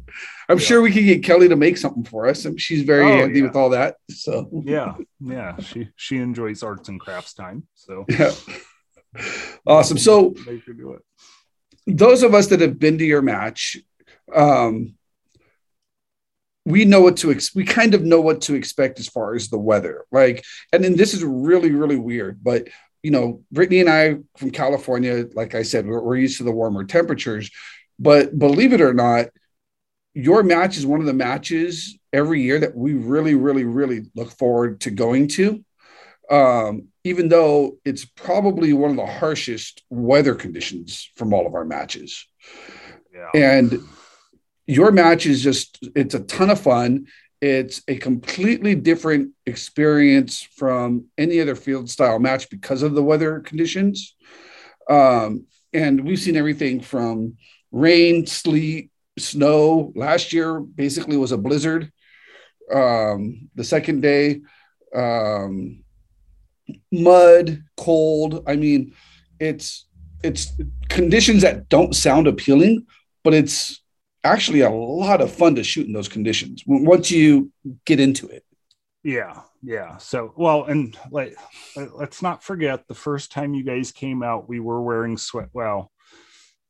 I'm 0.49 0.59
Yeah. 0.59 0.65
sure 0.65 0.81
we 0.81 0.91
can 0.91 1.05
get 1.05 1.23
Kelly 1.23 1.49
to 1.49 1.55
make 1.55 1.77
something 1.77 2.03
for 2.03 2.27
us. 2.27 2.45
and 2.45 2.59
She's 2.61 2.83
very 2.83 3.05
Oh, 3.05 3.17
handy 3.17 3.39
yeah. 3.39 3.45
with 3.47 3.55
all 3.55 3.69
that. 3.71 3.95
So 4.09 4.49
yeah 4.65 4.93
yeah 5.19 5.57
she 5.59 5.87
she 5.95 6.17
enjoys 6.17 6.63
arts 6.63 6.89
and 6.89 6.99
crafts 6.99 7.33
time 7.33 7.65
so 7.75 8.05
yeah. 8.09 8.31
Awesome. 9.65 9.97
So 9.97 10.33
make 10.45 10.65
her 10.65 10.73
do 10.73 10.93
it 10.93 11.01
those 11.87 12.23
of 12.23 12.33
us 12.33 12.47
that 12.47 12.61
have 12.61 12.79
been 12.79 12.97
to 12.97 13.05
your 13.05 13.21
match, 13.21 13.77
um, 14.33 14.95
we 16.65 16.85
know 16.85 17.01
what 17.01 17.17
to 17.17 17.31
ex- 17.31 17.53
we 17.53 17.65
kind 17.65 17.93
of 17.93 18.03
know 18.03 18.21
what 18.21 18.41
to 18.41 18.55
expect 18.55 18.99
as 18.99 19.07
far 19.07 19.35
as 19.35 19.49
the 19.49 19.59
weather. 19.59 20.05
Like, 20.11 20.45
and 20.71 20.83
then 20.83 20.95
this 20.95 21.13
is 21.13 21.23
really 21.23 21.71
really 21.71 21.97
weird, 21.97 22.43
but 22.43 22.69
you 23.01 23.11
know, 23.11 23.43
Brittany 23.51 23.81
and 23.81 23.89
I 23.89 24.15
from 24.37 24.51
California, 24.51 25.25
like 25.33 25.55
I 25.55 25.63
said, 25.63 25.85
we're, 25.85 26.01
we're 26.01 26.15
used 26.15 26.37
to 26.37 26.45
the 26.45 26.53
warmer 26.53 26.85
temperatures. 26.85 27.51
But 27.99 28.39
believe 28.39 28.71
it 28.71 28.79
or 28.79 28.93
not, 28.93 29.27
your 30.13 30.41
match 30.41 30.77
is 30.77 30.85
one 30.85 31.01
of 31.01 31.05
the 31.05 31.13
matches 31.13 31.97
every 32.13 32.41
year 32.41 32.59
that 32.59 32.75
we 32.75 32.93
really, 32.93 33.35
really, 33.35 33.65
really 33.65 34.05
look 34.15 34.31
forward 34.31 34.79
to 34.81 34.91
going 34.91 35.27
to. 35.29 35.65
Um, 36.33 36.87
even 37.03 37.29
though 37.29 37.77
it's 37.85 38.05
probably 38.05 38.73
one 38.73 38.89
of 38.89 38.97
the 38.97 39.05
harshest 39.05 39.83
weather 39.89 40.33
conditions 40.33 41.11
from 41.15 41.31
all 41.31 41.45
of 41.45 41.53
our 41.53 41.63
matches. 41.65 42.25
yeah 43.13 43.29
And 43.35 43.79
your 44.65 44.91
match 44.91 45.27
is 45.27 45.43
just, 45.43 45.77
it's 45.95 46.15
a 46.15 46.21
ton 46.21 46.49
of 46.49 46.59
fun. 46.59 47.05
It's 47.39 47.83
a 47.87 47.97
completely 47.97 48.73
different 48.73 49.31
experience 49.45 50.41
from 50.41 51.05
any 51.19 51.39
other 51.39 51.55
field 51.55 51.89
style 51.89 52.17
match 52.17 52.49
because 52.49 52.81
of 52.81 52.95
the 52.95 53.03
weather 53.03 53.41
conditions. 53.41 54.15
Um, 54.89 55.45
and 55.71 56.03
we've 56.03 56.19
seen 56.19 56.37
everything 56.37 56.81
from 56.81 57.37
rain, 57.71 58.25
sleet, 58.25 58.89
snow. 59.19 59.91
Last 59.95 60.33
year 60.33 60.59
basically 60.59 61.17
was 61.17 61.31
a 61.31 61.37
blizzard. 61.37 61.91
Um, 62.73 63.49
the 63.53 63.63
second 63.63 64.01
day, 64.01 64.41
um, 64.95 65.82
mud, 66.91 67.63
cold. 67.77 68.43
I 68.47 68.55
mean, 68.55 68.93
it's 69.39 69.87
it's 70.23 70.53
conditions 70.89 71.41
that 71.41 71.69
don't 71.69 71.95
sound 71.95 72.27
appealing, 72.27 72.85
but 73.23 73.33
it's 73.33 73.81
actually 74.23 74.61
a 74.61 74.69
lot 74.69 75.21
of 75.21 75.31
fun 75.31 75.55
to 75.55 75.63
shoot 75.63 75.85
in 75.85 75.93
those 75.93 76.07
conditions 76.07 76.63
once 76.65 77.11
you 77.11 77.51
get 77.85 77.99
into 77.99 78.27
it. 78.27 78.43
Yeah, 79.03 79.41
yeah. 79.61 79.97
So, 79.97 80.33
well, 80.37 80.63
and 80.63 80.97
like, 81.11 81.35
uh, 81.75 81.87
let's 81.93 82.21
not 82.21 82.41
forget 82.41 82.87
the 82.87 82.93
first 82.93 83.31
time 83.33 83.53
you 83.53 83.63
guys 83.63 83.91
came 83.91 84.23
out, 84.23 84.47
we 84.47 84.61
were 84.61 84.81
wearing 84.81 85.17
sweat. 85.17 85.49
Well, 85.51 85.91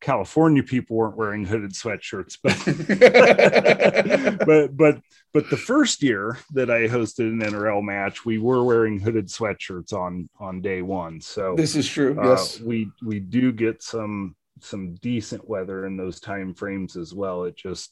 California 0.03 0.61
people 0.61 0.97
weren't 0.97 1.15
wearing 1.15 1.45
hooded 1.45 1.71
sweatshirts, 1.71 2.37
but 2.43 2.57
but 4.45 4.75
but 4.75 5.01
but 5.33 5.49
the 5.49 5.57
first 5.57 6.03
year 6.03 6.37
that 6.51 6.69
I 6.69 6.87
hosted 6.87 7.31
an 7.31 7.39
NRL 7.39 7.81
match, 7.81 8.25
we 8.25 8.37
were 8.37 8.65
wearing 8.65 8.99
hooded 8.99 9.27
sweatshirts 9.27 9.93
on 9.93 10.29
on 10.39 10.61
day 10.61 10.81
one. 10.81 11.21
So 11.21 11.55
this 11.55 11.75
is 11.77 11.87
true. 11.87 12.19
uh, 12.19 12.31
yes. 12.31 12.59
we 12.59 12.91
we 13.01 13.19
do 13.21 13.53
get 13.53 13.81
some 13.81 14.35
some 14.59 14.95
decent 14.95 15.47
weather 15.47 15.85
in 15.85 15.95
those 15.95 16.19
time 16.19 16.53
frames 16.53 16.97
as 16.97 17.13
well. 17.13 17.45
It 17.45 17.55
just 17.55 17.91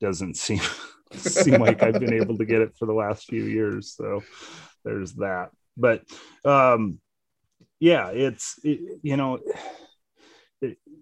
doesn't 0.00 0.38
seem 0.38 0.62
seem 1.12 1.60
like 1.60 1.82
I've 1.82 2.00
been 2.00 2.14
able 2.14 2.38
to 2.38 2.46
get 2.46 2.62
it 2.62 2.74
for 2.78 2.86
the 2.86 2.94
last 2.94 3.26
few 3.26 3.44
years. 3.44 3.94
So 3.94 4.22
there's 4.82 5.12
that. 5.16 5.50
But 5.76 6.04
um, 6.46 7.00
yeah, 7.80 8.08
it's 8.08 8.58
it, 8.64 8.98
you 9.02 9.18
know, 9.18 9.40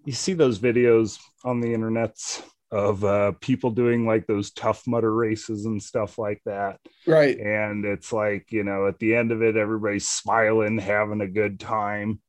you 0.07 0.13
see 0.13 0.31
those 0.31 0.57
videos 0.57 1.19
on 1.43 1.59
the 1.59 1.67
internets 1.67 2.41
of 2.71 3.03
uh, 3.03 3.33
people 3.41 3.71
doing 3.71 4.07
like 4.07 4.25
those 4.25 4.51
Tough 4.51 4.87
Mudder 4.87 5.13
races 5.13 5.65
and 5.65 5.83
stuff 5.83 6.17
like 6.17 6.41
that. 6.45 6.79
Right. 7.05 7.37
And 7.37 7.83
it's 7.83 8.13
like, 8.13 8.49
you 8.49 8.63
know, 8.63 8.87
at 8.87 8.99
the 8.99 9.15
end 9.15 9.33
of 9.33 9.41
it, 9.41 9.57
everybody's 9.57 10.07
smiling, 10.07 10.77
having 10.77 11.19
a 11.19 11.27
good 11.27 11.59
time, 11.59 12.21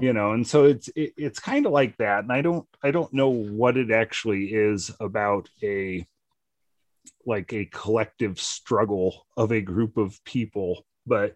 you 0.00 0.14
know, 0.14 0.32
and 0.32 0.46
so 0.46 0.64
it's, 0.64 0.88
it, 0.96 1.12
it's 1.18 1.38
kind 1.38 1.66
of 1.66 1.72
like 1.72 1.98
that. 1.98 2.20
And 2.20 2.32
I 2.32 2.40
don't, 2.40 2.66
I 2.82 2.92
don't 2.92 3.12
know 3.12 3.28
what 3.28 3.76
it 3.76 3.90
actually 3.90 4.46
is 4.46 4.90
about 4.98 5.50
a, 5.62 6.06
like 7.26 7.52
a 7.52 7.66
collective 7.66 8.40
struggle 8.40 9.26
of 9.36 9.52
a 9.52 9.60
group 9.60 9.98
of 9.98 10.18
people, 10.24 10.82
but 11.06 11.34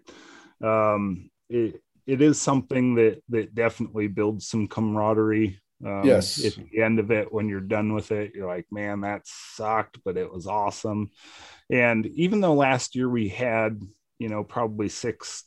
um, 0.64 1.28
it, 1.50 1.82
it 2.06 2.22
is 2.22 2.40
something 2.40 2.94
that, 2.94 3.22
that 3.28 3.54
definitely 3.54 4.06
builds 4.06 4.46
some 4.46 4.68
camaraderie 4.68 5.58
um, 5.84 6.02
yes. 6.04 6.44
At 6.44 6.54
the 6.54 6.82
end 6.82 6.98
of 6.98 7.10
it, 7.10 7.32
when 7.32 7.48
you're 7.48 7.60
done 7.60 7.92
with 7.92 8.12
it, 8.12 8.32
you're 8.34 8.46
like, 8.46 8.66
man, 8.70 9.00
that 9.00 9.22
sucked, 9.24 9.98
but 10.04 10.16
it 10.16 10.32
was 10.32 10.46
awesome. 10.46 11.10
And 11.70 12.06
even 12.06 12.40
though 12.40 12.54
last 12.54 12.94
year 12.94 13.08
we 13.08 13.28
had, 13.28 13.80
you 14.18 14.28
know, 14.28 14.44
probably 14.44 14.88
six, 14.88 15.44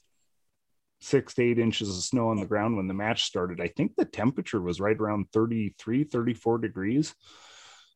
six 1.00 1.36
to 1.36 1.44
eight 1.44 1.60
inches 1.60 1.90
of 1.90 2.04
snow 2.04 2.30
on 2.30 2.38
the 2.38 2.46
ground 2.46 2.76
when 2.76 2.88
the 2.88 2.94
match 2.94 3.24
started, 3.24 3.62
I 3.62 3.70
think 3.70 3.94
the 3.96 4.06
temperature 4.06 4.62
was 4.62 4.82
right 4.82 4.98
around 4.98 5.28
33, 5.32 6.04
34 6.04 6.58
degrees. 6.58 7.16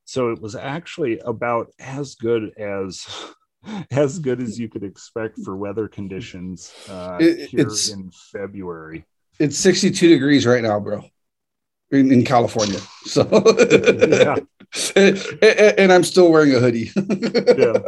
So 0.05 0.31
it 0.31 0.41
was 0.41 0.55
actually 0.55 1.19
about 1.19 1.71
as 1.77 2.15
good 2.15 2.53
as 2.57 3.05
as 3.91 4.19
good 4.19 4.41
as 4.41 4.57
you 4.57 4.69
could 4.69 4.83
expect 4.83 5.39
for 5.43 5.57
weather 5.57 5.89
conditions 5.89 6.73
uh, 6.89 7.17
it, 7.19 7.49
here 7.49 7.69
in 7.91 8.09
February. 8.31 9.05
It's 9.37 9.57
62 9.57 10.07
degrees 10.07 10.45
right 10.45 10.63
now, 10.63 10.79
bro 10.79 11.03
in, 11.91 12.11
in 12.11 12.23
California. 12.23 12.79
So, 13.05 13.23
yeah. 13.31 14.35
and, 14.95 15.17
and, 15.41 15.91
I'm 15.91 16.03
still 16.03 16.31
wearing 16.31 16.53
a 16.53 16.59
hoodie. 16.59 16.91
yeah. 16.95 17.79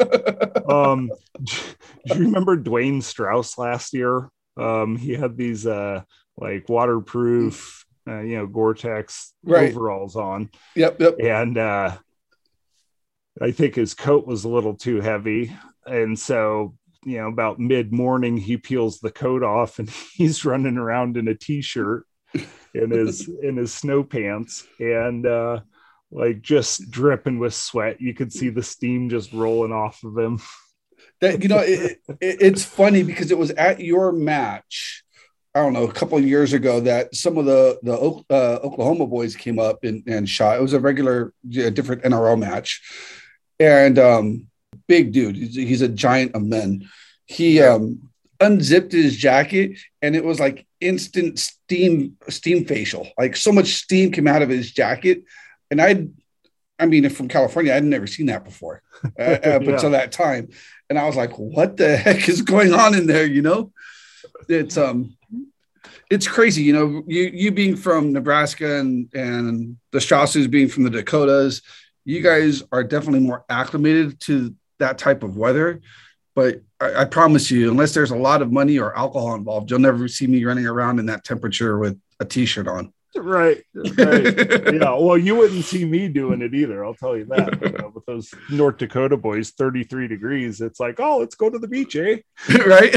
Um, 0.67 1.11
do 1.43 2.17
you 2.17 2.25
remember 2.25 2.57
Dwayne 2.57 3.03
Strauss 3.03 3.57
last 3.57 3.93
year? 3.93 4.29
Um, 4.57 4.95
he 4.95 5.13
had 5.13 5.35
these 5.35 5.67
uh, 5.67 6.01
like 6.37 6.69
waterproof, 6.69 7.85
uh, 8.07 8.21
you 8.21 8.37
know, 8.37 8.47
Gore-Tex 8.47 9.33
right. 9.43 9.69
overalls 9.69 10.15
on. 10.15 10.49
Yep. 10.75 11.01
Yep. 11.01 11.15
And 11.19 11.57
uh, 11.57 11.97
I 13.39 13.51
think 13.51 13.75
his 13.75 13.93
coat 13.93 14.25
was 14.25 14.45
a 14.45 14.49
little 14.49 14.75
too 14.75 15.01
heavy, 15.01 15.53
and 15.85 16.17
so 16.17 16.75
you 17.05 17.17
know, 17.17 17.27
about 17.27 17.59
mid 17.59 17.91
morning, 17.91 18.37
he 18.37 18.57
peels 18.57 18.99
the 18.99 19.11
coat 19.11 19.43
off 19.43 19.79
and 19.79 19.89
he's 20.13 20.45
running 20.45 20.77
around 20.77 21.17
in 21.17 21.27
a 21.27 21.35
t-shirt 21.35 22.05
in 22.73 22.91
his 22.91 23.29
in 23.41 23.57
his 23.57 23.73
snow 23.73 24.03
pants 24.03 24.65
and 24.79 25.25
uh 25.25 25.59
like 26.11 26.41
just 26.41 26.89
dripping 26.91 27.39
with 27.39 27.53
sweat 27.53 28.01
you 28.01 28.13
could 28.13 28.31
see 28.31 28.49
the 28.49 28.63
steam 28.63 29.09
just 29.09 29.33
rolling 29.33 29.71
off 29.71 30.03
of 30.03 30.17
him 30.17 30.39
that 31.19 31.41
you 31.41 31.49
know 31.49 31.59
it, 31.59 32.01
it, 32.19 32.37
it's 32.41 32.63
funny 32.63 33.03
because 33.03 33.31
it 33.31 33.37
was 33.37 33.51
at 33.51 33.79
your 33.79 34.11
match 34.11 35.03
I 35.53 35.59
don't 35.59 35.73
know, 35.73 35.83
a 35.83 35.91
couple 35.91 36.17
of 36.17 36.25
years 36.25 36.53
ago 36.53 36.79
that 36.79 37.13
some 37.13 37.37
of 37.37 37.45
the 37.45 37.77
the 37.83 37.93
uh, 37.93 38.59
Oklahoma 38.63 39.05
boys 39.05 39.35
came 39.35 39.59
up 39.59 39.83
and, 39.83 40.01
and 40.07 40.27
shot. 40.27 40.57
It 40.57 40.61
was 40.61 40.71
a 40.71 40.79
regular, 40.79 41.33
a 41.57 41.69
different 41.69 42.03
NRL 42.03 42.39
match, 42.39 42.81
and 43.59 43.99
um, 43.99 44.47
big 44.87 45.11
dude. 45.11 45.35
He's, 45.35 45.55
he's, 45.55 45.81
a 45.81 45.89
giant 45.89 46.35
of 46.35 46.43
men. 46.43 46.87
He 47.25 47.61
um, 47.61 48.10
unzipped 48.41 48.91
his 48.91 49.15
jacket 49.15 49.79
and 50.01 50.15
it 50.15 50.23
was 50.23 50.39
like 50.39 50.65
instant 50.79 51.39
steam 51.39 52.17
steam 52.27 52.65
facial. 52.65 53.07
Like 53.17 53.35
so 53.35 53.51
much 53.51 53.75
steam 53.75 54.11
came 54.11 54.27
out 54.27 54.41
of 54.41 54.49
his 54.49 54.71
jacket. 54.71 55.23
And 55.69 55.81
i 55.81 56.07
i 56.79 56.85
mean 56.87 57.07
from 57.09 57.27
california 57.27 57.75
i'd 57.75 57.83
never 57.83 58.07
seen 58.07 58.25
that 58.25 58.43
before 58.43 58.81
uh, 59.19 59.21
up 59.23 59.43
yeah. 59.43 59.69
until 59.71 59.91
that 59.91 60.11
time. 60.11 60.49
And 60.89 60.99
i 60.99 61.05
was 61.05 61.15
like 61.15 61.37
what 61.37 61.77
the 61.77 61.95
heck 61.95 62.27
is 62.27 62.41
going 62.41 62.73
on 62.73 62.95
in 62.95 63.07
there? 63.07 63.25
You 63.25 63.41
know? 63.41 63.71
It's 64.49 64.77
um 64.77 65.15
it's 66.09 66.27
crazy 66.27 66.63
you 66.63 66.73
know? 66.73 67.03
You 67.07 67.31
you 67.33 67.51
being 67.51 67.75
from 67.75 68.11
nebraska 68.11 68.79
and 68.79 69.09
and 69.13 69.77
the 69.91 70.01
strausses 70.01 70.47
being 70.47 70.67
from 70.67 70.83
the 70.83 70.89
dakotas 70.89 71.61
you 72.03 72.21
guys 72.21 72.63
are 72.71 72.83
definitely 72.83 73.19
more 73.19 73.45
acclimated 73.47 74.19
to 74.21 74.55
that 74.79 74.97
type 74.97 75.23
of 75.23 75.37
weather 75.37 75.81
but 76.35 76.61
I, 76.79 77.01
I, 77.01 77.05
promise 77.05 77.51
you, 77.51 77.69
unless 77.69 77.93
there's 77.93 78.11
a 78.11 78.15
lot 78.15 78.41
of 78.41 78.51
money 78.51 78.79
or 78.79 78.97
alcohol 78.97 79.35
involved, 79.35 79.69
you'll 79.69 79.79
never 79.79 80.07
see 80.07 80.27
me 80.27 80.43
running 80.43 80.65
around 80.65 80.99
in 80.99 81.05
that 81.07 81.23
temperature 81.23 81.77
with 81.77 81.99
a 82.19 82.25
t-shirt 82.25 82.67
on. 82.67 82.93
Right. 83.15 83.63
right. 83.75 83.93
yeah. 84.73 84.95
Well, 84.95 85.17
you 85.17 85.35
wouldn't 85.35 85.65
see 85.65 85.83
me 85.83 86.07
doing 86.07 86.41
it 86.41 86.53
either. 86.53 86.85
I'll 86.85 86.93
tell 86.93 87.17
you 87.17 87.25
that. 87.25 87.61
You 87.61 87.69
know, 87.77 87.91
with 87.93 88.05
those 88.05 88.33
North 88.49 88.77
Dakota 88.77 89.17
boys, 89.17 89.51
33 89.51 90.07
degrees, 90.07 90.61
it's 90.61 90.79
like, 90.79 90.99
oh, 90.99 91.17
let's 91.17 91.35
go 91.35 91.49
to 91.49 91.59
the 91.59 91.67
beach, 91.67 91.95
eh? 91.97 92.19
right. 92.65 92.95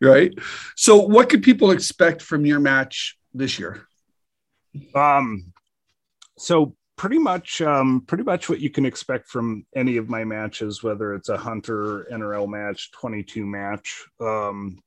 right. 0.00 0.34
So, 0.76 0.96
what 0.98 1.30
could 1.30 1.42
people 1.42 1.70
expect 1.70 2.20
from 2.20 2.44
your 2.44 2.60
match 2.60 3.16
this 3.32 3.58
year? 3.58 3.86
Um, 4.94 5.52
so 6.38 6.74
pretty 7.00 7.18
much 7.18 7.62
um, 7.62 8.02
pretty 8.06 8.22
much 8.22 8.50
what 8.50 8.60
you 8.60 8.68
can 8.68 8.84
expect 8.84 9.26
from 9.26 9.64
any 9.74 9.96
of 9.96 10.10
my 10.10 10.22
matches, 10.22 10.82
whether 10.82 11.14
it's 11.14 11.30
a 11.30 11.38
hunter 11.38 12.06
NRL 12.12 12.46
match, 12.46 12.90
22 12.92 13.46
match. 13.46 14.04
Um, 14.20 14.82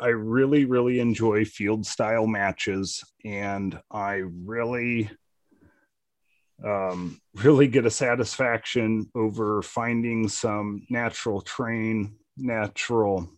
I 0.00 0.08
really, 0.08 0.64
really 0.64 0.98
enjoy 0.98 1.44
field 1.44 1.84
style 1.84 2.26
matches, 2.26 3.04
and 3.22 3.78
I 3.90 4.22
really, 4.46 5.10
um, 6.64 7.20
really 7.34 7.68
get 7.68 7.84
a 7.84 7.90
satisfaction 7.90 9.10
over 9.14 9.60
finding 9.60 10.28
some 10.28 10.86
natural 10.88 11.42
terrain, 11.42 12.16
natural 12.38 13.28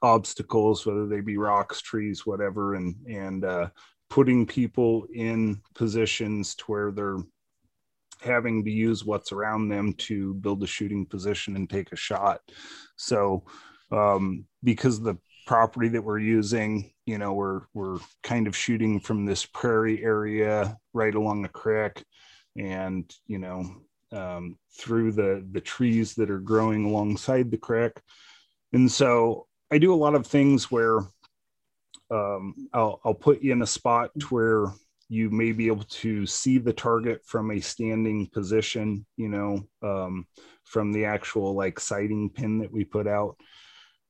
obstacles, 0.00 0.86
whether 0.86 1.06
they 1.06 1.20
be 1.20 1.36
rocks, 1.36 1.82
trees, 1.82 2.24
whatever, 2.24 2.74
and 2.74 2.96
and 3.06 3.44
uh, 3.44 3.68
putting 4.08 4.46
people 4.46 5.06
in 5.12 5.60
positions 5.74 6.54
to 6.54 6.64
where 6.68 6.90
they're 6.90 7.18
having 8.20 8.64
to 8.64 8.70
use 8.70 9.04
what's 9.04 9.32
around 9.32 9.68
them 9.68 9.92
to 9.94 10.34
build 10.34 10.62
a 10.62 10.66
shooting 10.66 11.06
position 11.06 11.56
and 11.56 11.68
take 11.68 11.92
a 11.92 11.96
shot. 11.96 12.40
So, 12.96 13.44
um, 13.90 14.44
because 14.62 15.00
the 15.00 15.16
property 15.46 15.88
that 15.88 16.02
we're 16.02 16.18
using, 16.18 16.92
you 17.06 17.18
know, 17.18 17.32
we're 17.34 17.62
we're 17.74 17.98
kind 18.22 18.46
of 18.46 18.56
shooting 18.56 19.00
from 19.00 19.24
this 19.24 19.44
prairie 19.44 20.02
area 20.02 20.76
right 20.92 21.14
along 21.14 21.42
the 21.42 21.48
creek, 21.48 22.02
and 22.56 23.12
you 23.26 23.38
know, 23.38 23.64
um, 24.12 24.58
through 24.78 25.12
the 25.12 25.46
the 25.52 25.60
trees 25.60 26.14
that 26.14 26.30
are 26.30 26.40
growing 26.40 26.84
alongside 26.86 27.50
the 27.50 27.58
creek, 27.58 28.00
and 28.72 28.90
so 28.90 29.46
I 29.70 29.78
do 29.78 29.92
a 29.92 29.96
lot 29.96 30.14
of 30.14 30.26
things 30.26 30.70
where 30.70 30.98
um, 32.10 32.68
I'll 32.72 33.00
I'll 33.04 33.14
put 33.14 33.42
you 33.42 33.52
in 33.52 33.62
a 33.62 33.66
spot 33.66 34.10
where 34.30 34.66
you 35.14 35.30
may 35.30 35.52
be 35.52 35.68
able 35.68 35.84
to 35.84 36.26
see 36.26 36.58
the 36.58 36.72
target 36.72 37.20
from 37.24 37.52
a 37.52 37.60
standing 37.60 38.26
position, 38.32 39.06
you 39.16 39.28
know, 39.28 39.60
um, 39.82 40.26
from 40.64 40.92
the 40.92 41.04
actual 41.04 41.54
like 41.54 41.78
sighting 41.78 42.28
pin 42.28 42.58
that 42.58 42.72
we 42.72 42.84
put 42.84 43.06
out. 43.06 43.36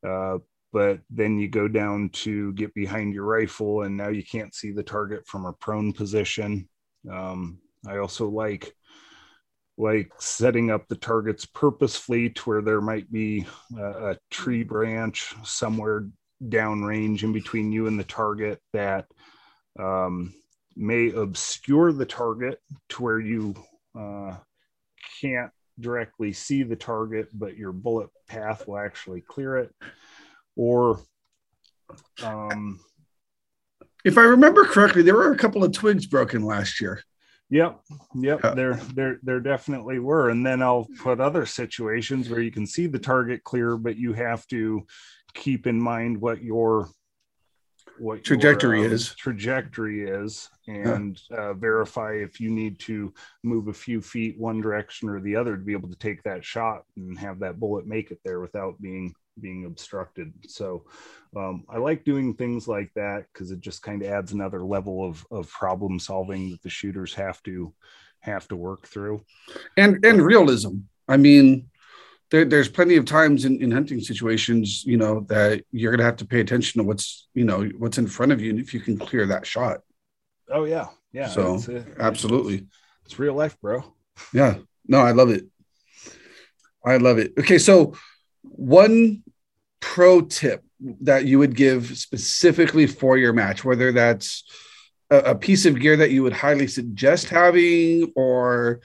Uh, 0.06 0.38
but 0.72 1.00
then 1.10 1.38
you 1.38 1.46
go 1.46 1.68
down 1.68 2.08
to 2.08 2.52
get 2.54 2.72
behind 2.74 3.12
your 3.12 3.26
rifle, 3.26 3.82
and 3.82 3.96
now 3.96 4.08
you 4.08 4.24
can't 4.24 4.54
see 4.54 4.72
the 4.72 4.82
target 4.82 5.26
from 5.26 5.44
a 5.44 5.52
prone 5.52 5.92
position. 5.92 6.68
Um, 7.10 7.58
I 7.86 7.98
also 7.98 8.28
like 8.28 8.74
like 9.76 10.10
setting 10.18 10.70
up 10.70 10.86
the 10.88 10.96
targets 10.96 11.44
purposefully 11.44 12.30
to 12.30 12.42
where 12.42 12.62
there 12.62 12.80
might 12.80 13.10
be 13.10 13.44
a, 13.76 14.10
a 14.10 14.18
tree 14.30 14.62
branch 14.62 15.34
somewhere 15.42 16.06
downrange 16.48 17.24
in 17.24 17.32
between 17.32 17.72
you 17.72 17.88
and 17.88 17.98
the 17.98 18.04
target 18.04 18.60
that 18.72 19.06
um, 19.78 20.32
may 20.76 21.10
obscure 21.10 21.92
the 21.92 22.06
target 22.06 22.60
to 22.90 23.02
where 23.02 23.20
you 23.20 23.54
uh, 23.98 24.34
can't 25.20 25.50
directly 25.80 26.32
see 26.32 26.62
the 26.62 26.76
target, 26.76 27.28
but 27.32 27.56
your 27.56 27.72
bullet 27.72 28.08
path 28.28 28.66
will 28.66 28.78
actually 28.78 29.20
clear 29.20 29.56
it. 29.58 29.74
Or, 30.56 31.00
um, 32.22 32.80
if 34.04 34.18
I 34.18 34.22
remember 34.22 34.64
correctly, 34.64 35.02
there 35.02 35.14
were 35.14 35.32
a 35.32 35.38
couple 35.38 35.64
of 35.64 35.72
twigs 35.72 36.06
broken 36.06 36.44
last 36.44 36.80
year. 36.80 37.02
Yep, 37.50 37.80
yep, 38.16 38.44
uh, 38.44 38.54
there, 38.54 38.74
there, 38.94 39.18
there 39.22 39.40
definitely 39.40 39.98
were. 39.98 40.30
And 40.30 40.44
then 40.44 40.62
I'll 40.62 40.88
put 41.00 41.20
other 41.20 41.46
situations 41.46 42.28
where 42.28 42.40
you 42.40 42.50
can 42.50 42.66
see 42.66 42.86
the 42.86 42.98
target 42.98 43.44
clear, 43.44 43.76
but 43.76 43.96
you 43.96 44.12
have 44.12 44.46
to 44.48 44.86
keep 45.34 45.66
in 45.66 45.80
mind 45.80 46.20
what 46.20 46.42
your 46.42 46.88
what 47.98 48.24
trajectory 48.24 48.80
your, 48.80 48.88
um, 48.88 48.94
is. 48.94 49.14
trajectory 49.14 50.08
is 50.08 50.48
and 50.66 51.20
uh, 51.30 51.52
verify 51.54 52.12
if 52.12 52.40
you 52.40 52.50
need 52.50 52.78
to 52.78 53.12
move 53.42 53.68
a 53.68 53.72
few 53.72 54.00
feet 54.00 54.38
one 54.38 54.60
direction 54.60 55.08
or 55.08 55.20
the 55.20 55.36
other 55.36 55.56
to 55.56 55.62
be 55.62 55.72
able 55.72 55.88
to 55.88 55.98
take 55.98 56.22
that 56.22 56.44
shot 56.44 56.82
and 56.96 57.18
have 57.18 57.38
that 57.38 57.60
bullet 57.60 57.86
make 57.86 58.10
it 58.10 58.18
there 58.24 58.40
without 58.40 58.80
being 58.80 59.14
being 59.40 59.64
obstructed. 59.64 60.32
So 60.46 60.84
um, 61.36 61.64
i 61.68 61.78
like 61.78 62.04
doing 62.04 62.34
things 62.34 62.68
like 62.68 62.92
that 62.94 63.24
because 63.32 63.50
it 63.50 63.60
just 63.60 63.82
kind 63.82 64.02
of 64.02 64.08
adds 64.08 64.32
another 64.32 64.64
level 64.64 65.04
of, 65.04 65.26
of 65.30 65.50
problem 65.50 65.98
solving 65.98 66.50
that 66.50 66.62
the 66.62 66.70
shooters 66.70 67.14
have 67.14 67.42
to 67.44 67.72
have 68.20 68.48
to 68.48 68.56
work 68.56 68.86
through. 68.86 69.24
And 69.76 70.04
and 70.04 70.22
realism. 70.22 70.78
I 71.08 71.16
mean 71.16 71.68
there, 72.34 72.44
there's 72.44 72.68
plenty 72.68 72.96
of 72.96 73.04
times 73.04 73.44
in, 73.44 73.62
in 73.62 73.70
hunting 73.70 74.00
situations, 74.00 74.82
you 74.84 74.96
know, 74.96 75.20
that 75.28 75.62
you're 75.70 75.92
gonna 75.92 76.02
have 76.02 76.16
to 76.16 76.26
pay 76.26 76.40
attention 76.40 76.80
to 76.80 76.84
what's, 76.84 77.28
you 77.32 77.44
know, 77.44 77.64
what's 77.78 77.96
in 77.96 78.08
front 78.08 78.32
of 78.32 78.40
you, 78.40 78.50
and 78.50 78.58
if 78.58 78.74
you 78.74 78.80
can 78.80 78.98
clear 78.98 79.24
that 79.26 79.46
shot. 79.46 79.82
Oh 80.50 80.64
yeah, 80.64 80.88
yeah. 81.12 81.28
So 81.28 81.54
it's, 81.54 81.68
uh, 81.68 81.84
absolutely, 82.00 82.54
it's, 82.56 82.66
it's 83.04 83.18
real 83.20 83.34
life, 83.34 83.56
bro. 83.60 83.84
yeah. 84.32 84.56
No, 84.86 84.98
I 84.98 85.12
love 85.12 85.30
it. 85.30 85.46
I 86.84 86.96
love 86.96 87.18
it. 87.18 87.34
Okay, 87.38 87.56
so 87.56 87.94
one 88.42 89.22
pro 89.78 90.20
tip 90.20 90.64
that 91.02 91.24
you 91.26 91.38
would 91.38 91.54
give 91.54 91.96
specifically 91.96 92.88
for 92.88 93.16
your 93.16 93.32
match, 93.32 93.64
whether 93.64 93.92
that's 93.92 94.42
a, 95.08 95.18
a 95.18 95.34
piece 95.36 95.66
of 95.66 95.78
gear 95.78 95.96
that 95.96 96.10
you 96.10 96.24
would 96.24 96.32
highly 96.32 96.66
suggest 96.66 97.28
having, 97.28 98.12
or 98.16 98.80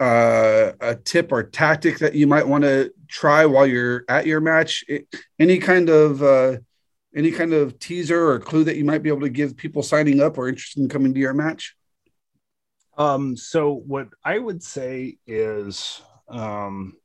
uh, 0.00 0.72
a 0.80 0.94
tip 0.96 1.30
or 1.30 1.42
tactic 1.42 1.98
that 1.98 2.14
you 2.14 2.26
might 2.26 2.48
want 2.48 2.64
to 2.64 2.92
try 3.06 3.46
while 3.46 3.66
you're 3.66 4.04
at 4.08 4.26
your 4.26 4.40
match? 4.40 4.84
It, 4.88 5.06
any 5.38 5.58
kind 5.58 5.88
of 5.88 6.22
uh, 6.22 6.56
any 7.14 7.30
kind 7.30 7.52
of 7.52 7.78
teaser 7.78 8.30
or 8.30 8.38
clue 8.38 8.64
that 8.64 8.76
you 8.76 8.84
might 8.84 9.02
be 9.02 9.08
able 9.08 9.20
to 9.20 9.28
give 9.28 9.56
people 9.56 9.82
signing 9.82 10.20
up 10.20 10.38
or 10.38 10.48
interested 10.48 10.80
in 10.80 10.88
coming 10.88 11.12
to 11.14 11.20
your 11.20 11.34
match? 11.34 11.76
Um, 12.96 13.36
so 13.36 13.72
what 13.74 14.08
I 14.24 14.38
would 14.38 14.62
say 14.62 15.18
is, 15.26 16.00
um, 16.28 16.96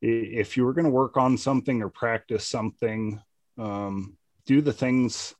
if 0.00 0.56
you 0.56 0.64
were 0.64 0.72
going 0.72 0.84
to 0.84 0.90
work 0.90 1.16
on 1.16 1.38
something 1.38 1.82
or 1.82 1.88
practice 1.88 2.48
something, 2.48 3.20
um, 3.58 4.16
do 4.46 4.60
the 4.60 4.72
things, 4.72 5.34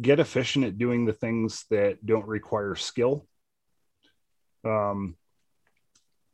get 0.00 0.20
efficient 0.20 0.64
at 0.64 0.78
doing 0.78 1.04
the 1.04 1.12
things 1.12 1.64
that 1.70 2.04
don't 2.04 2.26
require 2.26 2.74
skill. 2.74 3.26
Um, 4.64 5.16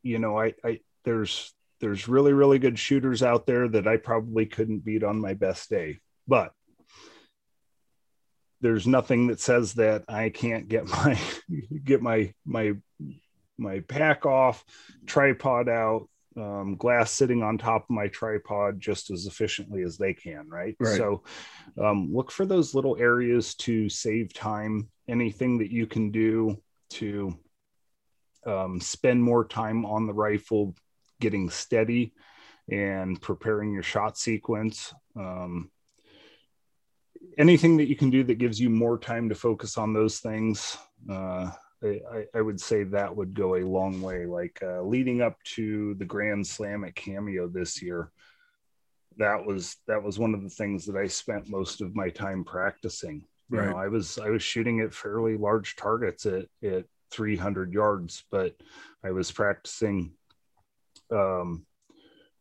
you 0.02 0.18
know, 0.18 0.38
I, 0.38 0.54
I 0.64 0.80
there's 1.04 1.52
there's 1.80 2.08
really 2.08 2.32
really 2.32 2.58
good 2.58 2.78
shooters 2.78 3.22
out 3.22 3.46
there 3.46 3.68
that 3.68 3.86
I 3.86 3.96
probably 3.96 4.46
couldn't 4.46 4.84
beat 4.84 5.02
on 5.02 5.20
my 5.20 5.34
best 5.34 5.68
day, 5.70 5.98
but 6.26 6.52
there's 8.60 8.86
nothing 8.86 9.26
that 9.26 9.40
says 9.40 9.74
that 9.74 10.04
I 10.08 10.30
can't 10.30 10.68
get 10.68 10.86
my 10.88 11.18
get 11.84 12.02
my 12.02 12.32
my 12.46 12.74
my 13.58 13.80
pack 13.80 14.24
off, 14.26 14.64
tripod 15.06 15.68
out, 15.68 16.08
um, 16.36 16.76
glass 16.76 17.12
sitting 17.12 17.42
on 17.42 17.58
top 17.58 17.84
of 17.84 17.90
my 17.90 18.08
tripod 18.08 18.80
just 18.80 19.10
as 19.10 19.26
efficiently 19.26 19.82
as 19.82 19.98
they 19.98 20.14
can, 20.14 20.48
right? 20.48 20.76
right. 20.80 20.96
So 20.96 21.22
um, 21.80 22.12
look 22.12 22.30
for 22.30 22.46
those 22.46 22.74
little 22.74 22.96
areas 22.98 23.54
to 23.56 23.88
save 23.88 24.32
time. 24.32 24.88
Anything 25.08 25.58
that 25.58 25.70
you 25.70 25.86
can 25.86 26.10
do 26.10 26.62
to 26.90 27.36
um, 28.46 28.80
spend 28.80 29.22
more 29.22 29.46
time 29.46 29.84
on 29.84 30.06
the 30.06 30.14
rifle 30.14 30.74
getting 31.20 31.50
steady 31.50 32.12
and 32.70 33.20
preparing 33.20 33.72
your 33.72 33.82
shot 33.82 34.16
sequence. 34.16 34.92
Um, 35.16 35.70
anything 37.38 37.76
that 37.78 37.88
you 37.88 37.96
can 37.96 38.10
do 38.10 38.24
that 38.24 38.38
gives 38.38 38.60
you 38.60 38.70
more 38.70 38.98
time 38.98 39.28
to 39.28 39.34
focus 39.34 39.78
on 39.78 39.92
those 39.92 40.18
things 40.18 40.76
uh, 41.10 41.50
I, 41.82 42.26
I, 42.32 42.40
would 42.40 42.60
say 42.60 42.84
that 42.84 43.16
would 43.16 43.34
go 43.34 43.56
a 43.56 43.66
long 43.66 44.00
way. 44.00 44.24
Like 44.24 44.60
uh, 44.62 44.82
leading 44.82 45.20
up 45.20 45.36
to 45.56 45.94
the 45.94 46.04
grand 46.04 46.46
slam 46.46 46.84
at 46.84 46.94
cameo 46.94 47.48
this 47.48 47.82
year 47.82 48.12
that 49.18 49.44
was 49.44 49.76
that 49.86 50.02
was 50.02 50.18
one 50.18 50.34
of 50.34 50.42
the 50.42 50.48
things 50.48 50.86
that 50.86 50.96
i 50.96 51.06
spent 51.06 51.48
most 51.48 51.80
of 51.80 51.94
my 51.94 52.08
time 52.08 52.44
practicing. 52.44 53.24
You 53.50 53.58
right. 53.58 53.70
know 53.70 53.76
i 53.76 53.88
was 53.88 54.18
i 54.18 54.30
was 54.30 54.42
shooting 54.42 54.80
at 54.80 54.94
fairly 54.94 55.36
large 55.36 55.76
targets 55.76 56.26
at, 56.26 56.46
at 56.62 56.84
300 57.12 57.72
yards, 57.72 58.24
but 58.30 58.56
I 59.04 59.10
was 59.10 59.30
practicing 59.30 60.14
um, 61.10 61.66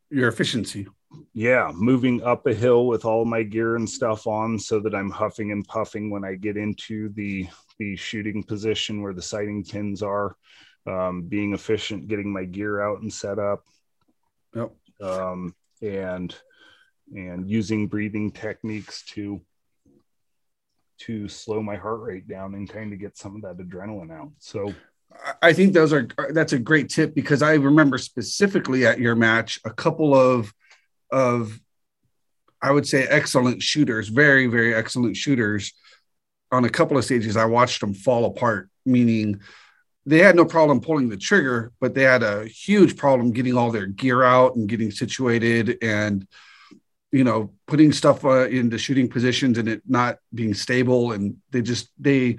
your 0.09 0.29
efficiency. 0.29 0.87
Yeah, 1.33 1.71
moving 1.73 2.23
up 2.23 2.47
a 2.47 2.53
hill 2.53 2.87
with 2.87 3.03
all 3.03 3.25
my 3.25 3.43
gear 3.43 3.75
and 3.75 3.89
stuff 3.89 4.27
on 4.27 4.57
so 4.57 4.79
that 4.79 4.95
I'm 4.95 5.09
huffing 5.09 5.51
and 5.51 5.67
puffing 5.67 6.09
when 6.09 6.23
I 6.23 6.35
get 6.35 6.57
into 6.57 7.09
the 7.09 7.47
the 7.79 7.95
shooting 7.95 8.43
position 8.43 9.01
where 9.01 9.13
the 9.13 9.21
sighting 9.21 9.63
pins 9.63 10.01
are. 10.03 10.35
Um, 10.87 11.23
being 11.23 11.53
efficient, 11.53 12.07
getting 12.07 12.31
my 12.31 12.43
gear 12.43 12.81
out 12.81 13.01
and 13.01 13.13
set 13.13 13.37
up. 13.37 13.65
Yep. 14.55 14.71
Um, 14.99 15.55
and 15.81 16.35
and 17.13 17.49
using 17.49 17.87
breathing 17.87 18.31
techniques 18.31 19.03
to 19.07 19.41
to 21.05 21.27
slow 21.27 21.61
my 21.61 21.75
heart 21.75 22.01
rate 22.01 22.27
down 22.27 22.55
and 22.55 22.69
kind 22.69 22.93
of 22.93 22.99
get 22.99 23.17
some 23.17 23.35
of 23.35 23.41
that 23.41 23.57
adrenaline 23.57 24.11
out. 24.11 24.31
So 24.39 24.73
I 25.41 25.53
think 25.53 25.73
those 25.73 25.93
are 25.93 26.07
uh, 26.17 26.25
that's 26.31 26.53
a 26.53 26.59
great 26.59 26.89
tip 26.89 27.13
because 27.13 27.41
I 27.41 27.53
remember 27.55 27.97
specifically 27.97 28.85
at 28.85 28.99
your 28.99 29.15
match 29.15 29.59
a 29.65 29.71
couple 29.71 30.15
of 30.15 30.53
of 31.11 31.59
I 32.61 32.71
would 32.71 32.87
say 32.87 33.05
excellent 33.05 33.61
shooters, 33.61 34.09
very 34.09 34.47
very 34.47 34.73
excellent 34.73 35.17
shooters. 35.17 35.73
On 36.51 36.65
a 36.65 36.69
couple 36.69 36.97
of 36.97 37.05
stages, 37.05 37.37
I 37.37 37.45
watched 37.45 37.79
them 37.79 37.93
fall 37.93 38.25
apart. 38.25 38.69
Meaning, 38.85 39.39
they 40.05 40.19
had 40.19 40.35
no 40.35 40.43
problem 40.43 40.81
pulling 40.81 41.07
the 41.07 41.17
trigger, 41.17 41.71
but 41.79 41.93
they 41.93 42.03
had 42.03 42.23
a 42.23 42.45
huge 42.45 42.97
problem 42.97 43.31
getting 43.31 43.55
all 43.55 43.71
their 43.71 43.85
gear 43.85 44.23
out 44.23 44.55
and 44.55 44.67
getting 44.67 44.91
situated 44.91 45.77
and 45.81 46.27
you 47.11 47.23
know 47.23 47.51
putting 47.67 47.91
stuff 47.91 48.25
uh, 48.25 48.47
into 48.47 48.77
shooting 48.77 49.09
positions 49.09 49.57
and 49.57 49.67
it 49.67 49.81
not 49.87 50.17
being 50.33 50.53
stable 50.53 51.11
and 51.11 51.37
they 51.51 51.61
just 51.61 51.89
they 51.99 52.37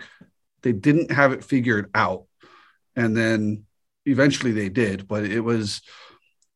they 0.62 0.72
didn't 0.72 1.10
have 1.10 1.32
it 1.32 1.44
figured 1.44 1.90
out. 1.94 2.24
And 2.94 3.16
then 3.16 3.64
eventually 4.04 4.52
they 4.52 4.68
did 4.68 5.06
but 5.06 5.24
it 5.24 5.40
was 5.40 5.80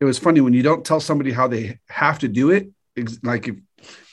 it 0.01 0.05
was 0.05 0.19
funny 0.19 0.41
when 0.41 0.53
you 0.53 0.63
don't 0.63 0.85
tell 0.85 1.01
somebody 1.01 1.31
how 1.31 1.47
they 1.47 1.79
have 1.89 2.19
to 2.19 2.29
do 2.29 2.51
it 2.51 2.69
like 3.23 3.47
if 3.47 3.57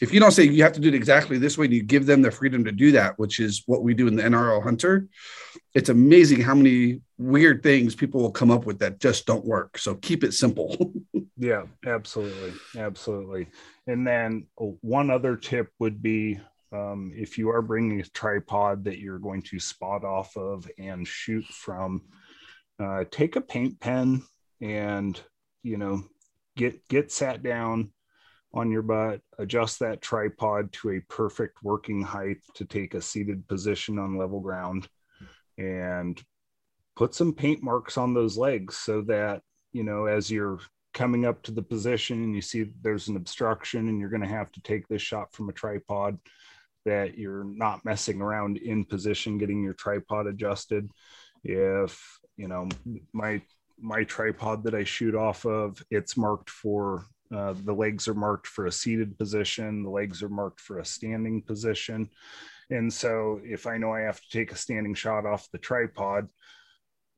if 0.01 0.13
you 0.13 0.19
don't 0.19 0.31
say 0.31 0.43
you 0.43 0.61
have 0.61 0.73
to 0.73 0.79
do 0.79 0.89
it 0.89 0.93
exactly 0.93 1.39
this 1.39 1.57
way 1.57 1.65
and 1.65 1.73
you 1.73 1.81
give 1.81 2.05
them 2.05 2.21
the 2.21 2.29
freedom 2.29 2.63
to 2.63 2.71
do 2.71 2.91
that 2.91 3.17
which 3.17 3.39
is 3.39 3.63
what 3.65 3.81
we 3.81 3.95
do 3.95 4.07
in 4.07 4.15
the 4.15 4.21
nrl 4.21 4.61
hunter 4.61 5.07
it's 5.73 5.89
amazing 5.89 6.41
how 6.41 6.53
many 6.53 7.01
weird 7.17 7.63
things 7.63 7.95
people 7.95 8.21
will 8.21 8.31
come 8.31 8.51
up 8.51 8.65
with 8.65 8.79
that 8.79 8.99
just 8.99 9.25
don't 9.25 9.45
work. 9.45 9.77
So 9.77 9.95
keep 9.95 10.23
it 10.23 10.33
simple. 10.33 10.93
Yeah 11.35 11.63
absolutely. 11.85 12.53
Absolutely 12.77 13.47
and 13.87 14.07
then 14.07 14.47
one 14.57 15.09
other 15.09 15.35
tip 15.35 15.69
would 15.79 16.01
be 16.01 16.39
um, 16.71 17.11
if 17.15 17.37
you 17.37 17.49
are 17.49 17.61
bringing 17.61 17.99
a 17.99 18.05
tripod 18.05 18.85
that 18.85 18.99
you're 18.99 19.19
going 19.19 19.43
to 19.43 19.59
spot 19.59 20.03
off 20.03 20.35
of 20.35 20.67
and 20.79 21.07
shoot 21.07 21.45
from, 21.45 22.01
uh, 22.79 23.03
take 23.11 23.35
a 23.35 23.41
paint 23.41 23.79
pen 23.79 24.23
and 24.61 25.21
you 25.61 25.77
know 25.77 26.03
get 26.55 26.87
get 26.87 27.11
sat 27.11 27.43
down 27.43 27.91
on 28.53 28.71
your 28.71 28.81
butt, 28.81 29.21
adjust 29.39 29.79
that 29.79 30.01
tripod 30.01 30.71
to 30.71 30.91
a 30.91 30.99
perfect 31.09 31.57
working 31.63 32.01
height 32.01 32.37
to 32.55 32.65
take 32.65 32.93
a 32.93 33.01
seated 33.01 33.47
position 33.47 33.99
on 33.99 34.17
level 34.17 34.39
ground, 34.39 34.87
and 35.57 36.21
put 36.95 37.13
some 37.13 37.33
paint 37.33 37.61
marks 37.63 37.97
on 37.97 38.13
those 38.13 38.37
legs 38.37 38.77
so 38.77 39.01
that 39.01 39.41
you 39.71 39.83
know 39.83 40.05
as 40.05 40.31
you're 40.31 40.59
coming 40.93 41.25
up 41.25 41.41
to 41.43 41.51
the 41.51 41.61
position 41.61 42.23
and 42.23 42.35
you 42.35 42.41
see 42.41 42.71
there's 42.81 43.07
an 43.07 43.15
obstruction 43.15 43.89
and 43.89 43.99
you're 43.99 44.09
going 44.09 44.21
to 44.21 44.27
have 44.27 44.51
to 44.51 44.61
take 44.61 44.87
this 44.87 45.01
shot 45.01 45.33
from 45.33 45.49
a 45.49 45.53
tripod 45.53 46.17
that 46.85 47.17
you're 47.17 47.45
not 47.45 47.83
messing 47.85 48.21
around 48.21 48.57
in 48.57 48.85
position 48.85 49.37
getting 49.37 49.63
your 49.63 49.73
tripod 49.73 50.27
adjusted. 50.27 50.89
If 51.43 52.19
you 52.37 52.47
know 52.47 52.69
my 53.11 53.41
my 53.79 54.03
tripod 54.03 54.63
that 54.63 54.75
i 54.75 54.83
shoot 54.83 55.15
off 55.15 55.45
of 55.45 55.83
it's 55.89 56.15
marked 56.15 56.49
for 56.49 57.05
uh, 57.35 57.53
the 57.65 57.73
legs 57.73 58.07
are 58.07 58.13
marked 58.13 58.47
for 58.47 58.67
a 58.67 58.71
seated 58.71 59.17
position 59.17 59.83
the 59.83 59.89
legs 59.89 60.21
are 60.21 60.29
marked 60.29 60.59
for 60.59 60.79
a 60.79 60.85
standing 60.85 61.41
position. 61.41 62.09
And 62.69 62.91
so 62.91 63.39
if 63.43 63.67
i 63.67 63.77
know 63.77 63.93
i 63.93 64.01
have 64.01 64.21
to 64.21 64.29
take 64.29 64.51
a 64.51 64.57
standing 64.57 64.93
shot 64.93 65.25
off 65.25 65.49
the 65.51 65.57
tripod 65.57 66.29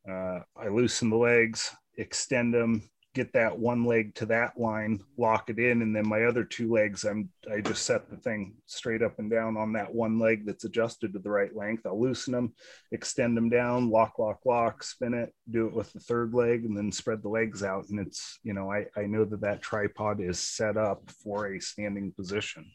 uh, 0.09 0.39
i 0.57 0.67
loosen 0.69 1.09
the 1.09 1.17
legs 1.17 1.71
extend 1.97 2.53
them 2.53 2.81
get 3.15 3.31
that 3.33 3.57
one 3.57 3.85
leg 3.85 4.13
to 4.13 4.25
that 4.27 4.59
line, 4.59 5.01
lock 5.17 5.49
it 5.49 5.57
in, 5.57 5.81
and 5.81 5.95
then 5.95 6.07
my 6.07 6.25
other 6.25 6.43
two 6.43 6.71
legs, 6.71 7.05
I'm 7.05 7.29
I 7.51 7.61
just 7.61 7.85
set 7.85 8.09
the 8.09 8.17
thing 8.17 8.55
straight 8.65 9.01
up 9.01 9.17
and 9.17 9.31
down 9.31 9.55
on 9.55 9.71
that 9.73 9.91
one 9.91 10.19
leg 10.19 10.45
that's 10.45 10.65
adjusted 10.65 11.13
to 11.13 11.19
the 11.19 11.29
right 11.29 11.55
length. 11.55 11.85
I'll 11.85 11.99
loosen 11.99 12.33
them, 12.33 12.53
extend 12.91 13.35
them 13.35 13.49
down, 13.49 13.89
lock, 13.89 14.19
lock, 14.19 14.41
lock, 14.45 14.83
spin 14.83 15.13
it, 15.13 15.33
do 15.49 15.65
it 15.65 15.73
with 15.73 15.93
the 15.93 16.01
third 16.01 16.33
leg, 16.33 16.65
and 16.65 16.77
then 16.77 16.91
spread 16.91 17.23
the 17.23 17.29
legs 17.29 17.63
out. 17.63 17.85
And 17.89 18.05
it's 18.05 18.37
you 18.43 18.53
know 18.53 18.69
I 18.69 18.85
I 18.97 19.05
know 19.07 19.23
that 19.25 19.41
that 19.41 19.61
tripod 19.61 20.19
is 20.19 20.37
set 20.37 20.75
up 20.75 21.09
for 21.23 21.47
a 21.47 21.59
standing 21.59 22.11
position. 22.11 22.65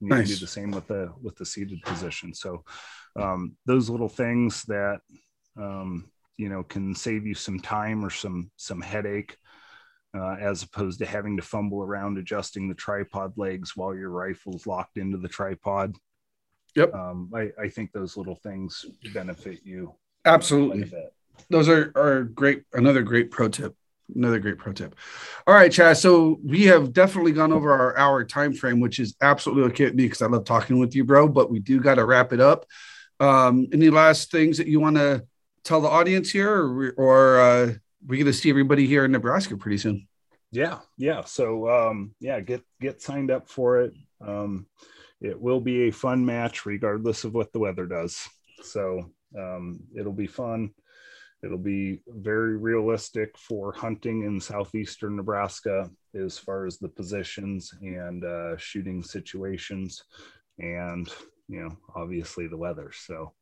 And 0.00 0.10
you 0.10 0.16
nice. 0.16 0.26
can 0.26 0.34
do 0.34 0.40
the 0.40 0.46
same 0.46 0.70
with 0.70 0.86
the 0.86 1.12
with 1.22 1.36
the 1.36 1.46
seated 1.46 1.80
position. 1.82 2.34
So 2.34 2.64
um, 3.18 3.56
those 3.64 3.88
little 3.88 4.10
things 4.10 4.62
that 4.64 5.00
um, 5.56 6.10
you 6.36 6.50
know 6.50 6.62
can 6.62 6.94
save 6.94 7.26
you 7.26 7.34
some 7.34 7.58
time 7.58 8.04
or 8.04 8.10
some 8.10 8.50
some 8.56 8.82
headache 8.82 9.38
uh, 10.16 10.36
as 10.40 10.62
opposed 10.62 10.98
to 11.00 11.06
having 11.06 11.36
to 11.36 11.42
fumble 11.42 11.82
around 11.82 12.18
adjusting 12.18 12.68
the 12.68 12.74
tripod 12.74 13.32
legs 13.36 13.76
while 13.76 13.94
your 13.94 14.10
rifle's 14.10 14.66
locked 14.66 14.96
into 14.96 15.18
the 15.18 15.28
tripod. 15.28 15.96
Yep. 16.74 16.94
Um, 16.94 17.30
I, 17.34 17.50
I 17.60 17.68
think 17.68 17.92
those 17.92 18.16
little 18.16 18.36
things 18.36 18.84
benefit 19.14 19.60
you. 19.64 19.94
Absolutely. 20.24 20.92
Those 21.50 21.68
are, 21.68 21.92
are 21.94 22.24
great. 22.24 22.64
Another 22.72 23.02
great 23.02 23.30
pro 23.30 23.48
tip. 23.48 23.74
Another 24.14 24.38
great 24.38 24.58
pro 24.58 24.72
tip. 24.72 24.94
All 25.46 25.54
right, 25.54 25.72
Chad. 25.72 25.96
So 25.96 26.38
we 26.44 26.64
have 26.64 26.92
definitely 26.92 27.32
gone 27.32 27.52
over 27.52 27.72
our 27.72 27.96
hour 27.96 28.24
time 28.24 28.52
frame, 28.52 28.78
which 28.78 28.98
is 28.98 29.16
absolutely 29.20 29.64
okay 29.72 29.86
with 29.86 29.94
me 29.94 30.04
because 30.04 30.22
I 30.22 30.26
love 30.26 30.44
talking 30.44 30.78
with 30.78 30.94
you, 30.94 31.04
bro. 31.04 31.28
But 31.28 31.50
we 31.50 31.58
do 31.58 31.80
got 31.80 31.96
to 31.96 32.04
wrap 32.04 32.32
it 32.32 32.40
up. 32.40 32.66
Um, 33.18 33.66
any 33.72 33.90
last 33.90 34.30
things 34.30 34.58
that 34.58 34.68
you 34.68 34.78
want 34.78 34.96
to 34.96 35.24
tell 35.64 35.80
the 35.80 35.88
audience 35.88 36.30
here, 36.30 36.50
or, 36.50 36.94
or 36.96 37.40
uh, 37.40 37.72
we're 38.06 38.16
going 38.16 38.26
to 38.26 38.32
see 38.32 38.50
everybody 38.50 38.86
here 38.86 39.04
in 39.04 39.12
Nebraska 39.12 39.56
pretty 39.56 39.78
soon. 39.78 40.06
Yeah, 40.52 40.78
yeah. 40.96 41.24
So 41.24 41.68
um, 41.68 42.14
yeah, 42.20 42.40
get 42.40 42.62
get 42.80 43.02
signed 43.02 43.30
up 43.30 43.48
for 43.48 43.80
it. 43.80 43.94
Um, 44.20 44.66
it 45.20 45.40
will 45.40 45.60
be 45.60 45.88
a 45.88 45.92
fun 45.92 46.24
match, 46.24 46.66
regardless 46.66 47.24
of 47.24 47.34
what 47.34 47.52
the 47.52 47.58
weather 47.58 47.86
does. 47.86 48.28
So 48.62 49.10
um, 49.36 49.80
it'll 49.96 50.12
be 50.12 50.26
fun. 50.26 50.70
It'll 51.42 51.58
be 51.58 52.00
very 52.06 52.56
realistic 52.56 53.36
for 53.36 53.72
hunting 53.72 54.22
in 54.24 54.40
southeastern 54.40 55.16
Nebraska 55.16 55.90
as 56.14 56.38
far 56.38 56.66
as 56.66 56.78
the 56.78 56.88
positions 56.88 57.72
and 57.82 58.24
uh, 58.24 58.56
shooting 58.56 59.02
situations, 59.02 60.02
and 60.58 61.08
you 61.48 61.60
know, 61.60 61.76
obviously 61.94 62.46
the 62.46 62.56
weather. 62.56 62.90
So 62.94 63.32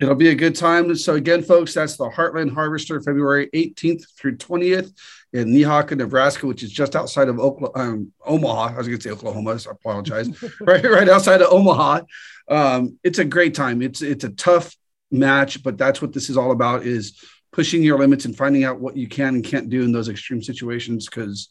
It'll 0.00 0.14
be 0.14 0.28
a 0.28 0.34
good 0.34 0.54
time. 0.54 0.94
So 0.94 1.14
again, 1.14 1.42
folks, 1.42 1.74
that's 1.74 1.96
the 1.96 2.08
Heartland 2.08 2.54
Harvester, 2.54 3.00
February 3.00 3.50
18th 3.52 4.04
through 4.16 4.36
20th 4.36 4.92
in 5.32 5.48
Nehawka, 5.48 5.96
Nebraska, 5.96 6.46
which 6.46 6.62
is 6.62 6.70
just 6.70 6.94
outside 6.94 7.28
of 7.28 7.40
Oklahoma, 7.40 7.92
um, 7.92 8.12
Omaha. 8.24 8.74
I 8.74 8.78
was 8.78 8.86
going 8.86 9.00
to 9.00 9.02
say 9.02 9.10
Oklahoma. 9.10 9.58
So 9.58 9.70
I 9.70 9.72
apologize. 9.72 10.28
right, 10.60 10.84
right 10.84 11.08
outside 11.08 11.42
of 11.42 11.52
Omaha. 11.52 12.02
Um, 12.48 12.98
it's 13.02 13.18
a 13.18 13.24
great 13.24 13.54
time. 13.54 13.82
It's 13.82 14.00
it's 14.00 14.24
a 14.24 14.30
tough 14.30 14.74
match, 15.10 15.62
but 15.62 15.76
that's 15.76 16.00
what 16.00 16.12
this 16.12 16.30
is 16.30 16.36
all 16.36 16.52
about: 16.52 16.86
is 16.86 17.20
pushing 17.52 17.82
your 17.82 17.98
limits 17.98 18.24
and 18.24 18.36
finding 18.36 18.64
out 18.64 18.80
what 18.80 18.96
you 18.96 19.08
can 19.08 19.34
and 19.34 19.44
can't 19.44 19.68
do 19.68 19.82
in 19.82 19.90
those 19.90 20.08
extreme 20.08 20.42
situations. 20.42 21.06
Because 21.06 21.48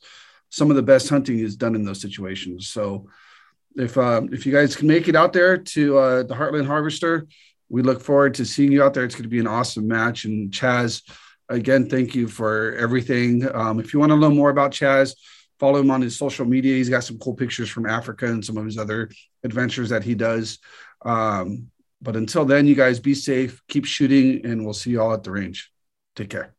some 0.49 0.69
of 0.69 0.77
the 0.77 0.83
best 0.83 1.09
hunting 1.09 1.39
is 1.39 1.57
done 1.57 1.75
in 1.75 1.83
those 1.83 2.01
situations. 2.01 2.69
So 2.69 3.07
if 3.75 3.97
uh, 3.97 4.21
if 4.31 4.45
you 4.45 4.53
guys 4.53 4.75
can 4.75 4.87
make 4.87 5.07
it 5.07 5.15
out 5.15 5.33
there 5.33 5.57
to 5.57 5.97
uh, 5.97 6.23
the 6.23 6.33
Heartland 6.33 6.65
Harvester 6.65 7.27
we 7.69 7.81
look 7.81 8.01
forward 8.01 8.33
to 8.35 8.45
seeing 8.45 8.71
you 8.71 8.83
out 8.83 8.93
there. 8.93 9.03
It's 9.03 9.15
going 9.15 9.23
to 9.23 9.29
be 9.29 9.39
an 9.39 9.47
awesome 9.47 9.87
match. 9.87 10.25
And 10.25 10.51
Chaz, 10.51 11.01
again, 11.49 11.89
thank 11.89 12.15
you 12.15 12.27
for 12.27 12.75
everything. 12.75 13.47
Um, 13.53 13.79
if 13.79 13.93
you 13.93 13.99
want 13.99 14.11
to 14.11 14.15
learn 14.15 14.35
more 14.35 14.49
about 14.49 14.71
Chaz, 14.71 15.15
follow 15.59 15.79
him 15.79 15.91
on 15.91 16.01
his 16.01 16.17
social 16.17 16.45
media. 16.45 16.75
He's 16.75 16.89
got 16.89 17.03
some 17.03 17.17
cool 17.17 17.33
pictures 17.33 17.69
from 17.69 17.85
Africa 17.85 18.27
and 18.27 18.43
some 18.43 18.57
of 18.57 18.65
his 18.65 18.77
other 18.77 19.09
adventures 19.43 19.89
that 19.89 20.03
he 20.03 20.15
does. 20.15 20.59
Um, 21.03 21.69
but 22.01 22.15
until 22.15 22.45
then, 22.45 22.67
you 22.67 22.75
guys 22.75 22.99
be 22.99 23.15
safe, 23.15 23.61
keep 23.67 23.85
shooting, 23.85 24.45
and 24.45 24.63
we'll 24.63 24.73
see 24.73 24.91
you 24.91 25.01
all 25.01 25.13
at 25.13 25.23
the 25.23 25.31
range. 25.31 25.71
Take 26.15 26.29
care. 26.29 26.56